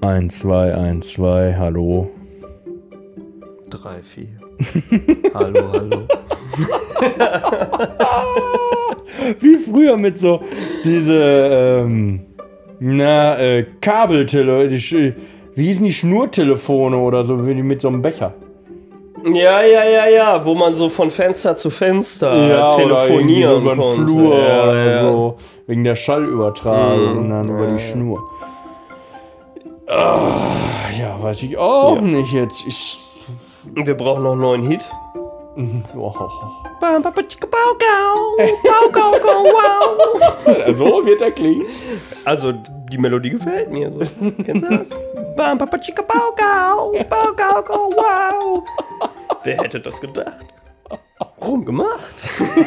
1, 0.00 0.28
2, 0.38 0.72
1, 0.74 1.12
2, 1.14 1.54
hallo. 1.58 2.10
3, 3.70 4.02
4. 4.02 4.26
hallo, 5.34 5.72
hallo. 5.72 5.98
Wie 9.40 9.56
früher 9.56 9.96
mit 9.96 10.18
so 10.18 10.40
diese, 10.84 11.82
ähm, 11.84 12.20
na, 12.80 13.38
äh, 13.38 13.64
Kabeltele, 13.80 14.68
die, 14.68 14.78
Sch- 14.78 15.14
wie 15.54 15.66
hießen 15.66 15.84
die 15.84 15.92
Schnurtelefone 15.92 16.96
oder 16.96 17.24
so, 17.24 17.44
wie 17.46 17.54
die 17.54 17.62
mit 17.62 17.80
so 17.80 17.88
einem 17.88 18.02
Becher. 18.02 18.34
Ja, 19.24 19.62
ja, 19.62 19.84
ja, 19.84 20.06
ja, 20.08 20.44
wo 20.46 20.54
man 20.54 20.74
so 20.76 20.88
von 20.88 21.10
Fenster 21.10 21.56
zu 21.56 21.70
Fenster 21.70 22.70
telefonieren 22.76 23.54
oder 23.54 23.54
so 23.54 23.60
über 23.62 23.74
den 23.74 23.80
konnte. 23.80 24.12
Flur 24.12 24.38
ja, 24.38 24.62
oder 24.64 24.84
ja. 24.90 25.00
so, 25.02 25.36
wegen 25.66 25.82
der 25.84 25.96
Schallübertragung 25.96 27.12
Mhm, 27.14 27.18
und 27.18 27.30
dann 27.30 27.48
über 27.48 27.64
ja, 27.64 27.70
die 27.76 27.82
ja. 27.82 27.88
Schnur. 27.92 28.24
Ah, 29.88 30.90
ja, 30.98 31.20
weiß 31.22 31.42
ich 31.44 31.56
auch 31.56 31.96
Ja. 31.96 32.00
nicht 32.02 32.32
jetzt. 32.32 32.66
Ich, 32.66 32.98
Wir 33.74 33.96
brauchen 33.96 34.22
noch 34.22 34.32
einen 34.32 34.40
neuen 34.40 34.62
Hit. 34.62 34.90
oh. 35.96 36.12
So 40.74 41.04
wird 41.06 41.20
er 41.22 41.30
klingen. 41.32 41.66
Also, 42.24 42.52
die 42.52 42.98
Melodie 42.98 43.30
gefällt 43.30 43.70
mir 43.70 43.90
so. 43.90 43.98
Kennst 44.44 44.62
du 44.64 44.76
das? 44.78 44.90
Wer 49.42 49.58
hätte 49.62 49.80
das 49.80 50.00
gedacht? 50.00 50.46
Rumgemacht. 51.40 52.14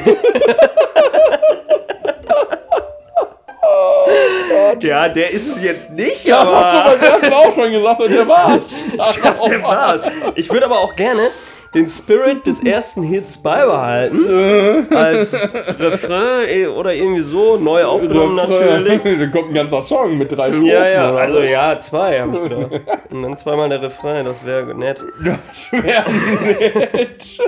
ja, 4.80 5.10
der 5.10 5.32
ist 5.32 5.48
es 5.48 5.62
jetzt 5.62 5.92
nicht, 5.92 6.28
Das 6.28 6.40
hast 6.40 6.74
du 6.74 6.78
aber 6.80 6.92
beim 6.92 7.02
ersten 7.02 7.34
auch 7.34 7.54
schon 7.56 7.72
gesagt 7.72 8.02
und 8.02 8.12
der 8.12 8.28
war's. 8.28 8.86
ja, 8.98 9.32
der 9.50 9.64
war's. 9.64 10.02
Ich 10.36 10.52
würde 10.52 10.66
aber 10.66 10.80
auch 10.80 10.96
gerne 10.96 11.30
den 11.74 11.90
Spirit 11.90 12.46
des 12.46 12.64
ersten 12.66 13.04
Hits 13.04 13.38
beibehalten. 13.38 14.88
als 14.94 15.34
Refrain 15.80 16.50
eh, 16.50 16.68
oder 16.68 16.94
irgendwie 16.94 17.22
so, 17.22 17.58
neu 17.58 17.84
aufgenommen 17.84 18.36
natürlich. 18.36 19.02
Da 19.22 19.28
kommt 19.28 19.50
ein 19.50 19.54
ganzer 19.54 19.82
Song 19.82 20.18
mit 20.18 20.32
drei 20.32 20.52
Strophen. 20.52 20.66
Ja, 20.66 20.88
ja, 20.88 21.14
also 21.14 21.40
so. 21.40 21.44
ja, 21.44 21.80
zwei 21.80 22.20
habe 22.20 22.38
ich 22.38 22.44
gedacht. 22.50 22.82
Und 23.12 23.24
dann 23.24 23.38
zweimal 23.38 23.70
der 23.70 23.82
Refrain, 23.82 24.26
das 24.26 24.46
wäre 24.46 24.74
nett. 24.74 25.04
Das 25.24 25.72
wäre 25.72 26.12
nett. 26.94 27.40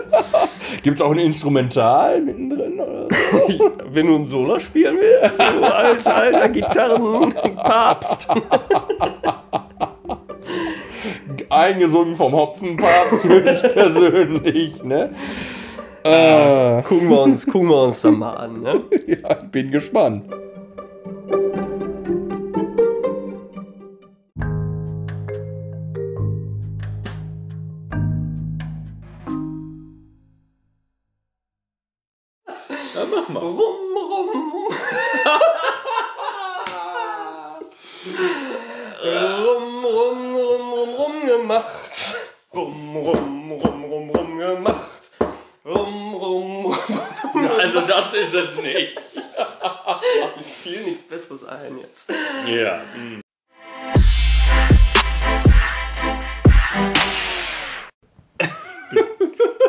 Gibt's 0.83 1.01
auch 1.01 1.11
ein 1.11 1.19
Instrumental 1.19 2.21
mittendrin? 2.21 2.79
Oder? 2.79 3.07
so? 3.31 3.71
Wenn 3.91 4.07
du 4.07 4.15
ein 4.15 4.25
Solo 4.25 4.59
spielen 4.59 4.97
willst, 4.99 5.37
so 5.37 5.63
als 5.63 6.05
alter 6.05 6.49
Gitarrenpapst. 6.49 8.27
Eingesungen 11.53 12.15
vom 12.15 12.33
Hopfenpapst 12.33 13.25
höchstpersönlich, 13.25 14.83
ne? 14.83 15.11
Äh, 16.03 16.81
Gucken 16.83 17.09
wir 17.09 17.21
uns, 17.21 17.45
gucken 17.45 17.69
wir 17.69 17.83
uns 17.83 18.01
dann 18.01 18.19
mal 18.19 18.33
an, 18.35 18.61
ne? 18.61 18.83
ja, 19.07 19.37
ich 19.41 19.49
bin 19.51 19.71
gespannt. 19.71 20.25
Ja, 32.95 33.05
mach 33.09 33.29
mal. 33.29 33.39
Rum, 33.39 33.57
rum. 33.57 34.29
rum, 39.03 39.85
rum, 39.85 40.35
rum, 40.35 40.73
rum, 40.73 40.95
rum 40.95 41.25
gemacht. 41.25 42.15
Rum, 42.53 42.95
rum, 42.97 43.51
rum, 43.51 43.83
rum, 43.85 44.09
rum 44.09 44.37
gemacht. 44.37 45.11
Rum, 45.65 46.13
rum, 46.15 46.65
rum. 46.65 47.51
Also 47.59 47.81
das 47.81 48.13
ist 48.13 48.33
es 48.33 48.55
nicht. 48.57 48.95
Mir 48.95 50.43
fiel 50.43 50.83
nichts 50.83 51.03
Ein 51.63 51.77
jetzt. 51.77 52.09
Ja. 52.45 52.81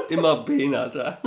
Immer 0.09 0.39
behinderter. 0.39 1.19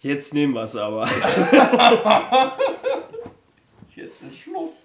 Jetzt 0.00 0.34
nehmen 0.34 0.52
wir 0.52 0.64
es 0.64 0.76
aber. 0.76 1.08
Jetzt 3.94 4.22
ist 4.22 4.36
Schluss. 4.36 4.80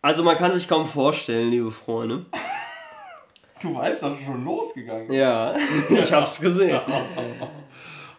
Also 0.00 0.22
man 0.22 0.38
kann 0.38 0.52
sich 0.52 0.66
kaum 0.66 0.86
vorstellen, 0.86 1.50
liebe 1.50 1.70
Freunde. 1.70 2.24
Du 3.60 3.74
weißt, 3.74 4.02
das 4.02 4.14
ist 4.14 4.24
schon 4.24 4.42
losgegangen. 4.44 5.12
Ja, 5.12 5.54
ich 5.90 6.12
hab's 6.12 6.40
gesehen. 6.40 6.80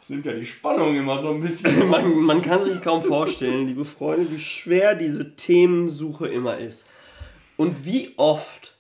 Sind 0.10 0.26
ja 0.26 0.34
die 0.34 0.44
Spannungen 0.44 0.96
immer 0.96 1.22
so 1.22 1.30
ein 1.30 1.40
bisschen. 1.40 1.88
Man, 1.92 2.26
man 2.26 2.42
kann 2.42 2.64
sich 2.64 2.82
kaum 2.82 3.04
vorstellen, 3.04 3.68
liebe 3.68 3.86
Freunde, 3.86 4.32
wie 4.32 4.40
schwer 4.40 4.96
diese 4.96 5.36
Themensuche 5.36 6.28
immer 6.28 6.58
ist. 6.58 6.88
Und 7.58 7.86
wie 7.86 8.14
oft, 8.18 8.76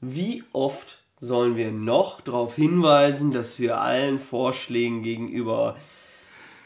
wie 0.00 0.42
oft 0.54 1.02
sollen 1.18 1.58
wir 1.58 1.72
noch 1.72 2.22
darauf 2.22 2.56
hinweisen, 2.56 3.32
dass 3.32 3.58
wir 3.58 3.82
allen 3.82 4.18
Vorschlägen 4.18 5.02
gegenüber 5.02 5.76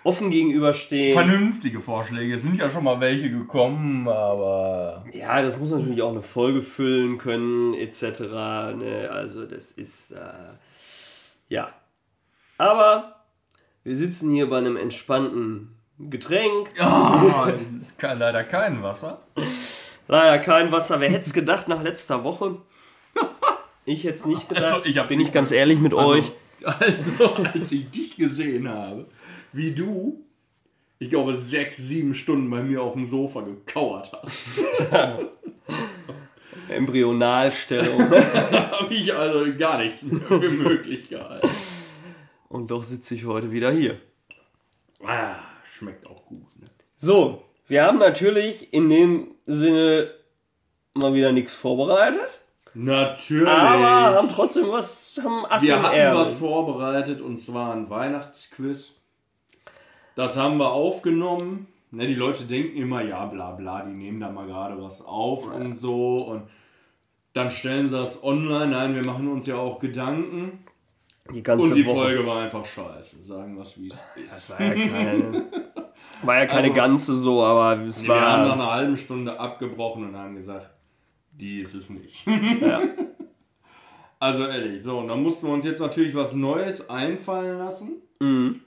offen 0.05 0.31
gegenüberstehen. 0.31 1.13
Vernünftige 1.13 1.81
Vorschläge. 1.81 2.35
Es 2.35 2.45
sind 2.45 2.61
ja 2.61 2.71
schon 2.71 2.85
mal 2.85 3.01
welche 3.01 3.29
gekommen, 3.29 4.07
aber. 4.07 5.05
Ja, 5.13 5.43
das 5.43 5.59
muss 5.59 5.73
natürlich 5.73 6.01
auch 6.03 6.13
eine 6.13 6.23
Folge 6.23 6.63
füllen 6.63 7.19
können, 7.19 7.75
etc. 7.75 8.21
Ne? 8.21 9.09
Also 9.11 9.47
das 9.47 9.73
ist, 9.73 10.13
äh, 10.13 10.21
ja. 11.49 11.73
Aber 12.57 13.16
wir 13.87 13.97
sitzen 13.97 14.33
hier 14.33 14.49
bei 14.49 14.59
einem 14.59 14.77
entspannten 14.77 15.77
Getränk. 16.01 16.73
Oh, 16.81 17.47
kein, 17.99 18.19
leider 18.19 18.43
kein 18.43 18.83
Wasser. 18.83 19.23
Leider 20.09 20.39
kein 20.41 20.73
Wasser. 20.73 20.99
Wer 20.99 21.09
hätte 21.09 21.27
es 21.27 21.33
gedacht 21.33 21.69
nach 21.69 21.81
letzter 21.85 22.25
Woche? 22.25 22.57
Ich 23.85 24.03
hätte 24.03 24.17
es 24.17 24.27
nicht 24.27 24.49
gedacht. 24.49 24.85
Also, 24.85 24.87
ich 24.87 25.01
Bin 25.07 25.21
ich 25.21 25.31
ganz 25.31 25.53
ehrlich 25.53 25.79
mit 25.79 25.95
euch. 25.95 26.33
Also, 26.65 27.33
als 27.55 27.71
ich 27.71 27.89
dich 27.91 28.17
gesehen 28.17 28.69
habe, 28.69 29.07
wie 29.53 29.71
du, 29.71 30.25
ich 30.99 31.09
glaube, 31.09 31.37
sechs, 31.37 31.77
sieben 31.77 32.15
Stunden 32.15 32.51
bei 32.51 32.65
mir 32.65 32.83
auf 32.83 32.95
dem 32.95 33.07
Sofa 33.07 33.43
gekauert 33.43 34.11
hast, 34.13 34.49
Embryonalstellung. 36.69 38.11
habe 38.11 38.93
ich 38.93 39.15
also 39.15 39.47
gar 39.57 39.79
nichts 39.79 40.03
mehr 40.03 40.27
für 40.27 40.51
möglich 40.51 41.09
gehalten. 41.09 41.49
Und 42.57 42.71
doch 42.71 42.85
sitze 42.85 43.15
ich 43.15 43.27
heute 43.27 43.53
wieder 43.53 43.71
hier. 43.71 44.01
Ah, 45.05 45.35
schmeckt 45.71 46.07
auch 46.07 46.25
gut. 46.25 46.59
Ne? 46.59 46.71
So, 46.97 47.45
wir 47.69 47.85
haben 47.85 47.99
natürlich 47.99 48.73
in 48.73 48.89
dem 48.89 49.33
Sinne 49.45 50.11
mal 50.95 51.13
wieder 51.13 51.33
nichts 51.33 51.53
vorbereitet. 51.53 52.41
Natürlich. 52.73 53.47
Aber 53.47 54.17
haben 54.17 54.31
trotzdem 54.31 54.71
was, 54.71 55.13
haben 55.23 55.45
Ass 55.45 55.65
Wir 55.65 55.83
hatten 55.83 56.17
was 56.17 56.39
vorbereitet 56.39 57.21
und 57.21 57.37
zwar 57.37 57.75
ein 57.75 57.91
Weihnachtsquiz. 57.91 58.95
Das 60.15 60.39
haben 60.39 60.57
wir 60.57 60.73
aufgenommen. 60.73 61.67
Ne, 61.91 62.07
die 62.07 62.15
Leute 62.15 62.45
denken 62.45 62.79
immer, 62.79 63.03
ja, 63.03 63.27
bla 63.27 63.51
bla, 63.51 63.83
die 63.83 63.93
nehmen 63.93 64.19
da 64.19 64.31
mal 64.31 64.47
gerade 64.47 64.81
was 64.83 65.05
auf 65.05 65.47
und 65.47 65.77
so. 65.77 66.23
Und 66.23 66.49
dann 67.35 67.51
stellen 67.51 67.87
sie 67.87 67.99
das 67.99 68.25
online. 68.25 68.69
Nein, 68.69 68.95
wir 68.95 69.05
machen 69.05 69.29
uns 69.29 69.47
ja 69.47 69.57
auch 69.57 69.79
Gedanken. 69.79 70.66
Die 71.35 71.43
ganze 71.43 71.69
Und 71.69 71.75
die 71.75 71.87
Woche. 71.87 71.97
Folge 71.97 72.27
war 72.27 72.43
einfach 72.43 72.65
scheiße. 72.65 73.23
Sagen 73.23 73.55
wir 73.57 73.63
es, 73.63 73.81
wie 73.81 73.89
es 73.89 74.03
ist. 74.27 74.51
War 74.59 74.61
ja 74.67 74.75
keine, 74.75 75.45
war 76.23 76.39
ja 76.39 76.47
keine 76.47 76.63
Also- 76.69 76.75
ganze 76.75 77.15
so, 77.15 77.43
aber 77.45 77.83
es 77.83 78.03
Wir 78.05 78.15
haben 78.21 78.43
nach 78.43 78.49
war. 78.49 78.53
einer 78.65 78.71
halben 78.73 78.97
Stunde 78.97 79.39
abgebrochen 79.39 80.05
und 80.09 80.17
haben 80.17 80.35
gesagt, 80.35 80.71
die 81.33 81.61
ist 81.61 81.75
es 81.75 81.91
nicht. 81.91 82.27
Ja. 82.61 82.81
Also 84.19 84.47
ehrlich, 84.47 84.83
so, 84.83 84.99
und 84.99 85.09
dann 85.09 85.23
mussten 85.23 85.47
wir 85.47 85.53
uns 85.53 85.67
jetzt 85.67 85.79
natürlich 85.81 86.15
was 86.15 86.33
Neues 86.35 86.89
einfallen 86.89 87.59
lassen. 87.59 88.01
Mhm. 88.19 88.61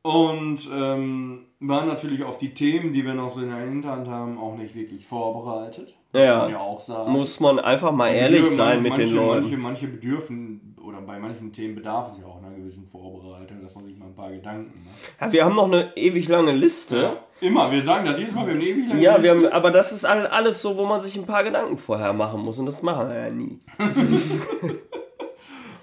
Und 0.00 0.68
ähm, 0.72 1.46
waren 1.60 1.86
natürlich 1.86 2.24
auf 2.24 2.38
die 2.38 2.54
Themen, 2.54 2.94
die 2.94 3.04
wir 3.04 3.12
noch 3.12 3.28
so 3.28 3.42
in 3.42 3.50
der 3.50 3.58
Hinterhand 3.58 4.08
haben, 4.08 4.38
auch 4.38 4.56
nicht 4.56 4.74
wirklich 4.74 5.04
vorbereitet. 5.04 5.94
Muss 6.14 6.22
Ja. 6.22 6.38
man 6.42 6.50
ja 6.50 6.60
auch 6.60 6.80
sagen. 6.80 7.12
Muss 7.12 7.40
man 7.40 7.58
einfach 7.58 7.92
mal 7.92 8.08
ehrlich 8.08 8.46
sein 8.48 8.82
mit 8.82 8.92
manche, 8.92 9.06
den 9.06 9.14
Leuten. 9.16 9.40
Manche, 9.42 9.56
manche 9.58 9.86
bedürfen, 9.88 10.75
bei 11.06 11.18
manchen 11.18 11.52
Themen 11.52 11.74
bedarf 11.76 12.12
es 12.12 12.18
ja 12.20 12.26
auch 12.26 12.42
einer 12.42 12.54
gewissen 12.54 12.86
Vorbereitung, 12.86 13.62
dass 13.62 13.74
man 13.74 13.86
sich 13.86 13.96
mal 13.96 14.06
ein 14.06 14.14
paar 14.14 14.30
Gedanken 14.30 14.84
macht. 14.84 15.20
Ja, 15.20 15.32
wir 15.32 15.44
haben 15.44 15.56
noch 15.56 15.66
eine 15.70 15.96
ewig 15.96 16.28
lange 16.28 16.52
Liste. 16.52 17.16
Ja, 17.40 17.48
immer, 17.48 17.70
wir 17.70 17.82
sagen 17.82 18.04
das 18.06 18.18
jedes 18.18 18.34
Mal, 18.34 18.46
wir 18.46 18.54
haben 18.54 18.60
eine 18.60 18.68
ewig 18.68 18.88
lange 18.88 19.00
Ja, 19.00 19.22
wir 19.22 19.32
Liste. 19.34 19.46
haben, 19.46 19.52
aber 19.54 19.70
das 19.70 19.92
ist 19.92 20.04
all- 20.04 20.26
alles 20.26 20.60
so, 20.60 20.76
wo 20.76 20.84
man 20.84 21.00
sich 21.00 21.16
ein 21.16 21.26
paar 21.26 21.44
Gedanken 21.44 21.78
vorher 21.78 22.12
machen 22.12 22.40
muss 22.42 22.58
und 22.58 22.66
das 22.66 22.82
machen 22.82 23.08
wir 23.08 23.16
ja 23.18 23.30
nie. 23.30 23.60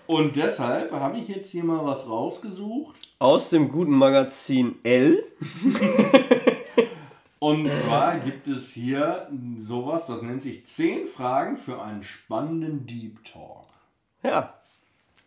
Und 0.05 0.35
deshalb 0.35 0.91
habe 0.91 1.17
ich 1.17 1.27
jetzt 1.29 1.49
hier 1.51 1.63
mal 1.63 1.85
was 1.85 2.09
rausgesucht. 2.09 2.95
Aus 3.19 3.49
dem 3.49 3.69
guten 3.69 3.97
Magazin 3.97 4.75
L. 4.83 5.23
Und 7.39 7.69
zwar 7.69 8.17
gibt 8.19 8.47
es 8.47 8.73
hier 8.73 9.27
sowas, 9.57 10.07
das 10.07 10.21
nennt 10.21 10.41
sich 10.41 10.65
10 10.65 11.05
Fragen 11.05 11.57
für 11.57 11.81
einen 11.81 12.03
spannenden 12.03 12.85
Deep 12.85 13.23
Talk. 13.23 13.67
Ja. 14.23 14.53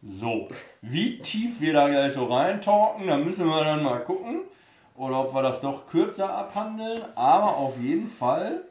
So, 0.08 0.47
wie 0.82 1.19
tief 1.19 1.61
wir 1.61 1.73
da 1.73 1.88
gleich 1.88 2.12
so 2.12 2.26
reintalken, 2.26 3.08
da 3.08 3.17
müssen 3.17 3.49
wir 3.49 3.64
dann 3.64 3.82
mal 3.82 4.05
gucken. 4.05 4.43
Oder 4.94 5.20
ob 5.20 5.35
wir 5.35 5.43
das 5.43 5.61
doch 5.61 5.87
kürzer 5.87 6.32
abhandeln. 6.32 7.03
Aber 7.17 7.56
auf 7.56 7.76
jeden 7.81 8.08
Fall, 8.08 8.69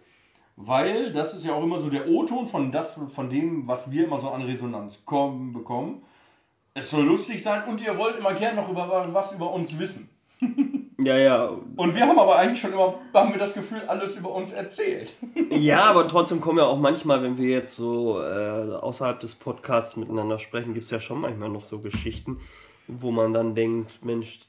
weil 0.56 1.12
das 1.12 1.34
ist 1.34 1.46
ja 1.46 1.54
auch 1.54 1.64
immer 1.64 1.80
so 1.80 1.90
der 1.90 2.08
O-Ton 2.08 2.48
von, 2.48 2.72
von 3.10 3.30
dem, 3.30 3.68
was 3.68 3.92
wir 3.92 4.06
immer 4.06 4.18
so 4.18 4.30
an 4.30 4.44
Resonanz 4.44 5.04
kommen, 5.04 5.52
bekommen. 5.52 6.04
Es 6.74 6.90
soll 6.90 7.04
lustig 7.04 7.44
sein 7.44 7.64
und 7.66 7.82
ihr 7.82 7.98
wollt 7.98 8.18
immer 8.18 8.34
gerne 8.34 8.62
noch 8.62 8.70
über 8.70 9.14
was 9.14 9.34
über 9.34 9.52
uns 9.52 9.78
wissen. 9.78 10.10
Ja, 11.06 11.18
ja. 11.18 11.50
Und 11.76 11.94
wir 11.96 12.02
haben 12.02 12.18
aber 12.18 12.38
eigentlich 12.38 12.60
schon 12.60 12.74
immer, 12.74 12.96
haben 13.14 13.32
wir 13.32 13.40
das 13.40 13.54
Gefühl, 13.54 13.82
alles 13.88 14.18
über 14.18 14.32
uns 14.32 14.52
erzählt. 14.52 15.14
Ja, 15.52 15.84
aber 15.86 16.08
trotzdem 16.08 16.42
kommen 16.42 16.58
ja 16.60 16.66
auch 16.66 16.78
manchmal, 16.80 17.22
wenn 17.24 17.38
wir 17.38 17.50
jetzt 17.50 17.76
so 17.76 18.20
äh, 18.22 18.74
außerhalb 18.76 19.20
des 19.20 19.36
Podcasts 19.36 19.96
miteinander 19.96 20.38
sprechen, 20.40 20.74
gibt 20.74 20.86
es 20.86 20.92
ja 20.92 21.00
schon 21.00 21.22
manchmal 21.22 21.50
noch 21.50 21.64
so 21.66 21.80
Geschichten, 21.80 22.40
wo 22.88 23.12
man 23.12 23.32
dann 23.34 23.56
denkt, 23.56 24.04
Mensch, 24.04 24.40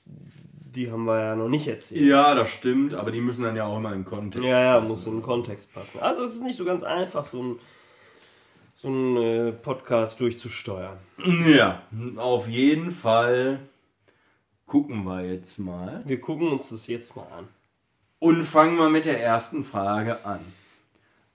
die 0.75 0.91
haben 0.91 1.05
wir 1.05 1.21
ja 1.21 1.37
noch 1.37 1.49
nicht 1.49 1.69
erzählt. 1.69 2.03
Ja, 2.03 2.35
das 2.35 2.49
stimmt, 2.51 2.95
aber 2.95 3.11
die 3.11 3.21
müssen 3.21 3.45
dann 3.45 3.57
ja 3.57 3.67
auch 3.67 3.77
immer 3.79 3.93
in 3.93 4.05
Kontext 4.05 4.45
Ja, 4.47 4.61
ja, 4.63 4.79
passen. 4.79 4.91
muss 4.91 5.07
in 5.07 5.13
den 5.15 5.23
Kontext 5.23 5.73
passen. 5.75 6.01
Also 6.01 6.23
es 6.23 6.35
ist 6.35 6.43
nicht 6.43 6.57
so 6.57 6.65
ganz 6.65 6.83
einfach, 6.83 7.25
so 7.25 7.43
ein, 7.43 7.59
so 8.75 8.89
ein 8.89 9.17
äh, 9.17 9.53
Podcast 9.53 10.19
durchzusteuern. 10.21 10.97
Ja, 11.47 11.83
auf 12.17 12.49
jeden 12.49 12.91
Fall 12.91 13.61
gucken 14.67 15.05
wir 15.05 15.25
jetzt 15.25 15.59
mal. 15.59 16.01
Wir 16.05 16.21
gucken 16.21 16.49
uns 16.49 16.69
das 16.69 16.87
jetzt 16.87 17.17
mal 17.17 17.27
an. 17.33 17.49
Und 18.19 18.45
fangen 18.45 18.77
wir 18.77 18.89
mit 18.89 19.07
der 19.07 19.23
ersten 19.23 19.65
Frage 19.65 20.25
an. 20.25 20.41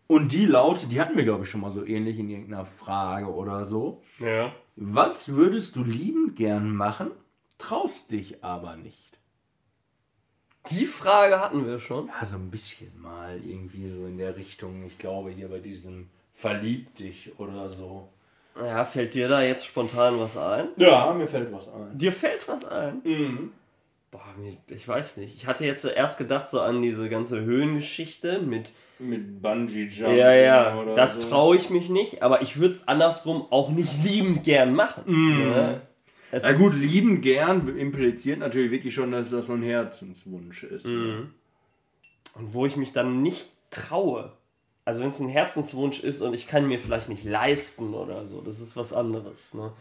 Und 0.07 0.33
die 0.33 0.45
lautet, 0.45 0.91
die 0.91 0.99
hatten 0.99 1.15
wir 1.15 1.23
glaube 1.23 1.45
ich 1.45 1.49
schon 1.49 1.61
mal 1.61 1.71
so 1.71 1.85
ähnlich 1.85 2.19
in 2.19 2.29
irgendeiner 2.29 2.65
Frage 2.65 3.33
oder 3.33 3.65
so. 3.65 4.03
Ja. 4.19 4.53
Was 4.75 5.35
würdest 5.35 5.75
du 5.75 5.83
liebend 5.83 6.35
gern 6.35 6.75
machen, 6.75 7.11
traust 7.57 8.11
dich 8.11 8.43
aber 8.43 8.75
nicht? 8.75 9.19
Die 10.69 10.85
Frage 10.85 11.39
hatten 11.39 11.65
wir 11.65 11.79
schon. 11.79 12.07
Ja, 12.07 12.25
so 12.25 12.35
ein 12.35 12.51
bisschen 12.51 13.01
mal 13.01 13.39
irgendwie 13.43 13.89
so 13.89 14.05
in 14.05 14.17
der 14.17 14.35
Richtung. 14.35 14.83
Ich 14.83 14.97
glaube 14.97 15.31
hier 15.31 15.47
bei 15.47 15.59
diesem 15.59 16.09
Verlieb 16.33 16.95
dich 16.95 17.39
oder 17.39 17.69
so. 17.69 18.09
Ja, 18.55 18.83
fällt 18.85 19.13
dir 19.13 19.27
da 19.27 19.41
jetzt 19.41 19.65
spontan 19.65 20.19
was 20.19 20.35
ein? 20.37 20.67
Ja, 20.77 21.13
mir 21.13 21.27
fällt 21.27 21.51
was 21.53 21.67
ein. 21.73 21.97
Dir 21.97 22.11
fällt 22.11 22.47
was 22.47 22.65
ein? 22.65 23.01
Mhm. 23.03 23.51
Boah, 24.11 24.21
ich 24.67 24.85
weiß 24.87 25.17
nicht. 25.17 25.35
Ich 25.35 25.47
hatte 25.47 25.63
jetzt 25.65 25.81
zuerst 25.83 26.17
gedacht 26.17 26.49
so 26.49 26.59
an 26.61 26.81
diese 26.81 27.07
ganze 27.09 27.41
Höhengeschichte 27.41 28.39
mit. 28.39 28.71
Mit 28.99 29.41
Bungee 29.41 29.85
Jumping 29.87 30.17
Ja, 30.17 30.33
ja, 30.33 30.83
das 30.95 31.15
so. 31.21 31.29
traue 31.29 31.55
ich 31.55 31.69
mich 31.69 31.89
nicht, 31.89 32.21
aber 32.21 32.41
ich 32.41 32.57
würde 32.57 32.71
es 32.71 32.87
andersrum 32.87 33.47
auch 33.49 33.69
nicht 33.69 34.03
liebend 34.03 34.43
gern 34.43 34.75
machen. 34.75 35.03
Ne? 35.07 35.81
Es 36.29 36.43
Ja 36.43 36.49
ist- 36.51 36.59
gut, 36.59 36.73
lieben 36.75 37.21
gern 37.21 37.75
impliziert 37.77 38.39
natürlich 38.39 38.69
wirklich 38.71 38.93
schon, 38.93 39.11
dass 39.11 39.31
das 39.31 39.47
so 39.47 39.53
ein 39.53 39.63
Herzenswunsch 39.63 40.63
ist. 40.63 40.85
Und 40.85 42.53
wo 42.53 42.65
ich 42.65 42.75
mich 42.75 42.91
dann 42.93 43.21
nicht 43.21 43.49
traue. 43.71 44.33
Also 44.91 45.03
wenn 45.03 45.11
es 45.11 45.21
ein 45.21 45.29
Herzenswunsch 45.29 46.01
ist 46.01 46.19
und 46.21 46.33
ich 46.33 46.47
kann 46.47 46.67
mir 46.67 46.77
vielleicht 46.77 47.07
nicht 47.07 47.23
leisten 47.23 47.93
oder 47.93 48.25
so, 48.25 48.41
das 48.41 48.59
ist 48.59 48.75
was 48.75 48.91
anderes. 48.91 49.53
Ne? 49.53 49.71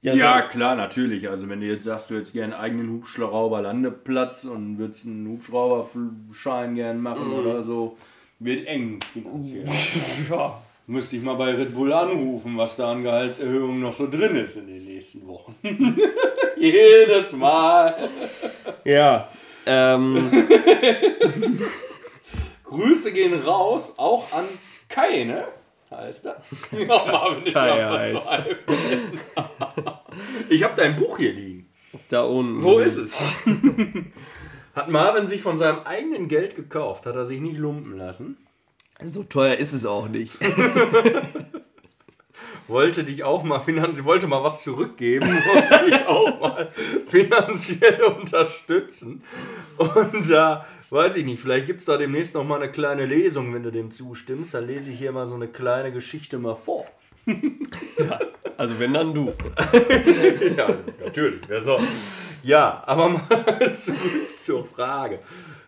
Ja, 0.00 0.12
so- 0.42 0.48
klar, 0.48 0.76
natürlich. 0.76 1.28
Also 1.28 1.48
wenn 1.48 1.60
du 1.60 1.66
jetzt 1.66 1.82
sagst, 1.86 2.08
du 2.08 2.14
hättest 2.14 2.34
gerne 2.34 2.54
einen 2.54 2.62
eigenen 2.62 2.90
Hubschrauber-Landeplatz 2.92 4.44
und 4.44 4.78
würdest 4.78 5.06
einen 5.06 5.26
Hubschrauberschein 5.26 6.76
gern 6.76 7.00
machen 7.00 7.32
oder 7.32 7.64
so, 7.64 7.98
wird 8.38 8.64
eng 8.68 9.00
finanziell. 9.12 9.64
ja. 10.30 10.62
Müsste 10.86 11.16
ich 11.16 11.22
mal 11.24 11.34
bei 11.34 11.52
Red 11.52 11.74
Bull 11.74 11.92
anrufen, 11.92 12.56
was 12.56 12.76
da 12.76 12.92
an 12.92 13.02
Gehaltserhöhungen 13.02 13.80
noch 13.80 13.92
so 13.92 14.08
drin 14.08 14.36
ist 14.36 14.56
in 14.56 14.68
den 14.68 14.84
nächsten 14.84 15.26
Wochen. 15.26 15.56
Jedes 16.56 17.32
Mal. 17.32 18.08
Ja. 18.84 19.28
Ähm, 19.66 20.30
Grüße 22.64 23.12
gehen 23.12 23.40
raus, 23.42 23.94
auch 23.98 24.32
an 24.32 24.44
Kai, 24.88 25.24
ne? 25.24 25.46
Heißt 25.90 26.26
er? 26.26 26.42
Ja, 26.72 26.86
Marvin 26.86 27.46
ist 27.46 27.54
Kai 27.54 27.82
noch 27.82 27.98
heißt. 27.98 28.30
Ich 30.48 30.62
habe 30.62 30.74
dein 30.76 30.96
Buch 30.96 31.18
hier 31.18 31.32
liegen. 31.32 31.68
da 32.08 32.22
unten. 32.22 32.62
Wo 32.62 32.78
ist 32.78 32.96
es? 32.96 33.34
Hat 34.74 34.88
Marvin 34.88 35.26
sich 35.26 35.40
von 35.40 35.56
seinem 35.56 35.80
eigenen 35.80 36.26
Geld 36.26 36.56
gekauft, 36.56 37.06
hat 37.06 37.14
er 37.14 37.24
sich 37.24 37.40
nicht 37.40 37.58
lumpen 37.58 37.96
lassen. 37.96 38.36
So 39.02 39.22
teuer 39.22 39.54
ist 39.54 39.72
es 39.72 39.86
auch 39.86 40.08
nicht. 40.08 40.34
Wollte 42.66 43.04
dich 43.04 43.22
auch 43.24 43.42
mal 43.44 43.60
finanziell, 43.60 44.06
wollte 44.06 44.26
mal 44.26 44.42
was 44.42 44.62
zurückgeben, 44.62 45.26
wollte 45.26 45.84
dich 45.90 46.06
auch 46.06 46.40
mal 46.40 46.72
finanziell 47.08 48.02
unterstützen. 48.04 49.22
Und 49.76 50.30
da, 50.30 50.66
weiß 50.90 51.16
ich 51.16 51.24
nicht, 51.24 51.40
vielleicht 51.40 51.66
gibt 51.66 51.80
es 51.80 51.86
da 51.86 51.96
demnächst 51.96 52.34
noch 52.34 52.44
mal 52.44 52.60
eine 52.60 52.70
kleine 52.70 53.06
Lesung, 53.06 53.54
wenn 53.54 53.62
du 53.62 53.70
dem 53.70 53.90
zustimmst. 53.90 54.54
Dann 54.54 54.66
lese 54.66 54.90
ich 54.90 54.98
hier 54.98 55.12
mal 55.12 55.26
so 55.26 55.34
eine 55.34 55.48
kleine 55.48 55.92
Geschichte 55.92 56.38
mal 56.38 56.56
vor. 56.56 56.86
Also 58.56 58.78
wenn 58.78 58.94
dann 58.94 59.12
du. 59.12 59.32
Ja, 60.56 60.68
natürlich, 61.04 61.40
wer 61.48 61.60
sonst? 61.60 61.90
Ja, 62.44 62.84
aber 62.86 63.08
mal 63.08 63.76
zurück 63.78 64.38
zur 64.38 64.64
Frage. 64.64 65.18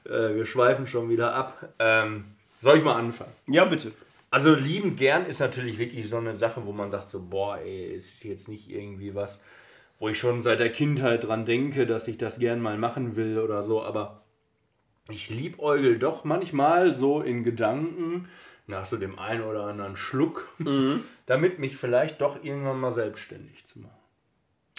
Äh, 0.04 0.34
wir 0.36 0.46
schweifen 0.46 0.86
schon 0.86 1.08
wieder 1.08 1.34
ab. 1.34 1.68
Ähm, 1.80 2.26
soll 2.60 2.78
ich 2.78 2.84
mal 2.84 2.94
anfangen? 2.94 3.32
Ja, 3.48 3.64
bitte. 3.64 3.92
Also 4.30 4.54
lieben 4.54 4.96
gern 4.96 5.26
ist 5.26 5.40
natürlich 5.40 5.78
wirklich 5.78 6.08
so 6.08 6.18
eine 6.18 6.36
Sache, 6.36 6.64
wo 6.64 6.72
man 6.72 6.90
sagt 6.90 7.08
so, 7.08 7.22
boah, 7.22 7.58
ey, 7.58 7.86
ist 7.86 8.22
jetzt 8.24 8.48
nicht 8.48 8.70
irgendwie 8.70 9.14
was, 9.14 9.42
wo 9.98 10.08
ich 10.08 10.18
schon 10.18 10.42
seit 10.42 10.60
der 10.60 10.70
Kindheit 10.70 11.24
dran 11.24 11.44
denke, 11.44 11.86
dass 11.86 12.08
ich 12.08 12.18
das 12.18 12.38
gern 12.38 12.60
mal 12.60 12.78
machen 12.78 13.16
will 13.16 13.38
oder 13.38 13.62
so, 13.62 13.82
aber 13.82 14.22
ich 15.08 15.30
liebäugel 15.30 15.98
doch 15.98 16.24
manchmal 16.24 16.94
so 16.94 17.20
in 17.20 17.44
Gedanken 17.44 18.28
nach 18.66 18.84
so 18.84 18.96
dem 18.96 19.18
einen 19.18 19.42
oder 19.42 19.64
anderen 19.64 19.96
Schluck, 19.96 20.48
damit 21.26 21.58
mich 21.58 21.76
vielleicht 21.76 22.20
doch 22.20 22.42
irgendwann 22.42 22.80
mal 22.80 22.90
selbstständig 22.90 23.64
zu 23.64 23.80
machen. 23.80 23.92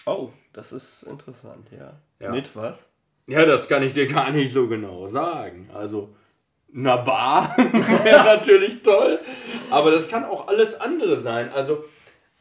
Oh, 0.05 0.31
das 0.53 0.71
ist 0.71 1.03
interessant, 1.03 1.69
ja. 1.71 1.99
Ja. 2.19 2.31
Mit 2.31 2.55
was? 2.55 2.89
Ja, 3.27 3.45
das 3.45 3.67
kann 3.67 3.83
ich 3.83 3.93
dir 3.93 4.07
gar 4.13 4.31
nicht 4.31 4.51
so 4.51 4.67
genau 4.67 5.07
sagen. 5.07 5.69
Also, 5.73 6.15
eine 6.73 6.97
Bar 6.97 7.55
wäre 8.03 8.23
natürlich 8.23 8.81
toll, 8.83 9.19
aber 9.69 9.91
das 9.91 10.09
kann 10.09 10.25
auch 10.25 10.47
alles 10.47 10.79
andere 10.79 11.17
sein. 11.17 11.51
Also, 11.51 11.85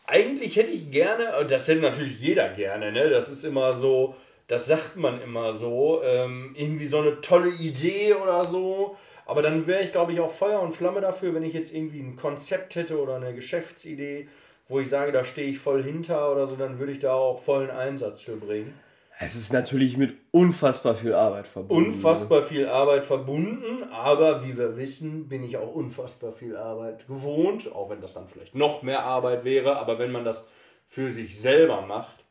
eigentlich 0.06 0.56
hätte 0.56 0.70
ich 0.70 0.90
gerne, 0.90 1.46
das 1.48 1.68
hätte 1.68 1.80
natürlich 1.80 2.20
jeder 2.20 2.48
gerne, 2.50 2.92
ne? 2.92 3.10
Das 3.10 3.28
ist 3.28 3.44
immer 3.44 3.72
so, 3.72 4.14
das 4.48 4.66
sagt 4.66 4.96
man 4.96 5.20
immer 5.20 5.52
so, 5.52 6.02
ähm, 6.04 6.54
irgendwie 6.56 6.86
so 6.86 6.98
eine 7.00 7.20
tolle 7.20 7.50
Idee 7.50 8.14
oder 8.14 8.44
so. 8.44 8.96
Aber 9.26 9.42
dann 9.42 9.66
wäre 9.66 9.82
ich, 9.82 9.90
glaube 9.90 10.12
ich, 10.12 10.20
auch 10.20 10.30
Feuer 10.30 10.60
und 10.60 10.72
Flamme 10.72 11.00
dafür, 11.00 11.34
wenn 11.34 11.42
ich 11.42 11.52
jetzt 11.52 11.74
irgendwie 11.74 12.00
ein 12.00 12.14
Konzept 12.14 12.76
hätte 12.76 13.00
oder 13.00 13.16
eine 13.16 13.34
Geschäftsidee, 13.34 14.28
wo 14.68 14.78
ich 14.78 14.88
sage, 14.88 15.10
da 15.10 15.24
stehe 15.24 15.50
ich 15.50 15.58
voll 15.58 15.82
hinter 15.82 16.30
oder 16.30 16.46
so, 16.46 16.54
dann 16.54 16.78
würde 16.78 16.92
ich 16.92 17.00
da 17.00 17.14
auch 17.14 17.42
vollen 17.42 17.70
Einsatz 17.70 18.22
für 18.22 18.36
bringen. 18.36 18.74
Es 19.18 19.34
ist 19.34 19.52
natürlich 19.52 19.96
mit 19.96 20.14
unfassbar 20.30 20.94
viel 20.94 21.14
Arbeit 21.14 21.48
verbunden. 21.48 21.86
unfassbar 21.86 22.42
viel 22.42 22.68
Arbeit 22.68 23.02
verbunden, 23.02 23.84
aber 23.90 24.44
wie 24.44 24.58
wir 24.58 24.76
wissen, 24.76 25.28
bin 25.28 25.42
ich 25.42 25.56
auch 25.56 25.74
unfassbar 25.74 26.32
viel 26.32 26.54
Arbeit 26.54 27.06
gewohnt, 27.06 27.72
auch 27.72 27.88
wenn 27.88 28.02
das 28.02 28.12
dann 28.12 28.28
vielleicht 28.28 28.54
noch 28.54 28.82
mehr 28.82 29.04
Arbeit 29.04 29.44
wäre, 29.44 29.78
aber 29.78 29.98
wenn 29.98 30.12
man 30.12 30.24
das 30.24 30.48
für 30.86 31.10
sich 31.12 31.40
selber 31.40 31.80
macht, 31.80 32.24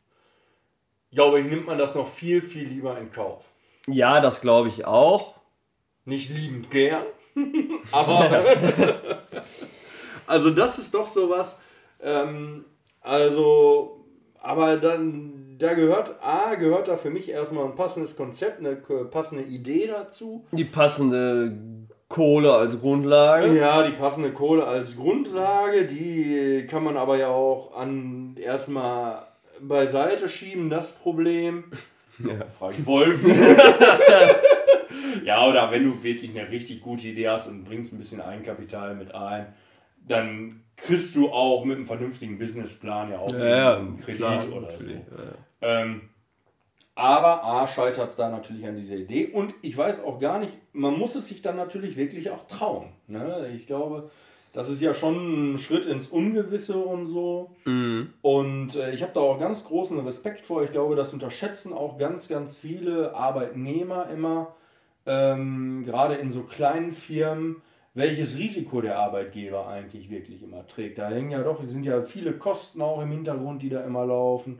glaube 1.11 1.39
ich, 1.39 1.47
nimmt 1.47 1.65
man 1.65 1.79
das 1.79 1.95
noch 1.95 2.07
viel, 2.07 2.41
viel 2.41 2.67
lieber 2.67 2.97
in 2.99 3.09
Kauf. 3.09 3.51
Ja, 3.87 4.21
das 4.21 4.41
glaube 4.41 4.69
ich 4.69 4.85
auch. 4.85 5.35
Nicht 6.05 6.29
liebend 6.29 6.69
gern, 6.69 7.03
aber 7.91 8.45
also 10.27 10.51
das 10.51 10.77
ist 10.77 10.93
doch 10.93 11.07
sowas, 11.07 11.59
ähm, 11.99 12.65
also, 13.01 14.04
aber 14.45 14.77
dann, 14.77 15.55
da 15.57 15.73
gehört, 15.73 16.15
A, 16.21 16.55
gehört 16.55 16.87
da 16.87 16.97
für 16.97 17.09
mich 17.09 17.29
erstmal 17.29 17.65
ein 17.65 17.75
passendes 17.75 18.15
Konzept, 18.15 18.59
eine 18.59 18.75
k- 18.77 19.03
passende 19.05 19.43
Idee 19.43 19.87
dazu. 19.87 20.45
Die 20.51 20.63
passende 20.65 21.51
Kohle 22.07 22.53
als 22.53 22.79
Grundlage. 22.79 23.53
Ja, 23.57 23.83
die 23.83 23.93
passende 23.93 24.31
Kohle 24.31 24.65
als 24.65 24.95
Grundlage, 24.95 25.85
die 25.85 26.65
kann 26.69 26.83
man 26.83 26.97
aber 26.97 27.17
ja 27.17 27.27
auch 27.29 27.75
an 27.75 28.35
erstmal 28.39 29.25
beiseite 29.61 30.29
schieben, 30.29 30.69
das 30.69 30.93
Problem. 30.93 31.65
Ja. 32.23 32.45
Frage 32.57 32.75
ich 32.79 32.85
Wolf. 32.85 33.19
ja, 35.25 35.47
oder 35.47 35.71
wenn 35.71 35.83
du 35.83 36.03
wirklich 36.03 36.31
eine 36.37 36.49
richtig 36.49 36.81
gute 36.81 37.07
Idee 37.07 37.27
hast 37.29 37.47
und 37.47 37.65
bringst 37.65 37.93
ein 37.93 37.97
bisschen 37.97 38.21
Eigenkapital 38.21 38.95
mit 38.95 39.13
ein, 39.13 39.47
dann 40.07 40.61
kriegst 40.77 41.15
du 41.15 41.29
auch 41.29 41.63
mit 41.65 41.77
einem 41.77 41.85
vernünftigen 41.85 42.37
Businessplan 42.37 43.11
ja 43.11 43.19
auch 43.19 43.31
Ja, 43.31 43.45
ja, 43.45 43.77
einen 43.77 43.97
Kredit 43.97 44.17
klar, 44.19 44.45
oder 44.47 44.71
so. 44.71 44.83
natürlich, 44.83 45.01
Ähm, 45.61 46.01
Aber 46.95 47.43
A 47.43 47.67
scheitert 47.67 48.09
es 48.09 48.15
da 48.15 48.29
natürlich 48.29 48.65
an 48.65 48.75
dieser 48.77 48.95
Idee 48.95 49.27
und 49.27 49.53
ich 49.61 49.77
weiß 49.77 50.03
auch 50.03 50.19
gar 50.19 50.39
nicht, 50.39 50.53
man 50.73 50.97
muss 50.97 51.15
es 51.15 51.27
sich 51.27 51.41
dann 51.41 51.57
natürlich 51.57 51.97
wirklich 51.97 52.29
auch 52.31 52.47
trauen. 52.47 52.87
Ne? 53.07 53.51
Ich 53.55 53.67
glaube, 53.67 54.09
das 54.53 54.69
ist 54.69 54.81
ja 54.81 54.93
schon 54.93 55.55
ein 55.55 55.57
Schritt 55.57 55.85
ins 55.85 56.07
Ungewisse 56.07 56.77
und 56.77 57.07
so. 57.07 57.51
Mhm. 57.65 58.13
Und 58.21 58.75
äh, 58.77 58.93
ich 58.93 59.01
habe 59.01 59.11
da 59.13 59.19
auch 59.19 59.37
ganz 59.37 59.65
großen 59.65 59.99
Respekt 60.05 60.45
vor. 60.45 60.63
Ich 60.63 60.71
glaube, 60.71 60.95
das 60.95 61.11
unterschätzen 61.11 61.73
auch 61.73 61.97
ganz, 61.97 62.29
ganz 62.29 62.61
viele 62.61 63.13
Arbeitnehmer 63.13 64.09
immer, 64.09 64.55
ähm, 65.05 65.83
gerade 65.85 66.15
in 66.15 66.31
so 66.31 66.43
kleinen 66.43 66.93
Firmen, 66.93 67.61
welches 67.95 68.37
Risiko 68.37 68.81
der 68.81 68.99
Arbeitgeber 68.99 69.67
eigentlich 69.67 70.09
wirklich 70.09 70.43
immer 70.43 70.67
trägt. 70.67 70.99
Da 70.99 71.09
hängen 71.09 71.31
ja 71.31 71.41
doch, 71.41 71.63
es 71.63 71.71
sind 71.71 71.85
ja 71.85 72.01
viele 72.03 72.33
Kosten 72.33 72.81
auch 72.81 73.01
im 73.01 73.09
Hintergrund, 73.09 73.63
die 73.63 73.69
da 73.69 73.83
immer 73.83 74.05
laufen. 74.05 74.59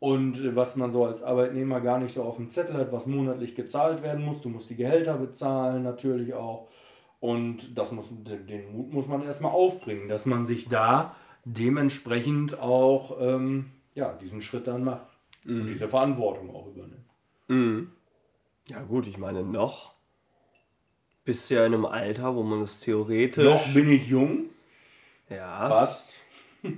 Und 0.00 0.56
was 0.56 0.76
man 0.76 0.90
so 0.90 1.04
als 1.04 1.22
Arbeitnehmer 1.22 1.82
gar 1.82 1.98
nicht 1.98 2.14
so 2.14 2.22
auf 2.22 2.36
dem 2.36 2.48
Zettel 2.48 2.76
hat, 2.78 2.90
was 2.90 3.06
monatlich 3.06 3.54
gezahlt 3.54 4.02
werden 4.02 4.24
muss. 4.24 4.40
Du 4.40 4.48
musst 4.48 4.70
die 4.70 4.76
Gehälter 4.76 5.18
bezahlen 5.18 5.82
natürlich 5.82 6.32
auch. 6.32 6.68
Und 7.20 7.76
das 7.76 7.92
muss, 7.92 8.10
den 8.24 8.72
Mut 8.72 8.94
muss 8.94 9.08
man 9.08 9.22
erstmal 9.22 9.52
aufbringen, 9.52 10.08
dass 10.08 10.24
man 10.24 10.46
sich 10.46 10.70
da 10.70 11.14
dementsprechend 11.44 12.58
auch 12.58 13.18
ähm, 13.20 13.72
ja, 13.94 14.14
diesen 14.14 14.40
Schritt 14.40 14.66
dann 14.66 14.84
macht. 14.84 15.06
Und 15.46 15.66
diese 15.66 15.88
Verantwortung 15.88 16.54
auch 16.54 16.66
übernimmt. 16.66 17.04
Mhm. 17.48 17.92
Ja 18.68 18.82
gut, 18.82 19.06
ich 19.06 19.18
meine, 19.18 19.42
noch 19.42 19.94
bist 21.24 21.50
du 21.50 21.54
ja 21.54 21.66
in 21.66 21.74
einem 21.74 21.86
Alter, 21.86 22.34
wo 22.34 22.42
man 22.42 22.62
es 22.62 22.80
theoretisch... 22.80 23.44
Noch 23.44 23.66
bin 23.68 23.90
ich 23.92 24.06
jung, 24.08 24.46
Ja, 25.28 25.68
fast. 25.68 26.14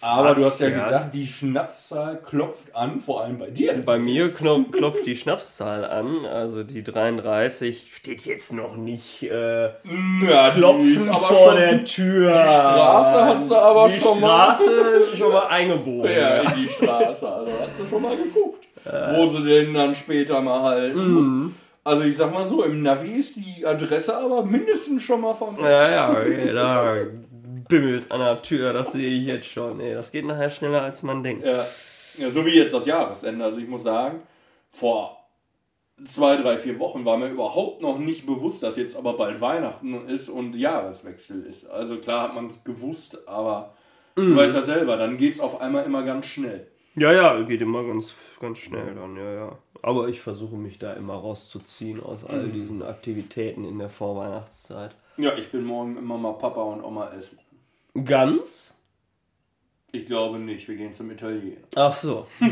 Aber 0.00 0.34
du 0.34 0.44
hast 0.44 0.60
ja, 0.60 0.68
ja. 0.68 0.82
gesagt, 0.82 1.14
die 1.14 1.24
Schnapszahl 1.26 2.20
klopft 2.20 2.74
an, 2.74 2.98
vor 2.98 3.22
allem 3.22 3.38
bei 3.38 3.50
dir. 3.50 3.74
bei 3.84 3.96
mir 3.98 4.28
klopft, 4.28 4.72
klopft 4.72 5.06
die 5.06 5.14
Schnapszahl 5.14 5.84
an, 5.84 6.24
also 6.26 6.64
die 6.64 6.82
33 6.82 7.94
steht 7.94 8.22
jetzt 8.26 8.52
noch 8.52 8.74
nicht 8.76 9.22
äh, 9.22 9.70
die 9.84 10.26
klopfen 10.56 11.12
vor 11.12 11.54
der 11.54 11.84
Tür. 11.84 12.30
Die 12.32 12.34
Straße 12.48 13.24
hat 13.24 13.42
sie 13.42 13.56
aber 13.56 13.88
die 13.88 14.00
schon 14.00 14.20
mal- 14.20 14.54
Straße 14.54 14.70
ist 14.72 15.16
schon 15.18 15.32
mal 15.32 15.46
eingebogen. 15.46 16.10
Ja, 16.10 16.38
in 16.40 16.54
die 16.62 16.68
Straße. 16.68 17.28
Also 17.28 17.52
hat 17.52 17.76
sie 17.76 17.86
schon 17.88 18.02
mal 18.02 18.16
geguckt, 18.16 18.66
wo 18.84 19.26
sie 19.28 19.44
den 19.44 19.74
dann 19.74 19.94
später 19.94 20.40
mal 20.40 20.60
halten 20.62 21.08
muss. 21.12 21.26
Mhm. 21.84 21.90
Also 21.90 22.02
ich 22.04 22.16
sag 22.16 22.32
mal 22.32 22.46
so, 22.46 22.64
im 22.64 22.82
Navi 22.82 23.12
ist 23.12 23.36
die 23.36 23.64
Adresse 23.64 24.16
aber 24.16 24.44
mindestens 24.44 25.02
schon 25.02 25.20
mal 25.20 25.34
von 25.34 25.56
Ja, 25.56 25.90
ja, 25.90 26.10
okay, 26.10 26.52
da 26.52 26.96
bimmelt's 27.68 28.10
an 28.10 28.20
der 28.20 28.42
Tür, 28.42 28.72
das 28.72 28.92
sehe 28.92 29.08
ich 29.08 29.26
jetzt 29.26 29.48
schon. 29.48 29.80
Ey, 29.80 29.94
das 29.94 30.12
geht 30.12 30.24
nachher 30.24 30.50
schneller, 30.50 30.82
als 30.82 31.02
man 31.02 31.22
denkt. 31.22 31.44
Ja. 31.44 31.66
ja, 32.18 32.30
so 32.30 32.44
wie 32.46 32.56
jetzt 32.56 32.74
das 32.74 32.86
Jahresende. 32.86 33.44
Also 33.44 33.60
ich 33.60 33.68
muss 33.68 33.82
sagen, 33.82 34.22
vor 34.70 35.24
zwei, 36.04 36.36
drei, 36.36 36.58
vier 36.58 36.78
Wochen 36.78 37.04
war 37.04 37.16
mir 37.16 37.28
überhaupt 37.28 37.80
noch 37.80 37.98
nicht 37.98 38.26
bewusst, 38.26 38.62
dass 38.62 38.76
jetzt 38.76 38.96
aber 38.96 39.14
bald 39.16 39.40
Weihnachten 39.40 40.08
ist 40.08 40.28
und 40.28 40.54
Jahreswechsel 40.54 41.44
ist. 41.44 41.70
Also 41.70 41.98
klar 41.98 42.22
hat 42.22 42.34
man 42.34 42.46
es 42.46 42.64
gewusst, 42.64 43.28
aber 43.28 43.74
du 44.16 44.36
weißt 44.36 44.54
ja 44.54 44.62
selber, 44.62 44.96
dann 44.96 45.16
geht 45.16 45.34
es 45.34 45.40
auf 45.40 45.60
einmal 45.60 45.84
immer 45.84 46.02
ganz 46.02 46.26
schnell. 46.26 46.66
Ja, 46.96 47.12
ja, 47.12 47.42
geht 47.42 47.60
immer 47.60 47.82
ganz, 47.84 48.14
ganz 48.40 48.58
schnell 48.58 48.94
dann, 48.94 49.16
ja, 49.16 49.32
ja. 49.32 49.58
Aber 49.82 50.08
ich 50.08 50.20
versuche 50.20 50.56
mich 50.56 50.78
da 50.78 50.92
immer 50.92 51.14
rauszuziehen 51.14 52.02
aus 52.02 52.24
all 52.24 52.48
diesen 52.48 52.82
Aktivitäten 52.82 53.64
in 53.64 53.78
der 53.78 53.88
Vorweihnachtszeit. 53.88 54.94
Ja, 55.16 55.34
ich 55.36 55.50
bin 55.50 55.64
morgen 55.64 55.96
immer 55.96 56.16
mal 56.16 56.32
Papa 56.32 56.62
und 56.62 56.82
Oma 56.82 57.12
essen. 57.12 57.38
Ganz? 58.04 58.74
Ich 59.92 60.06
glaube 60.06 60.38
nicht, 60.38 60.66
wir 60.68 60.76
gehen 60.76 60.92
zum 60.92 61.10
Italiener. 61.10 61.58
Ach 61.74 61.94
so. 61.94 62.26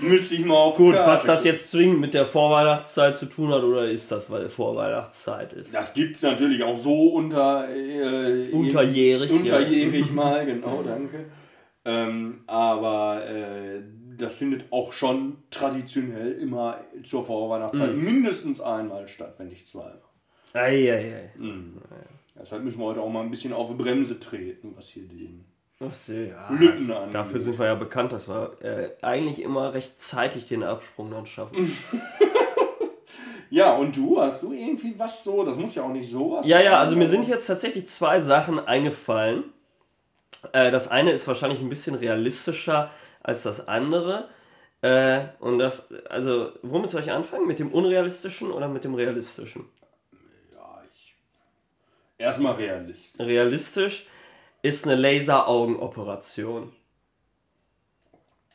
Müsste 0.00 0.34
ich 0.34 0.44
mal 0.44 0.54
auf 0.56 0.76
Gut, 0.76 0.94
Karte 0.94 1.10
was 1.10 1.24
das 1.24 1.44
jetzt 1.44 1.70
zwingend 1.70 2.00
mit 2.00 2.14
der 2.14 2.26
Vorweihnachtszeit 2.26 3.16
zu 3.16 3.26
tun 3.26 3.52
hat, 3.52 3.62
oder 3.62 3.88
ist 3.88 4.10
das, 4.10 4.30
weil 4.30 4.48
Vorweihnachtszeit 4.48 5.52
ist? 5.52 5.74
Das 5.74 5.94
gibt 5.94 6.16
es 6.16 6.22
natürlich 6.22 6.62
auch 6.62 6.76
so 6.76 7.08
unter, 7.08 7.68
äh, 7.74 8.48
Unterjährig, 8.50 9.30
ja. 9.30 9.36
Unterjährig 9.36 10.12
mal, 10.12 10.44
genau, 10.44 10.82
danke. 10.84 11.26
Ähm, 11.88 12.40
aber 12.48 13.24
äh, 13.28 13.80
das 14.18 14.34
findet 14.36 14.64
auch 14.72 14.92
schon 14.92 15.36
traditionell 15.50 16.32
immer 16.32 16.80
zur 17.04 17.24
Vorweihnachtszeit 17.24 17.94
Mhm. 17.94 18.04
mindestens 18.04 18.60
einmal 18.60 19.06
statt, 19.06 19.34
wenn 19.38 19.48
nicht 19.48 19.68
zweimal. 19.68 20.00
Eieiei. 20.52 21.30
Deshalb 22.38 22.64
müssen 22.64 22.80
wir 22.80 22.86
heute 22.86 23.00
auch 23.00 23.08
mal 23.10 23.22
ein 23.22 23.30
bisschen 23.30 23.52
auf 23.52 23.68
die 23.68 23.74
Bremse 23.74 24.18
treten, 24.18 24.72
was 24.76 24.88
hier 24.88 25.04
den 25.04 25.44
Ach 25.78 25.92
so, 25.92 26.12
ja. 26.14 26.48
Lütten 26.50 26.90
angeht. 26.90 27.14
Dafür 27.14 27.38
sind 27.38 27.58
wir 27.58 27.66
ja 27.66 27.74
bekannt, 27.74 28.12
dass 28.12 28.28
wir 28.28 28.56
äh, 28.62 28.88
eigentlich 29.02 29.40
immer 29.42 29.74
recht 29.74 30.00
zeitig 30.00 30.46
den 30.46 30.62
Absprung 30.64 31.10
dann 31.10 31.26
schaffen. 31.26 31.70
Ja, 33.48 33.76
und 33.76 33.96
du, 33.96 34.20
hast 34.20 34.42
du 34.42 34.52
irgendwie 34.52 34.94
was 34.98 35.22
so? 35.22 35.44
Das 35.44 35.56
muss 35.56 35.76
ja 35.76 35.84
auch 35.84 35.92
nicht 35.92 36.10
sowas 36.10 36.44
Ja, 36.48 36.60
ja, 36.60 36.80
also 36.80 36.96
mir 36.96 37.06
sind 37.06 37.28
jetzt 37.28 37.46
tatsächlich 37.46 37.86
zwei 37.86 38.18
Sachen 38.18 38.58
eingefallen. 38.58 39.44
Äh, 40.52 40.70
das 40.70 40.88
eine 40.88 41.10
ist 41.10 41.26
wahrscheinlich 41.26 41.60
ein 41.60 41.68
bisschen 41.68 41.94
realistischer 41.94 42.90
als 43.22 43.42
das 43.42 43.68
andere. 43.68 44.28
Äh, 44.82 45.26
und 45.40 45.58
das, 45.58 45.92
also, 46.08 46.52
womit 46.62 46.90
soll 46.90 47.02
ich 47.02 47.10
anfangen? 47.10 47.46
Mit 47.46 47.58
dem 47.58 47.72
Unrealistischen 47.72 48.52
oder 48.52 48.68
mit 48.68 48.84
dem 48.84 48.94
Realistischen? 48.94 49.68
Ja, 50.52 50.82
ich. 50.92 51.14
Erstmal 52.18 52.54
Realist. 52.54 53.18
Realistisch 53.18 54.06
ist 54.62 54.86
eine 54.86 54.94
Laser-Augenoperation. 54.96 56.72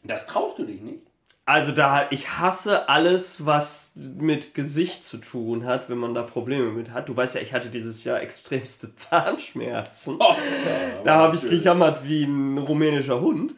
Das 0.04 0.26
traust 0.26 0.60
du 0.60 0.66
dich 0.66 0.82
nicht? 0.82 1.11
Also 1.52 1.74
da, 1.74 2.08
ich 2.12 2.40
hasse 2.40 2.88
alles, 2.88 3.46
was 3.46 3.92
mit 4.18 4.54
Gesicht 4.54 5.04
zu 5.04 5.18
tun 5.18 5.66
hat, 5.66 5.90
wenn 5.90 5.98
man 5.98 6.14
da 6.14 6.24
Probleme 6.24 6.72
mit 6.72 6.92
hat. 6.92 7.10
Du 7.10 7.18
weißt 7.18 7.36
ja, 7.36 7.42
ich 7.42 7.52
hatte 7.52 7.68
dieses 7.68 8.06
Jahr 8.06 8.22
extremste 8.22 8.96
Zahnschmerzen. 8.96 10.16
Oh, 10.18 10.36
da 11.04 11.16
habe 11.18 11.36
ich 11.36 11.42
gejammert 11.42 12.08
wie 12.08 12.24
ein 12.24 12.58
rumänischer 12.58 13.20
Hund. 13.20 13.54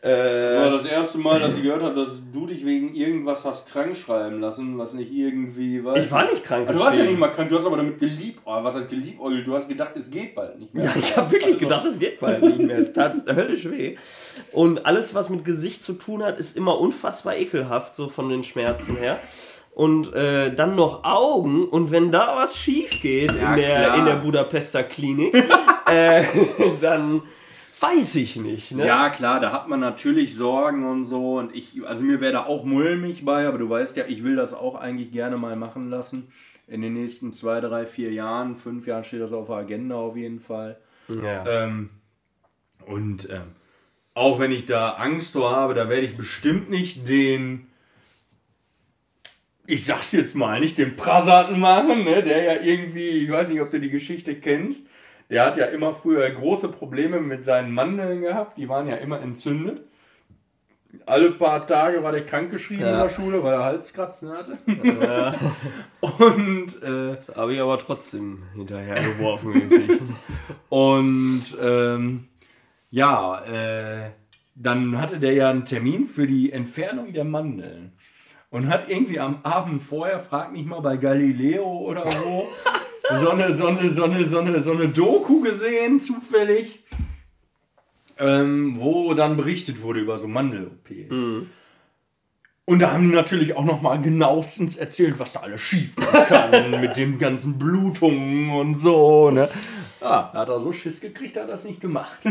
Das 0.00 0.54
war 0.56 0.66
Äh, 0.68 0.70
das 0.70 0.84
erste 0.84 1.18
Mal, 1.18 1.40
dass 1.40 1.56
ich 1.56 1.62
gehört 1.64 1.82
habe, 1.82 1.96
dass 1.96 2.22
du 2.32 2.46
dich 2.46 2.64
wegen 2.64 2.94
irgendwas 2.94 3.44
hast 3.44 3.68
krank 3.72 3.96
schreiben 3.96 4.40
lassen, 4.40 4.78
was 4.78 4.94
nicht 4.94 5.10
irgendwie 5.12 5.84
weiß. 5.84 6.04
ich 6.04 6.12
war 6.12 6.24
nicht 6.24 6.44
krank. 6.44 6.66
Ah, 6.68 6.72
Du 6.72 6.78
warst 6.78 6.96
ja 6.98 7.04
nicht 7.04 7.18
mal 7.18 7.28
krank, 7.32 7.48
du 7.48 7.56
hast 7.58 7.66
aber 7.66 7.78
damit 7.78 7.98
geliebäugelt. 7.98 8.64
Was 8.64 8.76
heißt 8.76 8.90
geliebäugelt? 8.90 9.44
Du 9.44 9.54
hast 9.54 9.68
gedacht, 9.68 9.96
es 9.96 10.08
geht 10.08 10.36
bald 10.36 10.56
nicht 10.60 10.72
mehr. 10.72 10.84
Ja, 10.84 10.92
ich 10.96 11.16
habe 11.16 11.30
wirklich 11.32 11.58
gedacht, 11.58 11.84
es 11.84 11.98
geht 11.98 12.20
bald 12.20 12.42
nicht 12.44 12.60
mehr. 12.60 12.78
Es 12.78 12.92
tat 12.92 13.14
höllisch 13.26 13.68
weh. 13.68 13.96
Und 14.52 14.86
alles, 14.86 15.16
was 15.16 15.30
mit 15.30 15.44
Gesicht 15.44 15.82
zu 15.82 15.94
tun 15.94 16.22
hat, 16.22 16.38
ist 16.38 16.56
immer 16.56 16.78
unfassbar 16.78 17.36
ekelhaft, 17.36 17.92
so 17.92 18.08
von 18.08 18.28
den 18.28 18.44
Schmerzen 18.44 18.96
her. 18.96 19.18
Und 19.74 20.12
äh, 20.14 20.54
dann 20.54 20.76
noch 20.76 21.02
Augen. 21.02 21.64
Und 21.68 21.90
wenn 21.90 22.12
da 22.12 22.36
was 22.36 22.56
schief 22.56 22.90
geht 23.02 23.32
Ja, 23.32 23.50
in, 23.54 23.60
der, 23.60 23.84
klar. 23.84 23.98
in 23.98 24.04
der 24.06 24.16
Budapester 24.16 24.84
Klinik, 24.84 25.34
äh, 25.90 26.22
dann 26.80 27.22
weiß 27.80 28.16
ich 28.16 28.36
nicht. 28.36 28.72
Ne? 28.72 28.86
Ja, 28.86 29.10
klar, 29.10 29.40
da 29.40 29.52
hat 29.52 29.68
man 29.68 29.80
natürlich 29.80 30.34
Sorgen 30.34 30.84
und 30.84 31.04
so. 31.04 31.38
Und 31.38 31.54
ich, 31.54 31.86
also 31.86 32.04
mir 32.04 32.20
wäre 32.20 32.32
da 32.32 32.46
auch 32.46 32.64
mulmig 32.64 33.24
bei, 33.24 33.46
aber 33.46 33.58
du 33.58 33.68
weißt 33.68 33.96
ja, 33.96 34.04
ich 34.06 34.24
will 34.24 34.36
das 34.36 34.54
auch 34.54 34.74
eigentlich 34.74 35.12
gerne 35.12 35.36
mal 35.36 35.56
machen 35.56 35.88
lassen. 35.90 36.32
In 36.66 36.82
den 36.82 36.92
nächsten 36.92 37.32
zwei, 37.32 37.60
drei, 37.60 37.86
vier 37.86 38.12
Jahren, 38.12 38.56
fünf 38.56 38.86
Jahren 38.86 39.04
steht 39.04 39.20
das 39.20 39.32
auf 39.32 39.46
der 39.46 39.56
Agenda 39.56 39.94
auf 39.94 40.16
jeden 40.16 40.40
Fall. 40.40 40.78
Ja. 41.08 41.46
Ähm, 41.46 41.90
und 42.86 43.30
ähm, 43.30 43.54
auch 44.14 44.38
wenn 44.38 44.52
ich 44.52 44.66
da 44.66 44.90
Angst 44.92 45.32
vor 45.32 45.50
habe, 45.50 45.74
da 45.74 45.88
werde 45.88 46.06
ich 46.06 46.16
bestimmt 46.16 46.68
nicht 46.68 47.08
den, 47.08 47.68
ich 49.66 49.84
sag's 49.84 50.12
jetzt 50.12 50.34
mal, 50.34 50.60
nicht 50.60 50.76
den 50.76 50.96
Prasaten 50.96 51.58
machen, 51.60 52.04
ne, 52.04 52.22
der 52.22 52.42
ja 52.42 52.62
irgendwie, 52.62 53.08
ich 53.08 53.30
weiß 53.30 53.50
nicht, 53.50 53.60
ob 53.60 53.70
du 53.70 53.80
die 53.80 53.90
Geschichte 53.90 54.34
kennst, 54.34 54.88
der 55.30 55.44
hat 55.46 55.56
ja 55.56 55.66
immer 55.66 55.92
früher 55.92 56.28
große 56.30 56.68
Probleme 56.68 57.20
mit 57.20 57.44
seinen 57.44 57.72
Mandeln 57.72 58.20
gehabt, 58.22 58.56
die 58.58 58.68
waren 58.68 58.88
ja 58.88 58.96
immer 58.96 59.20
entzündet. 59.20 59.82
Alle 61.04 61.32
paar 61.32 61.66
Tage 61.66 62.02
war 62.02 62.12
der 62.12 62.24
krankgeschrieben 62.24 62.82
Ja. 62.84 62.92
in 62.94 62.98
der 63.02 63.08
Schule, 63.10 63.42
weil 63.44 63.52
er 63.54 63.64
Halskratzen 63.64 64.30
hatte. 64.32 64.56
Und 66.00 66.82
äh, 66.82 67.14
Das 67.16 67.36
habe 67.36 67.52
ich 67.54 67.60
aber 67.60 67.78
trotzdem 67.78 68.42
hinterhergeworfen. 68.54 70.16
Und 70.70 71.42
ähm, 71.62 72.28
ja, 72.90 73.44
äh, 73.44 74.10
dann 74.54 74.98
hatte 75.00 75.18
der 75.18 75.34
ja 75.34 75.50
einen 75.50 75.64
Termin 75.66 76.06
für 76.06 76.26
die 76.26 76.52
Entfernung 76.52 77.12
der 77.12 77.24
Mandeln. 77.24 77.92
Und 78.50 78.68
hat 78.68 78.88
irgendwie 78.88 79.20
am 79.20 79.40
Abend 79.42 79.82
vorher, 79.82 80.18
frag 80.20 80.52
mich 80.52 80.64
mal, 80.64 80.80
bei 80.80 80.96
Galileo 80.96 81.64
oder 81.64 82.04
wo, 82.06 82.46
so 83.16 83.30
eine, 83.30 83.54
so 83.56 83.66
eine, 83.66 83.90
so 83.90 84.04
eine, 84.04 84.24
so 84.24 84.38
eine, 84.38 84.60
so 84.60 84.72
eine 84.72 84.88
Doku 84.88 85.40
gesehen, 85.40 86.00
zufällig, 86.00 86.84
ähm, 88.18 88.76
wo 88.78 89.14
dann 89.14 89.36
berichtet 89.36 89.82
wurde 89.82 90.00
über 90.00 90.18
so 90.18 90.28
Mandel-OPs. 90.28 91.46
Und 92.64 92.80
da 92.80 92.92
haben 92.92 93.08
die 93.08 93.14
natürlich 93.14 93.56
auch 93.56 93.64
nochmal 93.64 94.00
genauestens 94.00 94.76
erzählt, 94.76 95.18
was 95.18 95.32
da 95.32 95.40
alles 95.40 95.60
schief 95.60 95.96
kann 95.96 96.70
mit 96.80 96.96
den 96.96 97.18
ganzen 97.18 97.58
Blutungen 97.58 98.50
und 98.50 98.74
so, 98.74 99.30
ne? 99.30 99.48
Ja, 100.00 100.30
da 100.32 100.40
hat 100.40 100.48
er 100.48 100.60
so 100.60 100.72
Schiss 100.72 101.00
gekriegt, 101.00 101.36
hat 101.36 101.44
er 101.44 101.48
das 101.48 101.64
nicht 101.64 101.80
gemacht. 101.80 102.20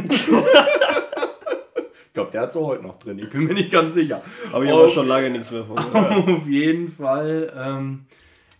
glaube, 2.17 2.31
der 2.31 2.41
hat 2.41 2.51
sie 2.51 2.59
heute 2.59 2.81
noch 2.81 2.97
drin. 2.97 3.19
Ich 3.19 3.29
bin 3.29 3.43
mir 3.43 3.53
nicht 3.53 3.71
ganz 3.71 3.93
sicher. 3.93 4.23
Habe 4.51 4.65
ich 4.65 4.71
aber 4.71 4.89
schon 4.89 5.07
lange 5.07 5.29
nichts 5.29 5.51
mehr 5.51 5.63
von. 5.63 5.77
Auf 5.93 6.47
jeden 6.47 6.91
Fall, 6.91 7.53
ähm, 7.55 8.05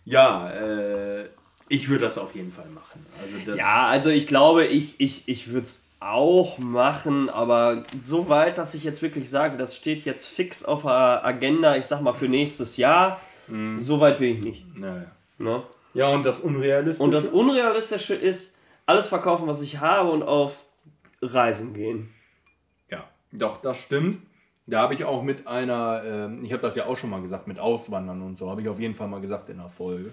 ja, 0.04 0.48
äh, 0.50 1.24
ich 1.68 1.88
würde 1.88 2.04
das 2.04 2.18
auf 2.18 2.34
jeden 2.34 2.52
Fall 2.52 2.68
machen. 2.68 3.06
Also 3.22 3.36
das 3.44 3.58
Ja, 3.58 3.86
also 3.88 4.10
ich 4.10 4.26
glaube, 4.26 4.66
ich, 4.66 5.00
ich, 5.00 5.28
ich 5.28 5.52
würde 5.52 5.66
es 5.66 5.84
auch 6.00 6.58
machen, 6.58 7.28
aber 7.28 7.84
so 8.00 8.28
weit, 8.28 8.58
dass 8.58 8.74
ich 8.74 8.84
jetzt 8.84 9.02
wirklich 9.02 9.28
sage, 9.30 9.56
das 9.56 9.74
steht 9.74 10.04
jetzt 10.04 10.26
fix 10.26 10.64
auf 10.64 10.82
der 10.82 11.24
Agenda, 11.24 11.76
ich 11.76 11.86
sag 11.86 12.00
mal 12.02 12.12
für 12.12 12.28
nächstes 12.28 12.76
Jahr, 12.76 13.20
so 13.78 14.00
weit 14.00 14.18
bin 14.18 14.36
ich 14.36 14.44
nicht. 14.44 14.76
Naja. 14.76 15.10
Ne? 15.38 15.62
Ja, 15.94 16.08
und 16.08 16.22
das 16.22 16.40
Unrealistische. 16.40 17.02
Und 17.02 17.12
das 17.12 17.26
Unrealistische 17.26 18.14
ist, 18.14 18.56
alles 18.86 19.08
verkaufen, 19.08 19.46
was 19.46 19.62
ich 19.62 19.80
habe 19.80 20.10
und 20.10 20.22
auf 20.22 20.64
Reisen 21.20 21.74
gehen. 21.74 22.10
Ja, 22.90 23.04
doch, 23.32 23.60
das 23.60 23.78
stimmt. 23.78 24.22
Da 24.66 24.82
habe 24.82 24.94
ich 24.94 25.04
auch 25.04 25.22
mit 25.22 25.46
einer, 25.46 26.02
ähm, 26.04 26.44
ich 26.44 26.52
habe 26.52 26.62
das 26.62 26.76
ja 26.76 26.86
auch 26.86 26.96
schon 26.96 27.10
mal 27.10 27.22
gesagt, 27.22 27.48
mit 27.48 27.58
Auswandern 27.58 28.22
und 28.22 28.36
so, 28.36 28.50
habe 28.50 28.60
ich 28.60 28.68
auf 28.68 28.80
jeden 28.80 28.94
Fall 28.94 29.08
mal 29.08 29.20
gesagt 29.20 29.48
in 29.48 29.58
der 29.58 29.70
Folge. 29.70 30.12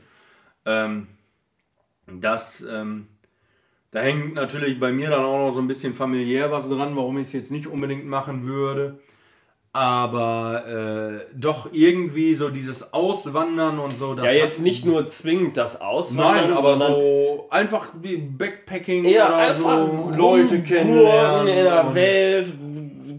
Ähm, 0.65 1.07
das, 2.07 2.63
ähm, 2.69 3.07
da 3.91 3.99
hängt 4.01 4.35
natürlich 4.35 4.79
bei 4.79 4.91
mir 4.91 5.09
dann 5.09 5.23
auch 5.23 5.47
noch 5.47 5.53
so 5.53 5.61
ein 5.61 5.67
bisschen 5.67 5.93
familiär 5.93 6.51
was 6.51 6.69
dran, 6.69 6.95
warum 6.95 7.17
ich 7.17 7.27
es 7.27 7.33
jetzt 7.33 7.51
nicht 7.51 7.67
unbedingt 7.67 8.05
machen 8.05 8.45
würde. 8.45 8.99
Aber 9.71 10.63
äh, 10.67 11.25
doch 11.35 11.67
irgendwie 11.73 12.33
so 12.33 12.49
dieses 12.49 12.93
Auswandern 12.93 13.77
und 13.79 13.97
so. 13.97 14.15
Ja, 14.15 14.31
jetzt 14.31 14.61
nicht 14.61 14.85
nur 14.85 15.05
zwingend 15.07 15.57
das 15.57 15.81
Auswandern, 15.81 16.49
Nein, 16.49 16.57
aber 16.57 16.69
sondern 16.77 16.91
so 16.93 17.47
einfach 17.49 17.87
wie 18.01 18.15
Backpacking 18.15 19.05
oder 19.05 19.53
so 19.53 20.13
Leute 20.15 20.63
kennenlernen. 20.63 21.47
in 21.47 21.63
der 21.65 21.93
Welt. 21.93 22.53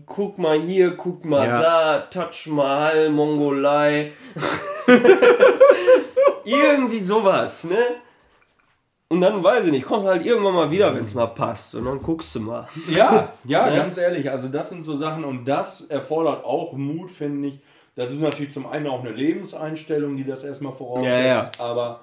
Guck 0.06 0.38
mal 0.38 0.58
hier, 0.58 0.92
guck 0.96 1.26
mal 1.26 1.46
Ja. 1.46 1.60
da, 1.60 1.98
Taj 2.10 2.46
Mahal, 2.48 3.10
Mongolei. 3.10 4.12
Irgendwie 6.44 7.00
sowas, 7.00 7.64
ne? 7.64 7.76
Und 9.08 9.20
dann 9.20 9.42
weiß 9.44 9.66
ich 9.66 9.70
nicht, 9.70 9.86
kommst 9.86 10.04
halt 10.06 10.26
irgendwann 10.26 10.54
mal 10.54 10.70
wieder, 10.70 10.92
wenn 10.94 11.04
es 11.04 11.14
mal 11.14 11.26
passt. 11.26 11.74
Und 11.76 11.84
dann 11.84 12.02
guckst 12.02 12.34
du 12.34 12.40
mal. 12.40 12.66
Ja, 12.90 13.32
ja, 13.44 13.68
Ja. 13.68 13.76
ganz 13.76 13.96
ehrlich. 13.98 14.30
Also 14.30 14.48
das 14.48 14.68
sind 14.70 14.82
so 14.82 14.96
Sachen 14.96 15.24
und 15.24 15.44
das 15.46 15.82
erfordert 15.82 16.44
auch 16.44 16.72
Mut, 16.72 17.10
finde 17.10 17.48
ich. 17.48 17.60
Das 17.94 18.10
ist 18.10 18.20
natürlich 18.20 18.50
zum 18.52 18.66
einen 18.66 18.88
auch 18.88 19.00
eine 19.00 19.12
Lebenseinstellung, 19.12 20.16
die 20.16 20.24
das 20.24 20.42
erstmal 20.44 20.72
voraussetzt. 20.72 21.08
Ja, 21.12 21.24
ja. 21.24 21.50
Aber 21.58 22.00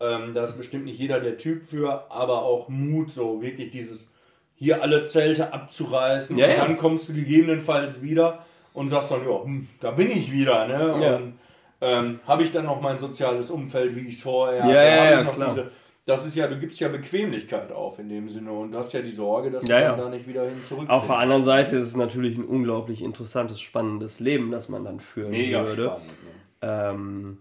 ähm, 0.00 0.32
da 0.34 0.44
ist 0.44 0.56
bestimmt 0.56 0.86
nicht 0.86 0.98
jeder 0.98 1.20
der 1.20 1.36
Typ 1.36 1.64
für. 1.66 2.10
Aber 2.10 2.42
auch 2.42 2.68
Mut, 2.68 3.12
so 3.12 3.42
wirklich 3.42 3.70
dieses 3.70 4.12
hier 4.54 4.82
alle 4.82 5.06
Zelte 5.06 5.52
abzureißen. 5.52 6.38
Ja, 6.38 6.46
und 6.46 6.52
ja. 6.52 6.64
dann 6.64 6.76
kommst 6.78 7.10
du 7.10 7.12
gegebenenfalls 7.12 8.02
wieder 8.02 8.46
und 8.72 8.88
sagst 8.88 9.10
dann, 9.10 9.28
ja, 9.28 9.44
hm, 9.44 9.68
da 9.80 9.90
bin 9.90 10.10
ich 10.10 10.32
wieder. 10.32 10.66
Ne? 10.66 11.04
Ja. 11.04 11.16
Und 11.16 11.34
ähm, 11.82 12.20
habe 12.26 12.42
ich 12.42 12.50
dann 12.50 12.64
noch 12.64 12.80
mein 12.80 12.96
soziales 12.96 13.50
Umfeld, 13.50 13.94
wie 13.94 14.08
ich 14.08 14.14
es 14.14 14.22
vorher 14.22 14.60
Ja, 14.60 14.64
hatte? 14.64 14.74
ja, 14.74 15.10
ja, 15.10 15.22
noch 15.22 15.34
klar. 15.34 15.48
diese 15.50 15.70
das 16.06 16.24
ist 16.24 16.34
ja, 16.36 16.46
du 16.46 16.56
gibst 16.58 16.80
ja 16.80 16.88
Bequemlichkeit 16.88 17.70
auf 17.72 17.98
in 17.98 18.08
dem 18.08 18.28
Sinne 18.28 18.52
und 18.52 18.72
das 18.72 18.86
ist 18.88 18.92
ja 18.94 19.02
die 19.02 19.10
Sorge, 19.10 19.50
dass 19.50 19.66
Ja, 19.68 19.78
du 19.78 19.84
ja. 19.84 19.96
da 19.96 20.08
nicht 20.08 20.26
wieder 20.26 20.44
hin 20.48 20.62
zurück. 20.64 20.88
Auf 20.88 21.06
der 21.08 21.18
anderen 21.18 21.44
Seite 21.44 21.76
ist 21.76 21.82
es 21.88 21.96
natürlich 21.96 22.38
ein 22.38 22.44
unglaublich 22.44 23.02
interessantes, 23.02 23.60
spannendes 23.60 24.20
Leben, 24.20 24.50
das 24.50 24.68
man 24.68 24.84
dann 24.84 25.00
führen 25.00 25.32
Mega 25.32 25.64
würde. 25.66 25.84
spannend. 25.84 26.06
Ne? 26.22 26.30
Ähm, 26.62 27.38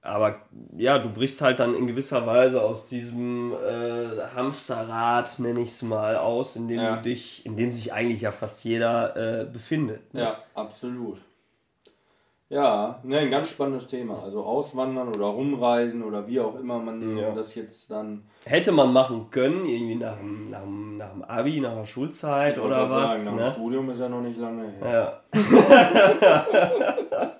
aber 0.00 0.36
ja, 0.76 0.98
du 0.98 1.08
brichst 1.10 1.40
halt 1.40 1.60
dann 1.60 1.74
in 1.74 1.86
gewisser 1.86 2.26
Weise 2.26 2.62
aus 2.62 2.86
diesem 2.86 3.52
äh, 3.54 4.20
Hamsterrad, 4.34 5.38
nenne 5.38 5.60
ich 5.62 5.70
es 5.70 5.82
mal, 5.82 6.16
aus, 6.16 6.56
in 6.56 6.68
dem 6.68 6.78
Ja. 6.80 6.96
du 6.96 7.02
dich, 7.02 7.44
in 7.46 7.56
dem 7.56 7.72
sich 7.72 7.92
eigentlich 7.92 8.20
ja 8.20 8.30
fast 8.30 8.64
jeder 8.64 9.16
äh, 9.16 9.44
befindet. 9.46 10.12
ne? 10.14 10.20
Ja, 10.22 10.38
absolut. 10.54 11.18
Ja, 12.50 13.00
ne, 13.02 13.18
ein 13.18 13.30
ganz 13.30 13.48
spannendes 13.48 13.88
Thema. 13.88 14.22
Also 14.22 14.44
auswandern 14.44 15.08
oder 15.08 15.26
rumreisen 15.26 16.02
oder 16.04 16.26
wie 16.28 16.40
auch 16.40 16.56
immer 16.56 16.78
man 16.78 17.16
Ja. 17.16 17.30
das 17.32 17.54
jetzt 17.54 17.90
dann. 17.90 18.24
Hätte 18.44 18.70
man 18.70 18.92
machen 18.92 19.30
können, 19.30 19.64
irgendwie 19.66 19.94
nach 19.96 20.16
dem, 20.18 20.50
nach 20.50 20.60
dem, 20.60 20.96
nach 20.98 21.10
dem 21.12 21.22
Abi, 21.22 21.60
nach 21.60 21.74
der 21.74 21.86
Schulzeit 21.86 22.58
oder 22.58 22.80
wollte 22.80 22.92
gerade 22.92 23.02
was. 23.04 23.24
Sagen, 23.24 23.36
nach 23.36 23.42
dem 23.42 23.48
ne? 23.48 23.54
Studium 23.54 23.90
ist 23.90 24.00
ja 24.00 24.08
noch 24.08 24.20
nicht 24.20 24.38
lange 24.38 24.68
her. 24.80 25.22
Ja. 25.32 25.40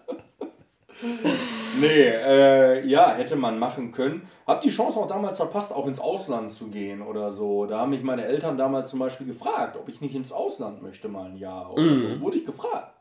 Nee, 1.80 2.06
äh, 2.08 2.86
ja, 2.86 3.10
hätte 3.14 3.34
man 3.36 3.58
machen 3.58 3.90
können. 3.90 4.26
Hab 4.46 4.60
die 4.62 4.70
Chance 4.70 4.98
auch 4.98 5.08
damals 5.08 5.36
verpasst, 5.36 5.72
auch 5.74 5.86
ins 5.86 6.00
Ausland 6.00 6.52
zu 6.52 6.68
gehen 6.68 7.02
oder 7.02 7.30
so. 7.32 7.66
Da 7.66 7.80
haben 7.80 7.90
mich 7.90 8.02
meine 8.04 8.24
Eltern 8.24 8.56
damals 8.56 8.90
zum 8.90 9.00
Beispiel 9.00 9.26
gefragt, 9.26 9.76
ob 9.76 9.88
ich 9.88 10.00
nicht 10.00 10.14
ins 10.14 10.30
Ausland 10.32 10.82
möchte 10.82 11.08
mal 11.08 11.26
ein 11.26 11.36
Jahr 11.36 11.72
oder 11.72 11.82
so. 11.98 12.20
Wurde 12.20 12.36
ich 12.38 12.46
gefragt. 12.46 12.93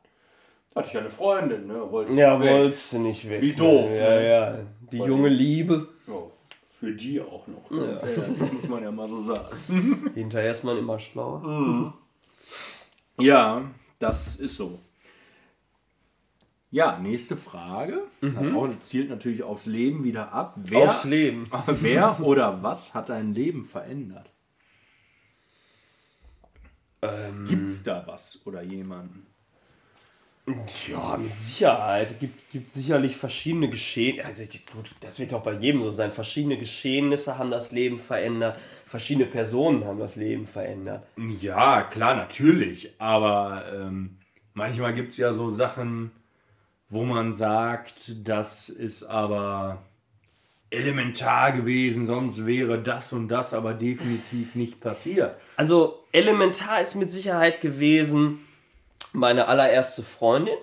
Hatte 0.76 0.88
ich 0.88 0.94
ja 0.94 1.00
eine 1.02 1.10
Freundin, 1.10 1.68
ne? 1.68 1.92
Wollte 1.92 2.14
ja, 2.14 2.40
wolltest 2.40 2.94
du 2.94 3.00
nicht 3.00 3.30
weg. 3.30 3.42
Wie 3.42 3.54
doof, 3.54 3.90
Ne? 3.90 3.98
Ja, 3.98 4.10
ne? 4.10 4.30
ja. 4.30 4.60
Die 4.92 4.98
junge 4.98 5.30
Liebe. 5.30 5.88
Ja, 6.08 6.14
für 6.80 6.92
die 6.94 7.22
auch 7.22 7.46
noch. 7.48 7.70
Ganz 7.70 8.04
ehrlich, 8.04 8.54
muss 8.54 8.68
man 8.68 8.84
ja 8.84 8.92
mal 8.92 9.08
so 9.08 9.22
sagen. 9.22 10.12
Hinterher 10.16 10.52
ist 10.52 10.64
man 10.64 10.78
immer 10.78 11.00
schlauer. 11.00 11.94
Ja, 13.20 13.70
das 14.00 14.38
ist 14.38 14.58
so. 14.58 14.80
Ja, 16.72 16.98
nächste 16.98 17.38
Frage. 17.38 18.02
Auch 18.56 18.68
zielt 18.82 19.12
natürlich 19.12 19.44
aufs 19.44 19.68
Leben 19.68 20.04
wieder 20.04 20.34
ab. 20.34 20.56
Wer, 20.58 20.90
Aufs 20.90 21.04
Leben. 21.04 21.48
wer 21.68 22.20
oder 22.20 22.64
was 22.64 22.96
hat 22.96 23.10
dein 23.10 23.36
Leben 23.36 23.64
verändert? 23.64 24.32
Ähm, 27.04 27.46
Gibt 27.48 27.70
es 27.70 27.84
da 27.84 28.04
was 28.08 28.42
oder 28.46 28.64
jemanden? 28.64 29.28
Ja, 30.46 31.16
mit 31.16 31.38
Sicherheit. 31.38 32.20
Gibt, 32.20 32.52
gibt 32.52 32.74
sicherlich 32.74 33.16
verschiedene 33.16 33.70
Geschehnisse. 33.70 34.26
Also, 34.26 34.44
gut, 34.74 34.90
das 35.00 35.18
wird 35.20 35.34
auch 35.34 35.42
bei 35.42 35.54
jedem 35.54 35.82
so 35.82 35.92
sein. 35.92 36.12
Verschiedene 36.12 36.58
Geschehnisse 36.58 37.38
haben 37.38 37.50
das 37.50 37.72
Leben 37.72 37.98
verändert. 37.98 38.60
Verschiedene 38.86 39.26
Personen 39.26 39.86
haben 39.86 40.00
das 40.00 40.18
Leben 40.18 40.46
verändert. 40.46 41.06
Ja, 41.40 41.84
klar, 41.84 42.16
natürlich. 42.16 42.92
Aber 43.00 43.64
ähm, 43.74 44.18
manchmal 44.54 44.94
gibt 44.94 45.12
es 45.12 45.18
ja 45.18 45.32
so 45.32 45.50
Sachen, 45.50 46.12
wo 46.90 47.04
man 47.04 47.32
sagt, 47.32 48.28
das 48.28 48.68
ist 48.68 49.04
aber 49.04 49.82
elementar 50.70 51.54
gewesen, 51.54 52.06
sonst 52.06 52.46
wäre 52.46 52.82
das 52.82 53.14
und 53.14 53.30
das 53.30 53.54
aber 53.54 53.74
definitiv 53.74 54.56
nicht 54.56 54.82
passiert. 54.82 55.38
Also, 55.56 56.04
elementar 56.12 56.82
ist 56.82 56.96
mit 56.96 57.12
Sicherheit 57.12 57.62
gewesen 57.62 58.40
meine 59.14 59.48
allererste 59.48 60.04
Freundin. 60.04 60.56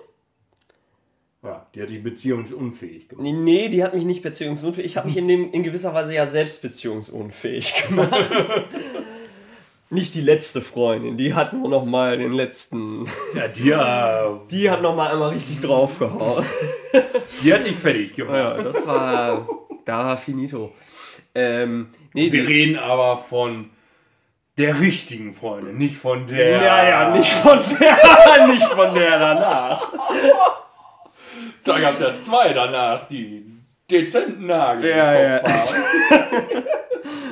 Ja, 1.43 1.65
die 1.73 1.81
hat 1.81 1.89
die 1.89 1.97
Beziehung 1.97 2.45
unfähig 2.53 3.09
gemacht. 3.09 3.23
Nee, 3.23 3.31
Nee, 3.33 3.69
die 3.69 3.83
hat 3.83 3.95
mich 3.95 4.03
nicht 4.05 4.21
beziehungsunfähig. 4.21 4.85
Ich 4.85 4.97
habe 4.97 5.07
mich 5.07 5.17
in, 5.17 5.27
dem, 5.27 5.51
in 5.51 5.63
gewisser 5.63 5.91
Weise 5.93 6.13
ja 6.13 6.27
selbst 6.27 6.61
beziehungsunfähig 6.61 7.73
gemacht. 7.87 8.29
nicht 9.89 10.13
die 10.13 10.21
letzte 10.21 10.61
Freundin, 10.61 11.17
die 11.17 11.33
hat 11.33 11.53
nur 11.53 11.67
noch 11.67 11.83
mal 11.83 12.17
den 12.17 12.31
letzten. 12.31 13.07
Ja, 13.35 13.47
die, 13.47 13.71
äh, 13.71 14.39
Die 14.51 14.69
hat 14.69 14.81
noch 14.83 14.95
mal 14.95 15.11
einmal 15.11 15.29
richtig 15.31 15.59
draufgehauen. 15.61 16.45
die 17.43 17.53
hat 17.53 17.65
dich 17.65 17.75
fertig 17.75 18.13
gemacht. 18.13 18.35
Ja, 18.35 18.61
das 18.61 18.85
war. 18.85 19.47
Da 19.83 19.97
war 20.05 20.17
finito. 20.17 20.71
Ähm, 21.33 21.87
nee, 22.13 22.31
Wir 22.31 22.45
die, 22.45 22.53
reden 22.53 22.77
aber 22.77 23.17
von 23.17 23.71
der 24.61 24.79
richtigen 24.79 25.33
Freundin, 25.33 25.77
nicht 25.77 25.97
von 25.97 26.27
der. 26.27 26.61
ja, 26.61 26.87
ja, 26.89 27.09
nicht 27.09 27.33
von 27.33 27.59
der, 27.79 28.47
nicht 28.47 28.63
von 28.63 28.93
der 28.93 29.19
danach. 29.19 29.87
Da 31.63 31.79
gab 31.79 31.95
es 31.95 31.99
ja 31.99 32.17
zwei 32.17 32.53
danach, 32.53 33.07
die 33.07 33.45
dezenten 33.89 34.45
Nagel 34.45 34.89
Ja, 34.89 35.37
im 35.37 35.43
Kopf 35.43 35.73
haben. 35.73 36.63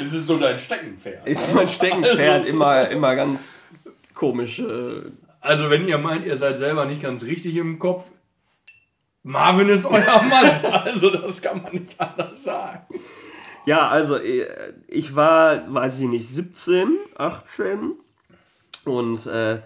Es 0.02 0.14
ist 0.14 0.28
so 0.28 0.38
dein 0.38 0.58
Steckenpferd. 0.58 1.28
Ist 1.28 1.54
mein 1.54 1.68
Steckenpferd 1.68 2.48
immer, 2.48 2.88
immer 2.90 3.16
ganz 3.16 3.68
komische. 4.16 5.12
Also, 5.42 5.70
wenn 5.70 5.88
ihr 5.88 5.98
meint, 5.98 6.26
ihr 6.26 6.38
seid 6.38 6.58
selber 6.58 6.86
nicht 6.86 7.02
ganz 7.02 7.24
richtig 7.24 7.56
im 7.58 7.78
Kopf, 7.80 8.06
Marvin 9.24 9.70
ist 9.70 9.86
euer 9.86 10.24
Mann. 10.24 10.62
Also, 10.64 11.10
das 11.10 11.42
kann 11.42 11.62
man 11.62 11.74
nicht 11.74 12.00
anders 12.00 12.44
sagen. 12.44 12.82
Ja, 13.70 13.88
also 13.88 14.18
äh, 14.18 14.48
ich 14.88 15.16
war, 15.16 15.72
weiß 15.72 16.00
ich 16.00 16.08
nicht, 16.08 16.28
17, 16.28 16.98
18 17.16 17.92
und 18.86 19.28
äh, 19.28 19.60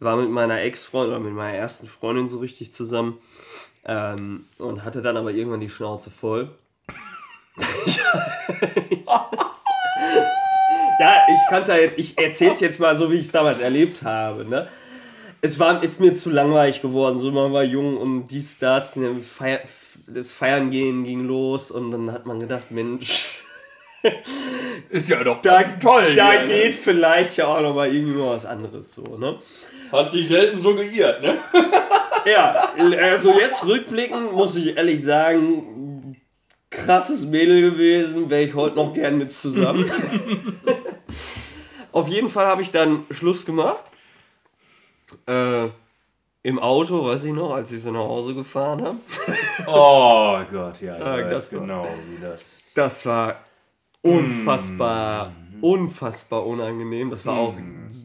war 0.00 0.16
mit 0.16 0.28
meiner 0.28 0.60
Ex-Freundin 0.62 1.14
oder 1.14 1.20
mit 1.20 1.34
meiner 1.34 1.56
ersten 1.56 1.86
Freundin 1.86 2.26
so 2.26 2.40
richtig 2.40 2.72
zusammen 2.72 3.18
ähm, 3.84 4.46
und 4.58 4.82
hatte 4.84 5.02
dann 5.02 5.16
aber 5.16 5.30
irgendwann 5.30 5.60
die 5.60 5.68
Schnauze 5.68 6.10
voll. 6.10 6.50
ja, 10.98 11.22
ich 11.28 11.48
kann 11.48 11.62
es 11.62 11.68
ja 11.68 11.76
jetzt, 11.76 11.96
ich 11.96 12.18
erzähle 12.18 12.54
es 12.54 12.60
jetzt 12.60 12.80
mal 12.80 12.96
so, 12.96 13.08
wie 13.12 13.18
ich 13.18 13.26
es 13.26 13.30
damals 13.30 13.60
erlebt 13.60 14.02
habe. 14.02 14.46
Ne? 14.46 14.66
Es 15.42 15.60
war, 15.60 15.80
ist 15.80 16.00
mir 16.00 16.12
zu 16.12 16.30
langweilig 16.30 16.82
geworden. 16.82 17.18
So, 17.18 17.30
man 17.30 17.52
war 17.52 17.62
jung 17.62 17.98
und 17.98 18.26
dies, 18.26 18.58
das. 18.58 18.96
Ne, 18.96 19.20
Feier, 19.20 19.60
das 20.08 20.32
Feiern 20.32 20.70
gehen 20.70 21.04
ging 21.04 21.24
los 21.24 21.70
und 21.70 21.90
dann 21.90 22.12
hat 22.12 22.26
man 22.26 22.40
gedacht, 22.40 22.70
Mensch, 22.70 23.42
Ist 24.90 25.08
ja 25.08 25.22
doch 25.24 25.42
da, 25.42 25.62
ganz 25.62 25.78
toll. 25.80 26.14
da 26.14 26.32
hier, 26.32 26.42
ne? 26.42 26.48
geht 26.48 26.74
vielleicht 26.74 27.36
ja 27.36 27.46
auch 27.46 27.60
noch 27.60 27.74
mal 27.74 27.92
irgendwie 27.92 28.20
was 28.20 28.46
anderes 28.46 28.92
so, 28.92 29.02
ne? 29.18 29.38
Hast 29.90 30.14
dich 30.14 30.28
selten 30.28 30.58
so 30.58 30.74
geirrt, 30.74 31.22
ne? 31.22 31.38
Ja, 32.26 32.72
also 33.00 33.38
jetzt 33.38 33.64
rückblickend 33.64 34.32
muss 34.32 34.54
ich 34.56 34.76
ehrlich 34.76 35.02
sagen, 35.02 36.16
krasses 36.68 37.24
Mädel 37.24 37.62
gewesen, 37.62 38.28
wäre 38.28 38.42
ich 38.42 38.54
heute 38.54 38.76
noch 38.76 38.92
gern 38.92 39.16
mit 39.16 39.32
zusammen. 39.32 39.90
Auf 41.92 42.08
jeden 42.08 42.28
Fall 42.28 42.46
habe 42.46 42.60
ich 42.60 42.70
dann 42.70 43.06
Schluss 43.10 43.46
gemacht. 43.46 43.86
Äh, 45.26 45.68
Im 46.48 46.58
Auto, 46.58 47.04
weiß 47.04 47.24
ich 47.24 47.32
noch, 47.34 47.52
als 47.52 47.70
ich 47.72 47.82
sie 47.82 47.92
nach 47.92 48.00
Hause 48.00 48.34
gefahren 48.34 48.82
habe. 48.82 48.96
Oh 49.66 50.38
Gott, 50.50 50.80
ja, 50.80 50.96
ich 50.96 51.02
Ah, 51.04 51.18
weiß 51.18 51.28
das 51.30 51.52
war- 51.52 51.60
genau, 51.60 51.86
wie 52.08 52.22
das. 52.22 52.72
Das 52.74 53.04
war 53.04 53.36
unfassbar, 54.00 55.32
unfassbar 55.60 56.46
unangenehm. 56.46 57.10
Das 57.10 57.26
war 57.26 57.36
auch 57.36 57.54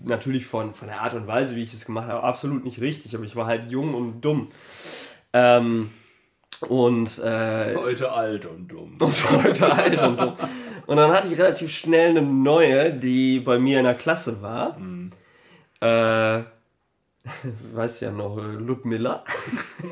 natürlich 0.06 0.46
von, 0.46 0.74
von 0.74 0.90
der 0.90 1.00
Art 1.02 1.14
und 1.14 1.26
Weise, 1.26 1.56
wie 1.56 1.64
ich 1.64 1.74
es 1.74 1.86
gemacht 1.86 2.10
habe, 2.10 2.22
absolut 2.24 2.66
nicht 2.66 2.82
richtig. 2.82 3.16
Aber 3.16 3.24
ich 3.24 3.36
war 3.38 3.46
halt 3.46 3.72
jung 3.72 3.94
und 3.94 4.20
dumm. 4.20 4.50
Ähm, 5.32 5.92
und 6.68 7.20
äh, 7.20 7.76
Heute 7.78 8.12
alt 8.12 8.46
und 8.46 8.68
dumm. 8.68 8.98
und 9.00 9.44
heute 9.44 9.72
alt 9.72 10.02
und 10.02 10.20
dumm. 10.20 10.34
Und 10.86 10.98
dann 10.98 11.12
hatte 11.14 11.30
ich 11.30 11.38
relativ 11.40 11.72
schnell 11.72 12.10
eine 12.10 12.22
neue, 12.22 12.92
die 12.92 13.40
bei 13.40 13.58
mir 13.58 13.80
in 13.80 13.86
der 13.86 13.96
Klasse 13.96 14.42
war. 14.42 14.76
Äh, 15.80 16.44
weiß 17.74 18.02
ja 18.02 18.12
noch, 18.12 18.38
äh, 18.38 18.42
Ludmilla. 18.42 19.24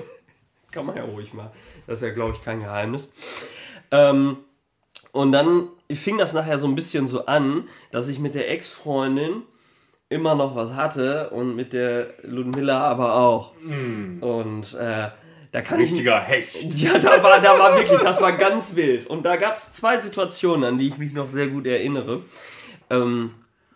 Kann 0.71 0.85
man 0.85 0.95
ja 0.95 1.03
ruhig 1.03 1.33
mal. 1.33 1.51
Das 1.87 1.97
ist 1.97 2.01
ja, 2.03 2.13
glaube 2.13 2.33
ich, 2.35 2.41
kein 2.41 2.59
Geheimnis. 2.59 3.11
Ähm, 3.91 4.37
und 5.11 5.31
dann 5.33 5.69
fing 5.91 6.17
das 6.17 6.33
nachher 6.33 6.57
so 6.57 6.67
ein 6.67 6.75
bisschen 6.75 7.07
so 7.07 7.25
an, 7.25 7.67
dass 7.91 8.07
ich 8.07 8.19
mit 8.19 8.33
der 8.35 8.49
Ex-Freundin 8.49 9.43
immer 10.07 10.35
noch 10.35 10.55
was 10.55 10.73
hatte 10.73 11.29
und 11.31 11.55
mit 11.55 11.73
der 11.73 12.13
Ludmilla 12.23 12.79
aber 12.79 13.15
auch. 13.15 13.53
Und 14.21 14.73
äh, 14.73 15.09
da 15.51 15.61
kann 15.61 15.79
ich 15.81 15.91
Richtiger 15.91 16.19
Hecht. 16.19 16.63
ja, 16.75 16.97
da 16.97 17.21
war, 17.21 17.41
da 17.41 17.59
war 17.59 17.77
wirklich, 17.77 17.99
das 17.99 18.21
war 18.21 18.31
ganz 18.33 18.75
wild. 18.75 19.07
Und 19.07 19.23
da 19.23 19.35
gab 19.35 19.55
es 19.55 19.73
zwei 19.73 19.99
Situationen, 19.99 20.63
an 20.63 20.77
die 20.77 20.87
ich 20.87 20.97
mich 20.97 21.13
noch 21.13 21.27
sehr 21.27 21.47
gut 21.47 21.67
erinnere. 21.67 22.21
Ähm, 22.89 23.33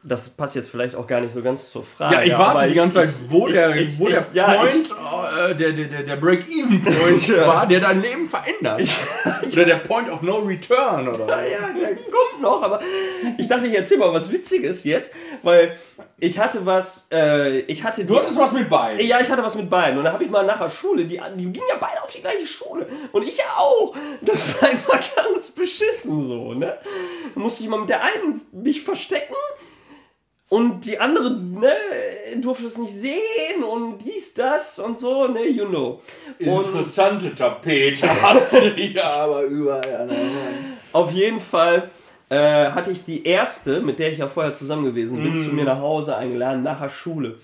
das 0.08 0.30
passt 0.30 0.56
jetzt 0.56 0.70
vielleicht 0.70 0.96
auch 0.96 1.08
gar 1.08 1.20
nicht 1.20 1.34
so 1.34 1.42
ganz 1.42 1.72
zur 1.72 1.84
Frage. 1.84 2.16
Ja, 2.16 2.22
ich 2.24 2.38
warte 2.38 2.68
die 2.68 2.76
ganze 2.76 2.98
Zeit, 2.98 3.10
wo 3.28 3.48
ich- 3.48 3.54
der, 3.54 3.76
ich- 3.76 4.00
wo 4.00 4.08
der 4.08 4.20
ich- 4.20 4.34
ja, 4.34 4.54
Point, 4.54 4.94
äh, 5.50 5.56
der, 5.56 5.72
der, 5.72 5.86
der, 5.88 6.04
der 6.04 6.16
Break-Even-Point 6.18 7.28
Ja. 7.28 7.48
war, 7.48 7.68
der 7.68 7.80
dein 7.80 8.02
Leben 8.02 8.28
verändert. 8.30 8.88
Oder 9.52 9.66
der 9.66 9.76
Point 9.78 10.12
of 10.12 10.22
No 10.22 10.38
Return, 10.40 11.08
oder? 11.08 11.26
Ja, 11.28 11.44
ja, 11.44 11.70
der 11.74 11.96
kommt 11.96 12.42
noch, 12.42 12.62
aber 12.62 12.80
ich 13.38 13.48
dachte, 13.48 13.68
ich 13.68 13.74
erzähl 13.74 13.98
mal 13.98 14.14
was 14.14 14.32
Witziges 14.32 14.84
jetzt, 14.84 15.12
weil 15.44 15.76
ich 16.20 16.38
hatte 16.40 16.66
was, 16.66 17.08
äh, 17.12 17.60
ich 17.62 17.84
hatte 17.84 18.06
Du 18.06 18.18
hattest 18.18 18.38
was 18.38 18.52
mit 18.54 18.70
bei. 18.70 19.02
Ja, 19.02 19.20
ich 19.20 19.30
hatte 19.32 19.44
was 19.44 19.56
mit 19.56 19.70
beiden. 19.70 19.98
Und 19.98 20.04
dann 20.06 20.14
habe 20.14 20.24
ich 20.24 20.30
mal 20.30 20.46
nach 20.46 20.60
der 20.60 20.70
Schule, 20.70 21.06
die, 21.06 21.20
die 21.36 21.44
gingen 21.44 21.66
ja 21.70 21.76
beide 21.80 22.02
auf 22.04 22.12
die 22.12 22.22
gleiche 22.22 22.48
Schule. 22.48 22.88
Und 23.12 23.24
ich 23.24 23.38
ja 23.38 23.46
auch. 23.58 23.96
Das 24.22 24.62
war 24.62 24.70
einfach 24.70 25.00
ganz 25.16 25.52
beschissen 25.52 26.24
so, 26.24 26.54
ne? 26.54 26.78
Da 27.34 27.40
musste 27.42 27.64
ich 27.64 27.70
mal 27.70 27.80
mit 27.80 27.90
der 27.90 28.02
einen 28.04 28.42
mich 28.52 28.82
verstecken. 28.84 29.34
Und 30.48 30.86
die 30.86 31.00
andere, 31.00 31.32
ne, 31.32 31.74
durfte 32.38 32.68
es 32.68 32.78
nicht 32.78 32.94
sehen 32.94 33.64
und 33.68 33.98
dies, 34.00 34.34
das 34.36 34.78
und 34.78 34.98
so, 34.98 35.28
ne, 35.28 35.48
you 35.48 35.68
know. 35.68 36.00
Und 36.40 36.66
Interessante 36.66 37.34
Tapete 37.34 38.08
hast 38.22 38.54
du 38.54 38.60
hier 38.76 39.04
aber 39.04 39.44
überall 39.44 39.96
an 40.02 40.08
der 40.08 40.18
Wand. 40.18 40.78
auf 40.94 41.12
jeden 41.12 41.40
Fall 41.40 41.90
äh, 42.30 42.70
hatte 42.70 42.92
ich 42.92 43.04
die 43.04 43.24
erste, 43.26 43.82
mit 43.82 43.98
der 43.98 44.12
ich 44.12 44.20
ja 44.20 44.28
vorher 44.28 44.54
zusammen 44.54 44.86
gewesen 44.86 45.22
bin, 45.22 45.36
zu 45.36 45.54
mir 45.54 45.66
nach 45.66 45.80
Hause 45.80 46.16
eingeladen, 46.16 46.62
nach 46.64 46.80
der 46.80 46.90
Schule. 46.90 47.40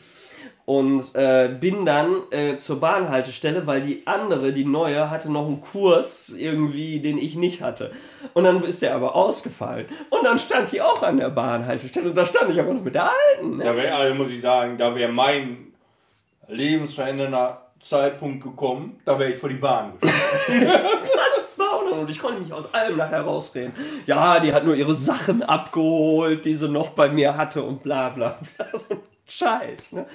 Und 0.65 1.15
äh, 1.15 1.49
bin 1.59 1.85
dann 1.85 2.21
äh, 2.31 2.55
zur 2.57 2.79
Bahnhaltestelle, 2.79 3.67
weil 3.67 3.81
die 3.81 4.05
andere, 4.05 4.53
die 4.53 4.63
neue, 4.63 5.09
hatte 5.09 5.31
noch 5.31 5.47
einen 5.47 5.59
Kurs 5.59 6.29
irgendwie, 6.29 6.99
den 6.99 7.17
ich 7.17 7.35
nicht 7.35 7.61
hatte. 7.61 7.91
Und 8.33 8.43
dann 8.43 8.63
ist 8.63 8.81
der 8.81 8.95
aber 8.95 9.15
ausgefallen. 9.15 9.87
Und 10.09 10.23
dann 10.23 10.39
stand 10.39 10.71
die 10.71 10.81
auch 10.81 11.01
an 11.03 11.17
der 11.17 11.29
Bahnhaltestelle. 11.29 12.09
Und 12.09 12.17
da 12.17 12.25
stand 12.25 12.51
ich 12.51 12.59
aber 12.59 12.73
noch 12.73 12.83
mit 12.83 12.95
der 12.95 13.09
alten. 13.09 13.57
Ne? 13.57 13.63
Da 13.63 13.75
wäre, 13.75 13.95
also 13.95 14.15
muss 14.15 14.29
ich 14.29 14.39
sagen, 14.39 14.77
da 14.77 14.95
wäre 14.95 15.11
mein 15.11 15.73
lebensverändernder 16.47 17.71
Zeitpunkt 17.81 18.43
gekommen, 18.43 18.99
da 19.05 19.17
wäre 19.17 19.31
ich 19.31 19.37
vor 19.37 19.49
die 19.49 19.55
Bahn 19.55 19.93
gesprungen. 19.99 20.67
Das 21.43 21.57
war 21.59 21.73
auch 21.73 21.83
noch. 21.83 21.97
Und 21.99 22.09
ich 22.09 22.19
konnte 22.19 22.39
mich 22.39 22.53
aus 22.53 22.73
allem 22.73 22.97
nachher 22.97 23.21
rausreden. 23.21 23.73
Ja, 24.05 24.39
die 24.39 24.53
hat 24.53 24.63
nur 24.63 24.75
ihre 24.75 24.93
Sachen 24.93 25.43
abgeholt, 25.43 26.45
die 26.45 26.55
sie 26.55 26.69
noch 26.69 26.91
bei 26.91 27.09
mir 27.09 27.35
hatte 27.35 27.61
und 27.63 27.83
bla 27.83 28.09
bla 28.09 28.37
bla. 28.55 28.65
So 28.73 28.93
ein 28.93 28.99
Scheiß. 29.27 29.93
Ne? 29.93 30.05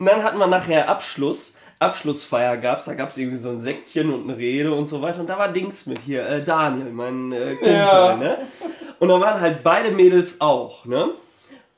Und 0.00 0.06
dann 0.06 0.24
hatten 0.24 0.38
wir 0.38 0.46
nachher 0.48 0.88
Abschluss. 0.88 1.56
Abschlussfeier 1.78 2.56
gab's, 2.56 2.86
da 2.86 2.94
gab's 2.94 3.16
irgendwie 3.16 3.36
so 3.38 3.50
ein 3.50 3.58
Säckchen 3.58 4.12
und 4.12 4.24
eine 4.24 4.36
Rede 4.36 4.72
und 4.74 4.86
so 4.86 5.00
weiter. 5.00 5.20
Und 5.20 5.28
da 5.30 5.38
war 5.38 5.48
Dings 5.48 5.86
mit 5.86 5.98
hier, 6.00 6.26
äh, 6.26 6.42
Daniel, 6.42 6.90
mein 6.90 7.30
äh, 7.32 7.50
Kumpel, 7.54 7.72
Ja. 7.72 8.16
ne? 8.16 8.38
Und 8.98 9.08
da 9.08 9.20
waren 9.20 9.40
halt 9.40 9.62
beide 9.62 9.90
Mädels 9.90 10.40
auch, 10.40 10.84
ne? 10.84 11.10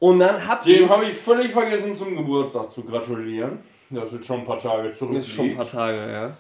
Und 0.01 0.19
dann 0.21 0.47
hab 0.47 0.67
ich. 0.67 0.77
Dem 0.79 0.89
habe 0.89 1.05
ich 1.05 1.15
völlig 1.17 1.53
vergessen, 1.53 1.95
zum 1.95 2.17
Geburtstag 2.17 2.71
zu 2.71 2.83
gratulieren. 2.83 3.59
Das 3.91 4.13
ist 4.13 4.25
schon 4.25 4.41
ein 4.41 4.45
paar 4.45 4.59
Tage 4.59 4.93
zurück. 4.97 5.15
Das 5.17 5.25
ist 5.25 5.33
schon 5.33 5.51
ein 5.51 5.57
paar 5.57 5.69
Tage, 5.69 6.11
ja. 6.13 6.37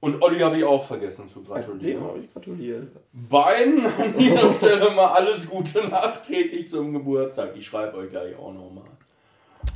Und 0.00 0.22
Olli 0.22 0.38
habe 0.40 0.56
ich 0.58 0.64
auch 0.64 0.86
vergessen 0.86 1.28
zu 1.28 1.40
Dem 1.40 1.48
gratulieren. 1.52 2.04
habe 2.04 2.18
ich 2.20 2.32
gratuliert. 2.32 2.88
Beiden 3.12 3.84
an 3.86 4.14
dieser 4.18 4.52
Stelle 4.54 4.90
mal 4.90 5.08
alles 5.08 5.48
Gute 5.50 5.88
nachträglich 5.88 6.68
zum 6.68 6.92
Geburtstag. 6.92 7.50
Ich 7.56 7.66
schreibe 7.66 7.96
euch 7.98 8.10
gleich 8.10 8.34
auch 8.36 8.52
nochmal. 8.52 8.84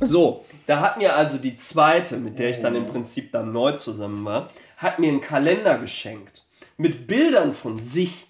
So, 0.01 0.43
da 0.65 0.79
hat 0.81 0.97
mir 0.97 1.15
also 1.15 1.37
die 1.37 1.55
zweite, 1.55 2.17
mit 2.17 2.39
der 2.39 2.49
ich 2.49 2.59
dann 2.59 2.75
im 2.75 2.85
Prinzip 2.87 3.31
dann 3.31 3.51
neu 3.51 3.73
zusammen 3.73 4.25
war, 4.25 4.49
hat 4.77 4.99
mir 4.99 5.09
einen 5.09 5.21
Kalender 5.21 5.77
geschenkt. 5.77 6.43
Mit 6.77 7.05
Bildern 7.07 7.53
von 7.53 7.77
sich. 7.79 8.27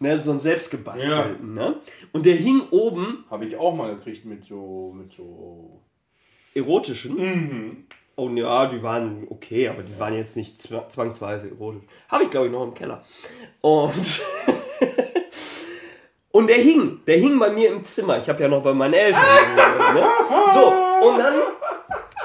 Ne, 0.00 0.18
so 0.18 0.32
einen 0.32 0.40
selbstgebastelten. 0.40 1.54
Ne? 1.54 1.76
Und 2.12 2.26
der 2.26 2.34
hing 2.34 2.62
oben, 2.72 3.24
Habe 3.30 3.46
ich 3.46 3.56
auch 3.56 3.74
mal 3.74 3.94
gekriegt 3.94 4.24
mit 4.26 4.44
so. 4.44 4.92
mit 4.94 5.12
so. 5.12 5.80
erotischen. 6.52 7.86
Und 8.16 8.36
ja, 8.36 8.66
die 8.66 8.82
waren 8.82 9.26
okay, 9.30 9.68
aber 9.68 9.82
die 9.82 9.98
waren 9.98 10.14
jetzt 10.14 10.36
nicht 10.36 10.60
zwa- 10.60 10.88
zwangsweise 10.88 11.48
erotisch. 11.48 11.82
Habe 12.08 12.24
ich, 12.24 12.30
glaube 12.30 12.46
ich, 12.46 12.52
noch 12.52 12.64
im 12.64 12.74
Keller. 12.74 13.02
Und. 13.60 13.94
Und 16.34 16.48
der 16.48 16.56
hing, 16.56 16.98
der 17.06 17.16
hing 17.16 17.38
bei 17.38 17.48
mir 17.48 17.68
im 17.68 17.84
Zimmer. 17.84 18.18
Ich 18.18 18.28
habe 18.28 18.42
ja 18.42 18.48
noch 18.48 18.60
bei 18.60 18.74
meinen 18.74 18.94
Eltern 18.94 19.22
ne? 19.54 20.02
So, 20.52 21.06
und 21.06 21.16
dann 21.16 21.34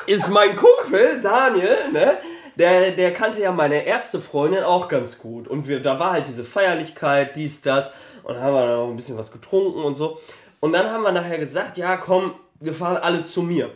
ist 0.08 0.30
mein 0.30 0.56
Kumpel, 0.56 1.20
Daniel, 1.22 1.92
ne? 1.94 2.18
Der, 2.56 2.90
der 2.90 3.14
kannte 3.14 3.40
ja 3.40 3.52
meine 3.52 3.86
erste 3.86 4.20
Freundin 4.20 4.64
auch 4.64 4.88
ganz 4.88 5.20
gut. 5.20 5.48
Und 5.48 5.68
wir, 5.68 5.80
da 5.80 6.00
war 6.00 6.14
halt 6.14 6.28
diese 6.28 6.44
Feierlichkeit, 6.44 7.36
dies, 7.36 7.62
das. 7.62 7.94
Und 8.24 8.40
haben 8.40 8.56
wir 8.56 8.66
noch 8.66 8.90
ein 8.90 8.96
bisschen 8.96 9.16
was 9.16 9.32
getrunken 9.32 9.84
und 9.84 9.94
so. 9.94 10.18
Und 10.60 10.74
dann 10.74 10.90
haben 10.90 11.04
wir 11.04 11.12
nachher 11.12 11.38
gesagt, 11.38 11.78
ja 11.78 11.96
komm, 11.96 12.34
wir 12.60 12.74
fahren 12.74 12.98
alle 12.98 13.24
zu 13.26 13.44
mir. 13.44 13.70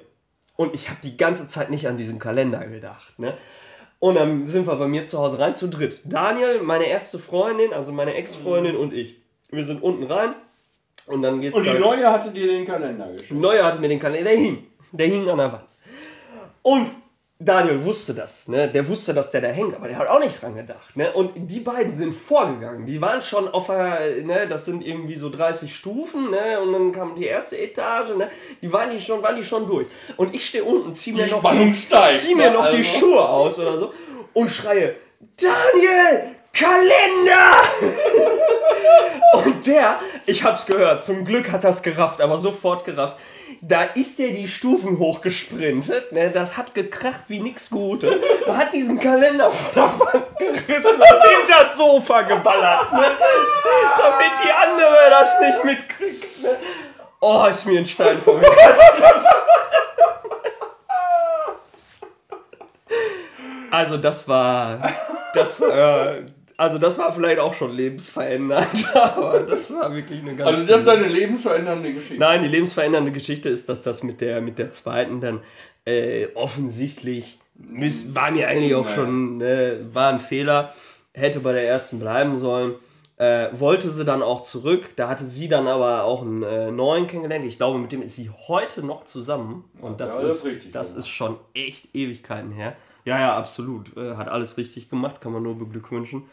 Und 0.56 0.74
ich 0.74 0.90
habe 0.90 0.98
die 1.04 1.16
ganze 1.16 1.46
Zeit 1.46 1.70
nicht 1.70 1.88
an 1.88 1.98
diesen 1.98 2.18
Kalender 2.18 2.66
gedacht. 2.66 3.20
Ne? 3.20 3.38
Und 4.00 4.16
dann 4.16 4.48
sind 4.48 4.66
wir 4.66 4.78
bei 4.78 4.88
mir 4.88 5.06
zu 5.06 5.20
Hause 5.20 5.38
rein, 5.38 5.56
zu 5.56 5.68
dritt. 5.70 6.02
Daniel, 6.06 6.64
meine 6.64 6.86
erste 6.86 7.20
Freundin, 7.20 7.72
also 7.72 7.92
meine 7.92 8.16
Ex-Freundin 8.16 8.76
und 8.76 8.94
ich. 8.94 9.23
Wir 9.54 9.64
sind 9.64 9.82
unten 9.84 10.04
rein. 10.12 10.34
Und 11.08 11.22
dann 11.22 11.42
geht's 11.42 11.56
Und 11.58 11.64
die 11.64 11.70
halt- 11.70 11.80
neue 11.80 12.10
hatte 12.12 12.32
dir 12.32 12.48
den 12.48 12.66
Kalender 12.66 13.08
geschickt. 13.12 13.32
Neuer 13.34 13.66
hatte 13.66 13.80
mir 13.80 13.90
den 13.90 14.00
Kalender, 14.00 14.30
der 14.32 14.40
hing. 14.40 14.66
Der 14.92 15.08
hing 15.08 15.28
an 15.30 15.38
der 15.38 15.52
Wand. 15.52 15.64
Und 16.62 16.92
Daniel 17.40 17.84
wusste 17.84 18.14
das, 18.14 18.48
ne? 18.48 18.70
Der 18.70 18.88
wusste, 18.88 19.14
dass 19.14 19.32
der 19.32 19.42
da 19.42 19.50
hängt, 19.50 19.76
aber 19.76 19.90
der 19.90 19.98
hat 19.98 20.08
auch 20.08 20.20
nicht 20.20 20.42
dran 20.42 20.56
gedacht, 20.56 20.96
ne? 20.96 21.12
Und 21.12 21.32
die 21.36 21.60
beiden 21.60 21.94
sind 21.94 22.14
vorgegangen. 22.16 22.86
Die 22.86 23.02
waren 23.02 23.22
schon 23.22 23.50
auf 23.50 23.66
der, 23.68 24.22
ne? 24.24 24.48
Das 24.48 24.64
sind 24.64 24.86
irgendwie 24.86 25.16
so 25.16 25.30
30 25.30 25.76
Stufen, 25.76 26.32
ne? 26.32 26.62
Und 26.62 26.72
dann 26.72 26.92
kam 26.94 27.16
die 27.16 27.26
erste 27.26 27.58
Etage, 27.58 28.12
ne? 28.16 28.30
Die 28.62 28.72
waren 28.72 28.92
die 28.92 29.02
schon, 29.02 29.22
waren 29.22 29.36
die 29.36 29.44
schon 29.44 29.68
durch. 29.68 29.88
Und 30.16 30.34
ich 30.34 30.46
stehe 30.48 30.64
unten, 30.64 30.94
zieh 30.94 31.12
mir 31.12 31.26
Die 31.26 31.32
noch 31.32 31.40
Spannung 31.40 31.74
steigt, 31.74 32.20
zieh 32.20 32.34
mir 32.36 32.48
ne? 32.50 32.54
noch 32.54 32.70
die 32.70 32.78
Also. 32.78 32.98
Schuhe 33.00 33.28
aus 33.28 33.60
oder 33.60 33.78
so 33.78 33.94
und 34.34 34.50
schreie: 34.50 34.96
Daniel, 35.42 36.36
Kalender! 36.54 37.62
Und 39.34 39.66
der, 39.66 40.00
ich 40.28 40.44
hab's 40.44 40.66
gehört, 40.66 41.02
zum 41.02 41.26
Glück 41.26 41.52
hat 41.52 41.64
er's 41.64 41.82
gerafft, 41.82 42.22
aber 42.22 42.38
sofort 42.38 42.86
gerafft. 42.86 43.18
Da 43.62 43.84
ist 43.84 44.20
der 44.20 44.30
die 44.30 44.48
Stufen 44.48 45.00
hochgesprintet, 45.00 46.12
ne, 46.12 46.30
das 46.30 46.58
hat 46.58 46.76
gekracht 46.76 47.22
wie 47.28 47.40
nix 47.40 47.70
Gutes. 47.70 48.16
Er 48.46 48.58
hat 48.58 48.74
diesen 48.74 49.00
Kalender 49.00 49.50
von 49.50 49.74
der 49.74 49.84
Wand 50.00 50.38
gerissen 50.38 50.96
und 50.96 51.24
hinter 51.38 51.64
das 51.64 51.78
Sofa 51.78 52.22
geballert, 52.24 52.94
ne, 52.94 53.06
damit 53.98 54.32
die 54.44 54.52
andere 54.52 55.10
das 55.10 55.40
nicht 55.40 55.64
mitkriegt. 55.64 56.44
Ne. 56.44 56.58
Oh, 57.22 57.46
ist 57.50 57.66
mir 57.66 57.80
ein 57.80 57.86
Stein 57.86 58.22
vor 58.22 58.38
mir. 58.38 58.52
Also 63.72 63.98
das 63.98 64.28
war, 64.28 64.78
das 65.34 65.60
war, 65.60 66.18
Also 66.58 66.78
das 66.78 66.98
war 66.98 67.12
vielleicht 67.14 67.40
auch 67.40 67.54
schon 67.54 67.72
lebensverändernd, 67.72 68.96
aber 68.96 69.40
das 69.42 69.74
war 69.74 69.94
wirklich 69.94 70.22
eine 70.22 70.36
ganz... 70.36 70.50
Also 70.52 70.66
das 70.68 70.82
ist 70.82 70.88
eine 70.88 71.08
lebensverändernde 71.08 71.94
Geschichte. 71.94 72.20
Nein, 72.20 72.44
die 72.44 72.48
lebensverändernde 72.50 73.12
Geschichte 73.12 73.50
ist, 73.50 73.68
dass 73.70 73.82
das 73.84 74.04
mit 74.04 74.22
der, 74.22 74.40
mit 74.42 74.60
der 74.60 74.72
zweiten 74.72 75.20
dann 75.22 75.42
äh, 75.86 76.28
offensichtlich, 76.36 77.40
miss- 77.56 78.14
war 78.16 78.32
mir 78.32 78.48
eigentlich 78.48 78.76
auch 78.76 78.84
Naja. 78.86 78.96
schon, 78.96 79.42
äh, 79.42 79.78
war 79.94 80.12
ein 80.14 80.20
Fehler, 80.20 80.74
hätte 81.14 81.40
bei 81.40 81.52
der 81.54 81.68
ersten 81.68 82.00
bleiben 82.00 82.38
sollen. 82.38 82.76
Äh, 83.18 83.50
wollte 83.52 83.90
sie 83.92 84.06
dann 84.06 84.24
auch 84.24 84.42
zurück, 84.42 84.90
da 84.96 85.08
hatte 85.08 85.24
sie 85.24 85.48
dann 85.48 85.68
aber 85.68 86.04
auch 86.04 86.24
einen 86.24 86.42
äh, 86.42 86.72
neuen 86.72 87.06
kennengelernt. 87.08 87.46
Ich 87.46 87.58
glaube, 87.58 87.78
mit 87.78 87.92
dem 87.92 88.02
ist 88.02 88.16
sie 88.16 88.30
heute 88.48 88.84
noch 88.84 89.06
zusammen. 89.06 89.66
Und 89.82 90.02
das, 90.02 90.12
Ja, 90.12 90.18
alles 90.20 90.38
ist, 90.38 90.46
richtig 90.46 90.72
das 90.72 90.90
gemacht. 90.90 91.00
ist 91.00 91.08
schon 91.10 91.38
echt 91.54 91.90
Ewigkeiten 91.96 92.52
her. 92.52 92.76
Ja, 93.06 93.20
ja, 93.20 93.36
absolut. 93.38 93.96
Äh, 93.98 94.16
hat 94.16 94.30
alles 94.30 94.56
richtig 94.58 94.90
gemacht, 94.90 95.20
kann 95.20 95.34
man 95.34 95.44
nur 95.44 95.58
beglückwünschen. 95.60 96.24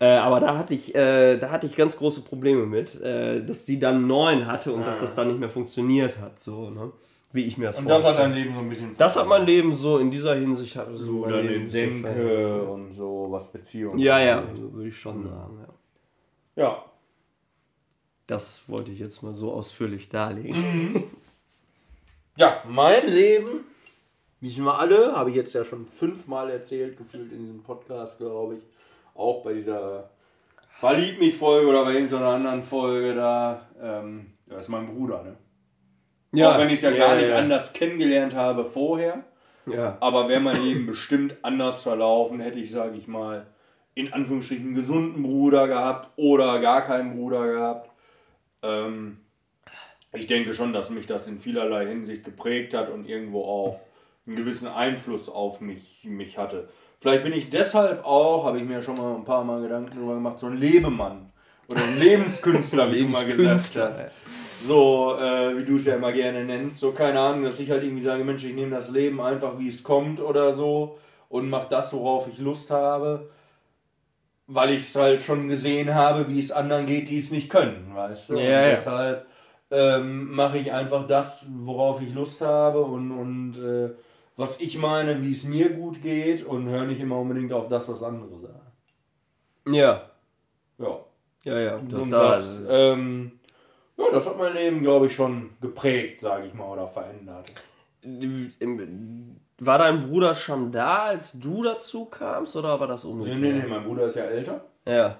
Äh, 0.00 0.16
aber 0.16 0.40
da 0.40 0.58
hatte 0.58 0.74
ich, 0.74 0.94
äh, 0.94 1.36
da 1.38 1.50
hatte 1.50 1.66
ich 1.66 1.76
ganz 1.76 1.96
große 1.96 2.22
Probleme 2.22 2.66
mit, 2.66 3.00
dass 3.02 3.66
sie 3.66 3.78
dann 3.78 4.06
neuen 4.06 4.46
hatte 4.46 4.72
und 4.72 4.84
dass 4.84 5.00
das 5.00 5.14
dann 5.14 5.28
nicht 5.28 5.38
mehr 5.40 5.48
funktioniert 5.48 6.18
hat, 6.18 6.40
so, 6.40 6.70
ne? 6.70 6.90
Wie 7.30 7.44
ich 7.44 7.58
mir 7.58 7.66
das 7.66 7.78
Und 7.78 7.88
das 7.90 8.04
hat 8.04 8.14
vorstelle. 8.16 8.28
dein 8.34 8.38
Leben 8.42 8.54
so 8.54 8.60
ein 8.60 8.68
bisschen 8.70 8.96
Das 8.96 9.16
hat 9.16 9.26
mein 9.28 9.44
Leben 9.44 9.74
so 9.76 9.98
in 9.98 10.10
dieser 10.10 10.34
Hinsicht 10.34 10.74
hat 10.76 10.88
so 10.94 11.12
mein 11.20 11.30
Oder 11.34 11.42
Leben. 11.42 11.70
Denke 11.70 12.62
und 12.62 12.90
so, 12.90 13.26
was 13.28 13.52
Beziehungen 13.52 13.98
Ja, 13.98 14.18
ja, 14.18 14.38
angeht. 14.38 14.56
so 14.56 14.72
würde 14.72 14.88
ich 14.88 14.98
schon 14.98 15.20
sagen, 15.20 15.58
ja. 16.56 16.62
Ja. 16.64 16.84
Das 18.26 18.62
wollte 18.66 18.92
ich 18.92 18.98
jetzt 18.98 19.22
mal 19.22 19.34
so 19.34 19.52
ausführlich 19.52 20.08
darlegen. 20.08 21.04
Ja, 22.36 22.62
mein 22.66 23.06
Leben, 23.08 23.64
wissen 24.40 24.64
wir 24.64 24.78
alle, 24.78 25.14
habe 25.14 25.30
ich 25.30 25.36
jetzt 25.36 25.54
ja 25.54 25.64
schon 25.64 25.86
fünfmal 25.86 26.50
erzählt, 26.50 26.96
gefühlt 26.96 27.32
in 27.32 27.40
diesem 27.40 27.62
Podcast, 27.62 28.18
glaube 28.18 28.56
ich. 28.56 28.62
Auch 29.14 29.42
bei 29.42 29.54
dieser 29.54 30.10
Verlieb 30.78 31.18
mich 31.18 31.36
Folge 31.36 31.66
oder 31.66 31.84
bei 31.84 31.94
irgendeiner 31.94 32.28
anderen 32.28 32.62
Folge 32.62 33.12
da. 33.12 33.66
Ähm, 33.82 34.34
das 34.46 34.64
ist 34.64 34.68
mein 34.68 34.86
Bruder, 34.86 35.24
ne? 35.24 35.36
Auch 36.46 36.56
wenn 36.56 36.68
ich 36.68 36.74
es 36.74 36.82
ja 36.82 36.92
gar 36.92 37.16
nicht 37.16 37.30
ja. 37.30 37.38
anders 37.38 37.72
kennengelernt 37.72 38.36
habe 38.36 38.64
vorher. 38.64 39.24
Ja. 39.66 39.96
Aber 39.98 40.28
wäre 40.28 40.40
mein 40.40 40.62
Leben 40.62 40.86
bestimmt 40.86 41.34
anders 41.42 41.82
verlaufen, 41.82 42.38
hätte 42.38 42.60
ich, 42.60 42.70
sage 42.70 42.96
ich 42.96 43.08
mal, 43.08 43.48
in 43.94 44.12
Anführungsstrichen 44.12 44.66
einen 44.66 44.74
gesunden 44.76 45.24
Bruder 45.24 45.66
gehabt 45.66 46.10
oder 46.14 46.60
gar 46.60 46.82
keinen 46.82 47.16
Bruder 47.16 47.52
gehabt. 47.52 47.90
Ähm, 48.62 49.18
ich 50.12 50.28
denke 50.28 50.54
schon, 50.54 50.72
dass 50.72 50.90
mich 50.90 51.06
das 51.06 51.26
in 51.26 51.40
vielerlei 51.40 51.88
Hinsicht 51.88 52.22
geprägt 52.22 52.72
hat 52.72 52.88
und 52.88 53.08
irgendwo 53.08 53.44
auch 53.44 53.80
einen 54.28 54.36
gewissen 54.36 54.68
Einfluss 54.68 55.28
auf 55.28 55.60
mich, 55.60 56.04
mich 56.04 56.38
hatte. 56.38 56.68
Vielleicht 57.00 57.24
bin 57.24 57.32
ich 57.32 57.50
deshalb 57.50 58.04
auch, 58.04 58.44
habe 58.44 58.58
ich 58.58 58.64
mir 58.64 58.82
schon 58.82 58.96
mal 58.96 59.14
ein 59.14 59.24
paar 59.24 59.44
Mal 59.44 59.62
Gedanken 59.62 59.96
darüber 59.96 60.14
gemacht, 60.14 60.38
so 60.38 60.46
ein 60.46 60.56
Lebemann 60.56 61.30
oder 61.68 61.82
ein 61.82 61.98
Lebenskünstler, 61.98 62.92
wie 62.92 63.00
du 63.00 63.08
mal 63.08 63.24
gesagt 63.24 63.76
hast. 63.76 64.10
So, 64.66 65.16
äh, 65.16 65.56
wie 65.56 65.64
du 65.64 65.76
es 65.76 65.86
ja 65.86 65.94
immer 65.94 66.12
gerne 66.12 66.44
nennst. 66.44 66.78
So, 66.78 66.90
keine 66.92 67.20
Ahnung, 67.20 67.44
dass 67.44 67.60
ich 67.60 67.70
halt 67.70 67.84
irgendwie 67.84 68.02
sage, 68.02 68.24
Mensch, 68.24 68.44
ich 68.44 68.54
nehme 68.54 68.74
das 68.74 68.90
Leben 68.90 69.20
einfach, 69.20 69.58
wie 69.58 69.68
es 69.68 69.82
kommt 69.82 70.20
oder 70.20 70.52
so 70.52 70.98
und 71.28 71.48
mache 71.48 71.68
das, 71.70 71.92
worauf 71.92 72.26
ich 72.26 72.38
Lust 72.38 72.70
habe, 72.70 73.30
weil 74.46 74.70
ich 74.70 74.80
es 74.80 74.96
halt 74.96 75.22
schon 75.22 75.48
gesehen 75.48 75.94
habe, 75.94 76.28
wie 76.28 76.40
es 76.40 76.50
anderen 76.50 76.86
geht, 76.86 77.08
die 77.08 77.18
es 77.18 77.30
nicht 77.30 77.48
können, 77.48 77.92
weißt 77.94 78.30
du? 78.30 78.34
Ja, 78.34 78.40
und 78.40 78.46
ja. 78.46 78.70
deshalb 78.70 79.26
ähm, 79.70 80.32
mache 80.32 80.58
ich 80.58 80.72
einfach 80.72 81.06
das, 81.06 81.46
worauf 81.60 82.02
ich 82.02 82.12
Lust 82.12 82.40
habe 82.40 82.82
und, 82.82 83.12
und 83.12 83.56
äh, 83.62 83.90
was 84.38 84.60
ich 84.60 84.78
meine, 84.78 85.20
wie 85.22 85.32
es 85.32 85.44
mir 85.44 85.68
gut 85.70 86.00
geht 86.00 86.46
und 86.46 86.68
höre 86.68 86.84
nicht 86.86 87.00
immer 87.00 87.18
unbedingt 87.18 87.52
auf 87.52 87.68
das, 87.68 87.88
was 87.88 88.02
andere 88.02 88.38
sagen. 88.38 88.72
Ja. 89.66 90.10
Ja. 90.78 91.00
Ja, 91.44 91.58
ja. 91.58 91.76
Und 91.76 92.10
Da, 92.10 92.30
das, 92.30 92.64
ähm, 92.68 93.32
ja, 93.96 94.04
das 94.12 94.26
hat 94.26 94.38
mein 94.38 94.54
Leben, 94.54 94.80
glaube 94.80 95.06
ich, 95.06 95.14
schon 95.14 95.50
geprägt, 95.60 96.20
sage 96.20 96.46
ich 96.46 96.54
mal, 96.54 96.68
oder 96.72 96.86
verändert. 96.88 97.52
war 99.58 99.78
dein 99.78 100.08
Bruder 100.08 100.34
schon 100.34 100.70
da, 100.70 101.04
als 101.06 101.32
du 101.38 101.62
dazu 101.64 102.04
kamst, 102.04 102.54
oder 102.56 102.78
war 102.78 102.86
das 102.86 103.04
Nee, 103.04 103.10
umgekehrt? 103.10 103.40
nee, 103.40 103.52
nee, 103.52 103.66
mein 103.66 103.84
Bruder 103.84 104.04
ist 104.04 104.14
ja 104.16 104.24
älter. 104.24 104.64
Ja. 104.86 105.18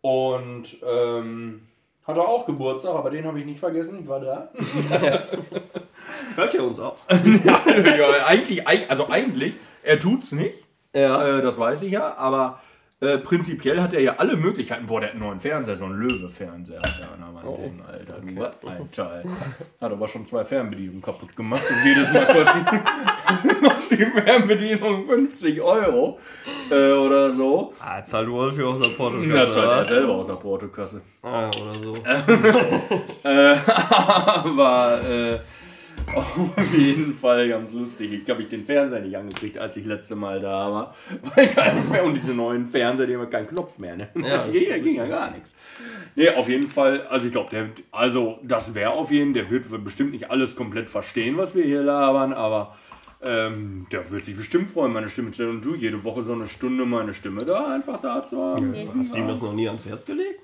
Und 0.00 0.76
ähm, 0.84 1.68
hatte 2.06 2.20
auch 2.20 2.46
Geburtstag, 2.46 2.94
aber 2.94 3.10
den 3.10 3.24
habe 3.26 3.38
ich 3.40 3.46
nicht 3.46 3.60
vergessen, 3.60 3.98
ich 4.00 4.08
war 4.08 4.20
da. 4.20 4.48
Hört 6.36 6.54
ihr 6.54 6.64
uns 6.64 6.80
auch? 6.80 6.96
ja, 7.44 8.26
eigentlich, 8.26 8.66
eig- 8.66 8.88
also 8.88 9.08
eigentlich, 9.08 9.54
er 9.82 9.98
tut's 9.98 10.32
nicht, 10.32 10.54
Ja. 10.94 11.38
äh, 11.38 11.42
das 11.42 11.58
weiß 11.58 11.82
ich 11.82 11.92
ja, 11.92 12.14
aber 12.16 12.60
äh, 13.02 13.18
prinzipiell 13.18 13.80
hat 13.80 13.92
er 13.94 14.00
ja 14.00 14.14
alle 14.16 14.36
Möglichkeiten. 14.36 14.86
Boah, 14.86 15.00
der 15.00 15.08
hat 15.08 15.16
einen 15.16 15.24
neuen 15.24 15.40
Fernseher, 15.40 15.76
so 15.76 15.86
einen 15.86 15.94
Löwe-Fernseher. 15.94 16.78
hat 16.78 17.00
er 17.00 17.12
an 17.12 17.34
der 17.34 17.34
Wand 17.34 17.58
hängen, 17.58 17.82
Alter. 17.84 18.20
Du, 18.20 18.36
was 18.36 18.52
ein 18.64 18.90
Teil. 18.92 19.24
Hat 19.80 19.92
aber 19.92 20.06
schon 20.06 20.24
zwei 20.24 20.44
Fernbedienungen 20.44 21.02
kaputt 21.02 21.34
gemacht 21.34 21.62
und 21.68 21.84
jedes 21.84 22.12
Mal 22.12 22.26
kostet, 22.26 23.60
kostet 23.62 23.98
die 23.98 24.04
Fernbedienung 24.04 25.08
50 25.08 25.60
Euro 25.60 26.18
äh, 26.70 26.92
oder 26.92 27.32
so. 27.32 27.74
Ah, 27.80 28.02
zahlt 28.04 28.30
Wolf 28.30 28.54
für 28.54 28.68
unser 28.68 28.90
Porto. 28.90 29.20
Ja, 29.20 29.50
zahlt 29.50 29.68
er 29.68 29.84
selber 29.84 30.14
aus 30.14 30.28
der 30.28 30.34
Portokasse. 30.34 31.02
Ah, 31.22 31.48
oder 31.48 31.74
so. 31.74 31.94
Äh, 33.24 33.54
aber 33.66 35.00
äh, 35.02 35.38
auf 36.14 36.74
jeden 36.74 37.14
Fall 37.14 37.48
ganz 37.48 37.72
lustig. 37.72 38.12
Ich 38.12 38.30
habe 38.30 38.40
ich 38.42 38.48
den 38.48 38.64
Fernseher 38.64 39.00
nicht 39.00 39.16
angekriegt, 39.16 39.58
als 39.58 39.76
ich 39.76 39.84
letzte 39.84 40.16
Mal 40.16 40.40
da 40.40 40.72
war. 40.72 40.94
Weil 41.34 41.48
kein 41.48 41.82
Fer- 41.82 42.04
und 42.04 42.14
diese 42.14 42.34
neuen 42.34 42.66
Fernseher, 42.66 43.06
die 43.06 43.14
haben 43.14 43.22
ja 43.22 43.26
keinen 43.26 43.48
Knopf 43.48 43.78
mehr. 43.78 43.96
Ne? 43.96 44.08
Ja, 44.16 44.46
das 44.46 44.52
ging, 44.56 44.68
ja, 44.68 44.78
ging 44.78 44.94
ja 44.96 45.06
gar 45.06 45.30
nichts. 45.30 45.54
Nee, 46.14 46.30
auf 46.30 46.48
jeden 46.48 46.66
Fall, 46.66 47.06
also 47.06 47.26
ich 47.26 47.32
glaube, 47.32 47.50
der, 47.50 47.70
also 47.90 48.38
das 48.42 48.74
wäre 48.74 48.90
auf 48.90 49.10
jeden 49.10 49.32
der 49.34 49.50
wird 49.50 49.66
bestimmt 49.84 50.12
nicht 50.12 50.30
alles 50.30 50.56
komplett 50.56 50.90
verstehen, 50.90 51.36
was 51.36 51.54
wir 51.54 51.64
hier 51.64 51.82
labern, 51.82 52.32
aber 52.32 52.76
ähm, 53.24 53.86
der 53.92 54.10
wird 54.10 54.24
sich 54.24 54.36
bestimmt 54.36 54.68
freuen, 54.68 54.92
meine 54.92 55.08
Stimme 55.08 55.30
zu. 55.30 55.48
Und 55.48 55.64
du, 55.64 55.74
jede 55.74 56.02
Woche 56.02 56.22
so 56.22 56.32
eine 56.32 56.48
Stunde 56.48 56.84
meine 56.84 57.14
Stimme 57.14 57.44
da 57.44 57.72
einfach 57.74 58.00
da 58.00 58.26
zu 58.26 58.36
haben. 58.42 58.74
Hast 58.98 59.14
du 59.14 59.18
ihm 59.18 59.28
das 59.28 59.42
noch 59.42 59.52
nie 59.52 59.68
ans 59.68 59.86
Herz 59.86 60.04
gelegt? 60.04 60.40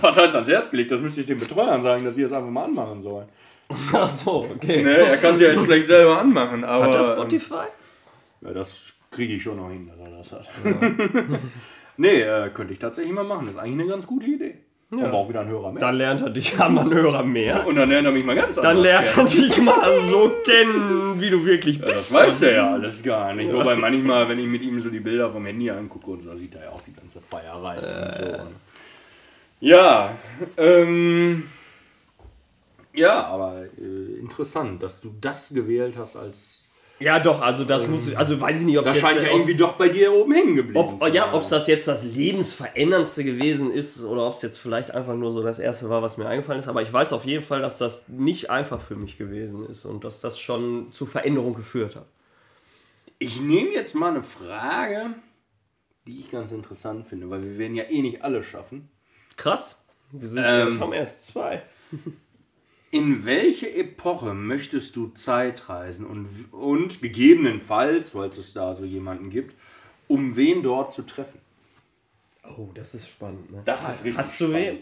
Was 0.00 0.16
heißt 0.16 0.34
ans 0.34 0.48
Herz 0.48 0.70
gelegt? 0.70 0.92
Das 0.92 1.00
müsste 1.00 1.20
ich 1.20 1.26
den 1.26 1.38
Betreuern 1.38 1.82
sagen, 1.82 2.04
dass 2.04 2.14
sie 2.14 2.22
es 2.22 2.32
einfach 2.32 2.50
mal 2.50 2.64
anmachen 2.64 3.02
sollen. 3.02 3.28
Ach 3.92 4.10
so, 4.10 4.48
okay. 4.54 4.82
Ne, 4.82 4.96
er 4.96 5.16
kann 5.16 5.36
sie 5.38 5.44
ja 5.44 5.52
jetzt 5.52 5.64
schlecht 5.64 5.86
selber 5.86 6.18
anmachen, 6.20 6.64
aber. 6.64 6.86
Hat 6.86 6.94
der 6.94 7.04
Spotify? 7.04 7.66
Ja, 8.40 8.52
das 8.52 8.94
kriege 9.10 9.34
ich 9.34 9.42
schon 9.42 9.56
noch 9.56 9.70
hin, 9.70 9.88
dass 9.88 9.98
er 10.08 10.18
das 10.18 10.32
hat. 10.32 10.48
nee, 11.96 12.20
äh, 12.22 12.50
könnte 12.50 12.72
ich 12.72 12.78
tatsächlich 12.78 13.12
mal 13.12 13.24
machen. 13.24 13.46
Das 13.46 13.54
ist 13.56 13.60
eigentlich 13.60 13.80
eine 13.80 13.90
ganz 13.90 14.06
gute 14.06 14.26
Idee. 14.26 14.54
Und 14.90 15.06
auch 15.06 15.26
wieder 15.26 15.40
ein 15.40 15.48
Hörer 15.48 15.72
mehr. 15.72 15.80
Dann 15.80 15.94
lernt 15.94 16.20
er 16.20 16.28
dich 16.28 16.60
an, 16.60 16.76
einen 16.76 16.92
Hörer 16.92 17.22
mehr. 17.22 17.66
Und 17.66 17.76
dann 17.76 17.88
lernt 17.88 18.04
er 18.06 18.12
mich 18.12 18.26
mal 18.26 18.36
ganz 18.36 18.56
Dann 18.56 18.66
anders 18.76 18.82
lernt 18.84 19.06
er 19.06 19.14
kennen. 19.14 19.26
dich 19.48 19.62
mal 19.62 20.00
so 20.10 20.32
kennen, 20.44 21.18
wie 21.20 21.30
du 21.30 21.46
wirklich 21.46 21.80
Das 21.80 21.88
bist. 21.92 22.12
weiß 22.14 22.42
er 22.42 22.52
ja 22.52 22.72
alles 22.72 23.02
gar 23.02 23.32
nicht. 23.32 23.50
Wobei 23.54 23.74
manchmal, 23.74 24.28
wenn 24.28 24.38
ich 24.38 24.46
mit 24.46 24.62
ihm 24.62 24.78
so 24.80 24.90
die 24.90 25.00
Bilder 25.00 25.30
vom 25.30 25.46
Handy 25.46 25.70
angucke, 25.70 26.10
und 26.10 26.20
so, 26.20 26.28
da 26.28 26.36
sieht 26.36 26.54
er 26.56 26.64
ja 26.64 26.70
auch 26.70 26.82
die 26.82 26.92
ganze 26.92 27.20
Feierei 27.22 27.78
und 27.78 28.14
so. 28.14 28.42
Ja, 29.60 30.10
ähm, 30.58 31.44
ja, 32.94 33.26
aber 33.26 33.64
äh, 33.78 34.18
interessant, 34.18 34.82
dass 34.82 35.00
du 35.00 35.14
das 35.20 35.52
gewählt 35.54 35.96
hast 35.96 36.16
als. 36.16 36.70
Ja, 36.98 37.18
doch, 37.18 37.40
also 37.40 37.64
das 37.64 37.88
muss 37.88 38.06
ich, 38.06 38.16
also 38.16 38.40
weiß 38.40 38.60
ich 38.60 38.66
nicht, 38.66 38.78
ob 38.78 38.84
Das 38.84 38.94
jetzt 38.94 39.04
scheint 39.04 39.22
ja 39.22 39.30
irgendwie 39.32 39.56
doch 39.56 39.72
bei 39.72 39.88
dir 39.88 40.12
oben 40.12 40.32
hängen 40.32 40.54
geblieben 40.54 40.78
Ob, 40.78 41.00
zu 41.00 41.08
ja, 41.08 41.34
ob 41.34 41.42
es 41.42 41.48
das 41.48 41.66
jetzt 41.66 41.88
das 41.88 42.04
lebensveränderndste 42.04 43.24
gewesen 43.24 43.72
ist 43.72 44.04
oder 44.04 44.24
ob 44.24 44.34
es 44.34 44.42
jetzt 44.42 44.58
vielleicht 44.58 44.92
einfach 44.92 45.16
nur 45.16 45.32
so 45.32 45.42
das 45.42 45.58
erste 45.58 45.88
war, 45.90 46.00
was 46.00 46.16
mir 46.16 46.28
eingefallen 46.28 46.60
ist. 46.60 46.68
Aber 46.68 46.80
ich 46.80 46.92
weiß 46.92 47.12
auf 47.12 47.24
jeden 47.24 47.42
Fall, 47.42 47.60
dass 47.60 47.78
das 47.78 48.08
nicht 48.08 48.50
einfach 48.50 48.80
für 48.80 48.94
mich 48.94 49.18
gewesen 49.18 49.66
ist 49.66 49.84
und 49.84 50.04
dass 50.04 50.20
das 50.20 50.38
schon 50.38 50.92
zu 50.92 51.04
Veränderung 51.04 51.54
geführt 51.54 51.96
hat. 51.96 52.06
Ich 53.18 53.40
nehme 53.40 53.70
jetzt 53.70 53.94
mal 53.94 54.10
eine 54.10 54.22
Frage, 54.22 55.14
die 56.06 56.20
ich 56.20 56.30
ganz 56.30 56.52
interessant 56.52 57.06
finde, 57.06 57.30
weil 57.30 57.42
wir 57.42 57.58
werden 57.58 57.74
ja 57.74 57.84
eh 57.84 58.02
nicht 58.02 58.22
alle 58.22 58.44
schaffen. 58.44 58.90
Krass. 59.36 59.84
Wir 60.12 60.28
sind 60.28 60.44
Ähm, 60.46 60.80
haben 60.80 60.92
erst 60.92 61.24
zwei. 61.24 61.62
In 62.92 63.24
welche 63.24 63.74
Epoche 63.74 64.34
möchtest 64.34 64.96
du 64.96 65.08
Zeitreisen 65.08 66.04
und, 66.06 66.28
und 66.52 67.00
gegebenenfalls, 67.00 68.10
falls 68.10 68.36
es 68.36 68.52
da 68.52 68.76
so 68.76 68.84
jemanden 68.84 69.30
gibt, 69.30 69.56
um 70.08 70.36
wen 70.36 70.62
dort 70.62 70.92
zu 70.92 71.02
treffen? 71.02 71.40
Oh, 72.44 72.68
das 72.74 72.94
ist 72.94 73.08
spannend. 73.08 73.50
Ne? 73.50 73.62
Das 73.64 73.88
ist 73.88 74.04
richtig 74.04 74.18
Hast 74.18 74.38
du 74.40 74.48
spannend. 74.48 74.66
wen? 74.66 74.78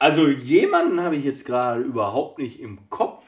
Also 0.00 0.26
jemanden 0.26 1.00
habe 1.00 1.14
ich 1.14 1.24
jetzt 1.24 1.44
gerade 1.46 1.82
überhaupt 1.82 2.40
nicht 2.40 2.58
im 2.58 2.90
Kopf. 2.90 3.22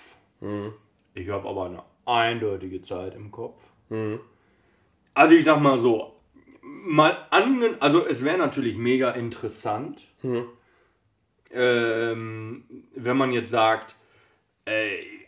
Ich 1.15 1.29
habe 1.29 1.49
aber 1.49 1.67
eine 1.67 1.83
eindeutige 2.05 2.83
Zeit 2.83 3.15
im 3.15 3.31
Kopf. 3.31 3.63
Also 5.15 5.35
ich 5.35 5.45
sag 5.45 5.61
mal 5.61 5.79
so, 5.79 6.17
mal 6.63 7.17
angen 7.31 7.81
also 7.81 8.05
es 8.05 8.25
wäre 8.25 8.37
natürlich 8.37 8.77
mega 8.77 9.13
interessant, 9.13 10.03
ähm, 11.53 12.65
wenn 12.97 13.17
man 13.17 13.31
jetzt 13.33 13.51
sagt, 13.51 13.95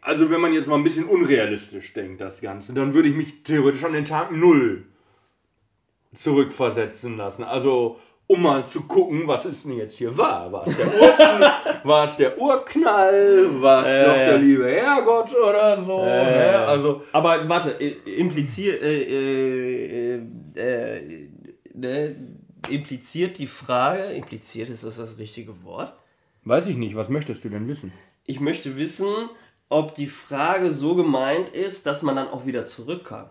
also 0.03 0.31
wenn 0.31 0.41
man 0.41 0.53
jetzt 0.53 0.69
mal 0.69 0.77
ein 0.77 0.85
bisschen 0.85 1.05
unrealistisch 1.07 1.93
denkt, 1.93 2.21
das 2.21 2.41
Ganze, 2.41 2.73
dann 2.75 2.95
würde 2.95 3.09
ich 3.09 3.15
mich 3.17 3.43
theoretisch 3.43 3.85
an 3.85 3.93
den 3.93 4.05
Tag 4.05 4.33
Null 4.33 4.87
zurückversetzen 6.15 7.17
lassen. 7.17 7.45
Also 7.45 7.99
um 8.27 8.43
mal 8.43 8.65
zu 8.65 8.83
gucken, 8.83 9.27
was 9.27 9.45
ist 9.45 9.65
denn 9.65 9.77
jetzt 9.77 9.99
hier 9.99 10.17
wahr? 10.17 10.53
War 10.53 10.65
es 10.67 10.77
der 10.77 10.87
es 12.05 12.17
der 12.17 12.39
Urknall? 12.39 13.61
War 13.61 13.83
es 13.83 13.89
Äh, 13.89 14.05
doch 14.05 14.15
der 14.15 14.39
liebe 14.39 14.71
Herrgott 14.71 15.35
oder 15.35 15.83
so? 15.83 16.05
ne? 16.05 16.59
Also, 16.59 17.03
Aber 17.13 17.49
warte, 17.49 17.71
impliziert, 17.71 18.81
äh, 18.83 19.03
äh, 19.03 20.23
äh, 20.57 20.99
äh, 20.99 21.29
ne, 21.75 22.17
impliziert 22.69 23.37
die 23.39 23.49
Frage, 23.49 24.05
impliziert 24.13 24.69
ist 24.71 24.85
das 24.85 24.97
das 24.97 25.19
richtige 25.19 25.65
Wort? 25.65 25.93
weiß 26.45 26.69
ich 26.69 26.77
nicht, 26.77 26.95
was 26.97 27.09
möchtest 27.11 27.45
du 27.45 27.49
denn 27.49 27.67
wissen? 27.69 27.93
Ich 28.31 28.39
möchte 28.39 28.79
wissen, 28.79 29.13
ob 29.69 29.97
die 29.97 30.07
Frage 30.07 30.71
so 30.71 30.95
gemeint 30.95 31.49
ist, 31.49 31.85
dass 31.87 32.03
man 32.03 32.15
dann 32.15 32.29
auch 32.29 32.47
wieder 32.47 32.65
zurück 32.65 33.07
kann. 33.07 33.29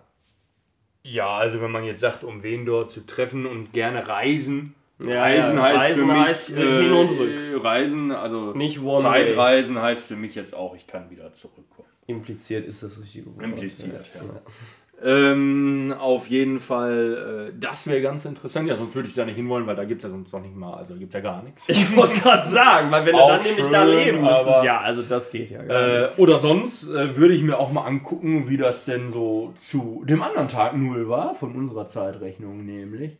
Ja, 1.03 1.37
also 1.37 1.61
wenn 1.61 1.71
man 1.71 1.85
jetzt 1.85 2.01
sagt, 2.01 2.25
um 2.25 2.43
wen 2.43 2.65
dort 2.65 2.91
zu 2.91 3.07
treffen 3.07 3.45
und 3.45 3.71
gerne 3.71 4.09
reisen. 4.09 4.75
Ja, 5.01 5.21
reisen 5.21 5.55
ja, 5.55 5.63
heißt 5.63 5.79
Reisen 5.79 5.99
für 5.99 6.13
mich 6.13 6.21
heißt 6.25 6.47
hin 6.49 6.91
und 6.91 7.17
rück. 7.17 7.29
äh, 7.29 7.55
Reisen, 7.55 8.11
also 8.11 8.51
Nicht 8.51 8.81
one 8.81 9.01
Zeitreisen 9.01 9.81
heißt 9.81 10.07
für 10.07 10.17
mich 10.17 10.35
jetzt 10.35 10.53
auch, 10.53 10.75
ich 10.75 10.85
kann 10.85 11.09
wieder 11.09 11.31
zurückkommen. 11.31 11.87
Impliziert 12.05 12.67
ist 12.67 12.83
das 12.83 12.99
richtige 12.99 13.27
Wort. 13.27 13.41
Impliziert, 13.41 14.05
ja. 14.15 14.21
Ähm, 15.03 15.93
auf 15.97 16.27
jeden 16.27 16.59
Fall, 16.59 17.51
äh, 17.51 17.57
das 17.57 17.87
wäre 17.87 18.01
ganz 18.01 18.25
interessant. 18.25 18.67
Ja, 18.67 18.75
sonst 18.75 18.95
würde 18.95 19.07
ich 19.07 19.15
da 19.15 19.23
nicht 19.25 19.35
hinwollen, 19.35 19.65
weil 19.65 19.75
da 19.75 19.85
gibt 19.85 20.03
es 20.03 20.03
ja 20.03 20.09
sonst 20.09 20.33
noch 20.33 20.41
nicht 20.41 20.55
mal, 20.55 20.73
also 20.73 20.95
gibt 20.95 21.13
es 21.13 21.13
ja 21.13 21.21
gar 21.21 21.43
nichts. 21.43 21.63
Ich 21.69 21.95
wollte 21.95 22.19
gerade 22.19 22.45
sagen, 22.45 22.91
weil 22.91 23.05
wenn 23.05 23.15
du 23.15 23.19
dann 23.19 23.41
nämlich 23.41 23.67
da 23.67 23.85
schön, 23.85 23.95
leben 23.95 24.21
müsstest, 24.21 24.63
ja, 24.63 24.79
also 24.79 25.01
das 25.01 25.31
geht 25.31 25.49
ja 25.49 25.63
gar 25.63 25.81
nicht. 25.81 26.17
Äh, 26.17 26.21
oder 26.21 26.37
sonst 26.37 26.89
äh, 26.89 27.15
würde 27.15 27.33
ich 27.33 27.43
mir 27.43 27.57
auch 27.57 27.71
mal 27.71 27.83
angucken, 27.83 28.49
wie 28.49 28.57
das 28.57 28.85
denn 28.85 29.09
so 29.11 29.53
zu 29.57 30.03
dem 30.05 30.21
anderen 30.21 30.49
Tag 30.49 30.75
Null 30.75 31.07
war, 31.07 31.33
von 31.33 31.55
unserer 31.55 31.85
Zeitrechnung 31.87 32.65
nämlich. 32.65 33.17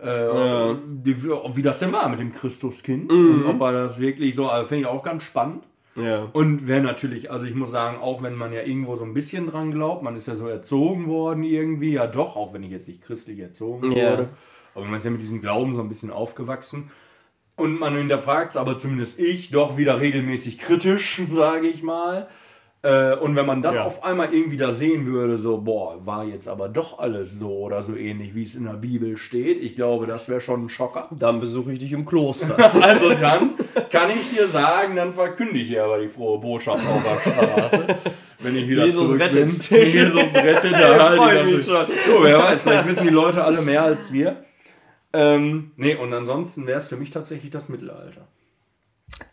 Äh, 0.00 0.74
die, 0.86 1.24
wie 1.24 1.62
das 1.62 1.80
denn 1.80 1.92
war 1.92 2.08
mit 2.08 2.20
dem 2.20 2.32
Christuskind. 2.32 3.10
Und 3.10 3.46
ob 3.46 3.60
er 3.60 3.72
das 3.72 4.00
wirklich 4.00 4.34
so, 4.34 4.48
also 4.48 4.66
finde 4.66 4.82
ich 4.82 4.86
auch 4.86 5.02
ganz 5.02 5.24
spannend. 5.24 5.64
Ja. 6.00 6.28
Und 6.32 6.66
wäre 6.66 6.80
natürlich, 6.80 7.30
also 7.30 7.44
ich 7.44 7.54
muss 7.54 7.70
sagen, 7.70 7.98
auch 7.98 8.22
wenn 8.22 8.34
man 8.34 8.52
ja 8.52 8.62
irgendwo 8.62 8.96
so 8.96 9.04
ein 9.04 9.14
bisschen 9.14 9.46
dran 9.46 9.72
glaubt, 9.72 10.02
man 10.02 10.14
ist 10.14 10.26
ja 10.26 10.34
so 10.34 10.46
erzogen 10.46 11.06
worden 11.08 11.42
irgendwie, 11.42 11.92
ja 11.92 12.06
doch, 12.06 12.36
auch 12.36 12.52
wenn 12.52 12.62
ich 12.62 12.70
jetzt 12.70 12.88
nicht 12.88 13.02
christlich 13.02 13.38
erzogen 13.40 13.92
Ja. 13.92 14.12
wurde, 14.12 14.28
aber 14.74 14.84
man 14.84 14.94
ist 14.94 15.04
ja 15.04 15.10
mit 15.10 15.22
diesem 15.22 15.40
Glauben 15.40 15.74
so 15.74 15.82
ein 15.82 15.88
bisschen 15.88 16.10
aufgewachsen. 16.10 16.90
Und 17.56 17.80
man 17.80 17.96
hinterfragt 17.96 18.52
es, 18.52 18.56
aber 18.56 18.78
zumindest 18.78 19.18
ich, 19.18 19.50
doch 19.50 19.76
wieder 19.76 20.00
regelmäßig 20.00 20.58
kritisch, 20.58 21.20
sage 21.32 21.66
ich 21.66 21.82
mal. 21.82 22.28
Äh, 22.80 23.16
und 23.16 23.34
wenn 23.34 23.44
man 23.44 23.60
dann 23.60 23.74
Ja. 23.74 23.84
auf 23.84 24.04
einmal 24.04 24.32
irgendwie 24.32 24.56
da 24.56 24.70
sehen 24.70 25.04
würde, 25.06 25.36
so, 25.38 25.58
boah, 25.58 26.06
war 26.06 26.24
jetzt 26.24 26.46
aber 26.46 26.68
doch 26.68 27.00
alles 27.00 27.32
so 27.36 27.50
oder 27.58 27.82
so 27.82 27.96
ähnlich, 27.96 28.36
wie 28.36 28.44
es 28.44 28.54
in 28.54 28.64
der 28.66 28.74
Bibel 28.74 29.16
steht, 29.16 29.60
ich 29.60 29.74
glaube, 29.74 30.06
das 30.06 30.28
wäre 30.28 30.40
schon 30.40 30.66
ein 30.66 30.68
Schocker. 30.68 31.08
Dann 31.10 31.40
besuche 31.40 31.72
ich 31.72 31.80
dich 31.80 31.92
im 31.92 32.06
Kloster. 32.06 32.54
Also 32.80 33.10
dann 33.14 33.54
kann 33.90 34.10
ich 34.10 34.30
dir 34.30 34.46
sagen, 34.46 34.94
dann 34.94 35.12
verkünde 35.12 35.58
ich 35.58 35.66
hier 35.66 35.82
aber 35.84 35.98
die 35.98 36.08
frohe 36.08 36.38
Botschaft 36.38 36.86
auf 36.86 37.02
der 37.02 37.32
Straße. 37.32 37.86
Wenn 38.38 38.54
ich 38.56 38.68
wieder 38.68 38.84
Jesus 38.86 39.06
zurück 39.08 39.20
rettet. 39.22 39.68
bin. 39.68 39.84
Jesus 39.92 40.34
rettet. 40.36 40.72
Da 40.74 41.08
halt 41.08 41.16
freu 41.20 41.42
ich 41.42 41.56
mich 41.56 41.66
natürlich- 41.66 42.00
Oh, 42.16 42.22
wer 42.22 42.38
weiß, 42.38 42.62
vielleicht 42.62 42.86
wissen 42.86 43.08
die 43.08 43.12
Leute 43.12 43.42
alle 43.42 43.60
mehr 43.60 43.82
als 43.82 44.12
wir. 44.12 44.44
Ähm, 45.12 45.72
nee, 45.76 45.96
und 45.96 46.12
ansonsten 46.14 46.66
wäre 46.68 46.78
es 46.78 46.88
für 46.88 46.96
mich 46.96 47.10
tatsächlich 47.10 47.50
das 47.50 47.68
Mittelalter. 47.68 48.28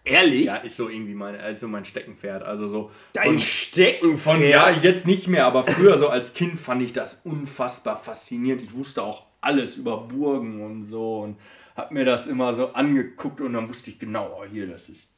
Ehrlich? 0.03 0.45
Ja, 0.45 0.55
ist 0.57 0.75
so 0.77 0.89
irgendwie 0.89 1.13
meine, 1.13 1.39
also 1.39 1.67
mein 1.67 1.85
Steckenpferd. 1.85 2.43
Also 2.43 2.67
so 2.67 2.91
Dein 3.13 3.37
Steckenpferd. 3.39 4.19
von 4.37 4.41
ja, 4.43 4.69
jetzt 4.69 5.05
nicht 5.07 5.27
mehr, 5.27 5.45
aber 5.45 5.63
früher 5.63 5.97
so 5.97 6.09
als 6.09 6.33
Kind 6.33 6.59
fand 6.59 6.81
ich 6.81 6.93
das 6.93 7.21
unfassbar 7.23 7.97
faszinierend. 7.97 8.61
Ich 8.61 8.73
wusste 8.73 9.03
auch 9.03 9.23
alles 9.41 9.77
über 9.77 9.97
Burgen 10.07 10.63
und 10.63 10.83
so 10.83 11.19
und 11.21 11.37
hab 11.75 11.91
mir 11.91 12.05
das 12.05 12.27
immer 12.27 12.53
so 12.53 12.67
angeguckt 12.73 13.41
und 13.41 13.53
dann 13.53 13.67
wusste 13.69 13.89
ich 13.89 13.99
genau, 13.99 14.39
oh, 14.39 14.45
hier, 14.49 14.67
das 14.67 14.89
ist 14.89 15.09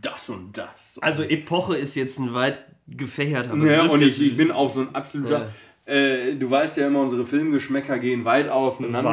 das 0.00 0.28
und 0.28 0.56
das. 0.56 0.98
Also 1.02 1.22
Epoche 1.22 1.76
ist 1.76 1.94
jetzt 1.94 2.18
ein 2.18 2.32
weit 2.34 2.58
gefächerter 2.88 3.50
Ja, 3.56 3.82
Begriff. 3.82 3.90
und 3.92 4.02
ich, 4.02 4.20
ich 4.22 4.36
bin 4.36 4.50
auch 4.50 4.70
so 4.70 4.82
ein 4.82 4.94
absoluter. 4.94 5.50
Äh, 5.84 6.34
du 6.34 6.50
weißt 6.50 6.78
ja 6.78 6.86
immer, 6.88 7.00
unsere 7.02 7.24
Filmgeschmäcker 7.24 7.98
gehen 7.98 8.24
weit 8.24 8.48
auseinander, 8.48 9.04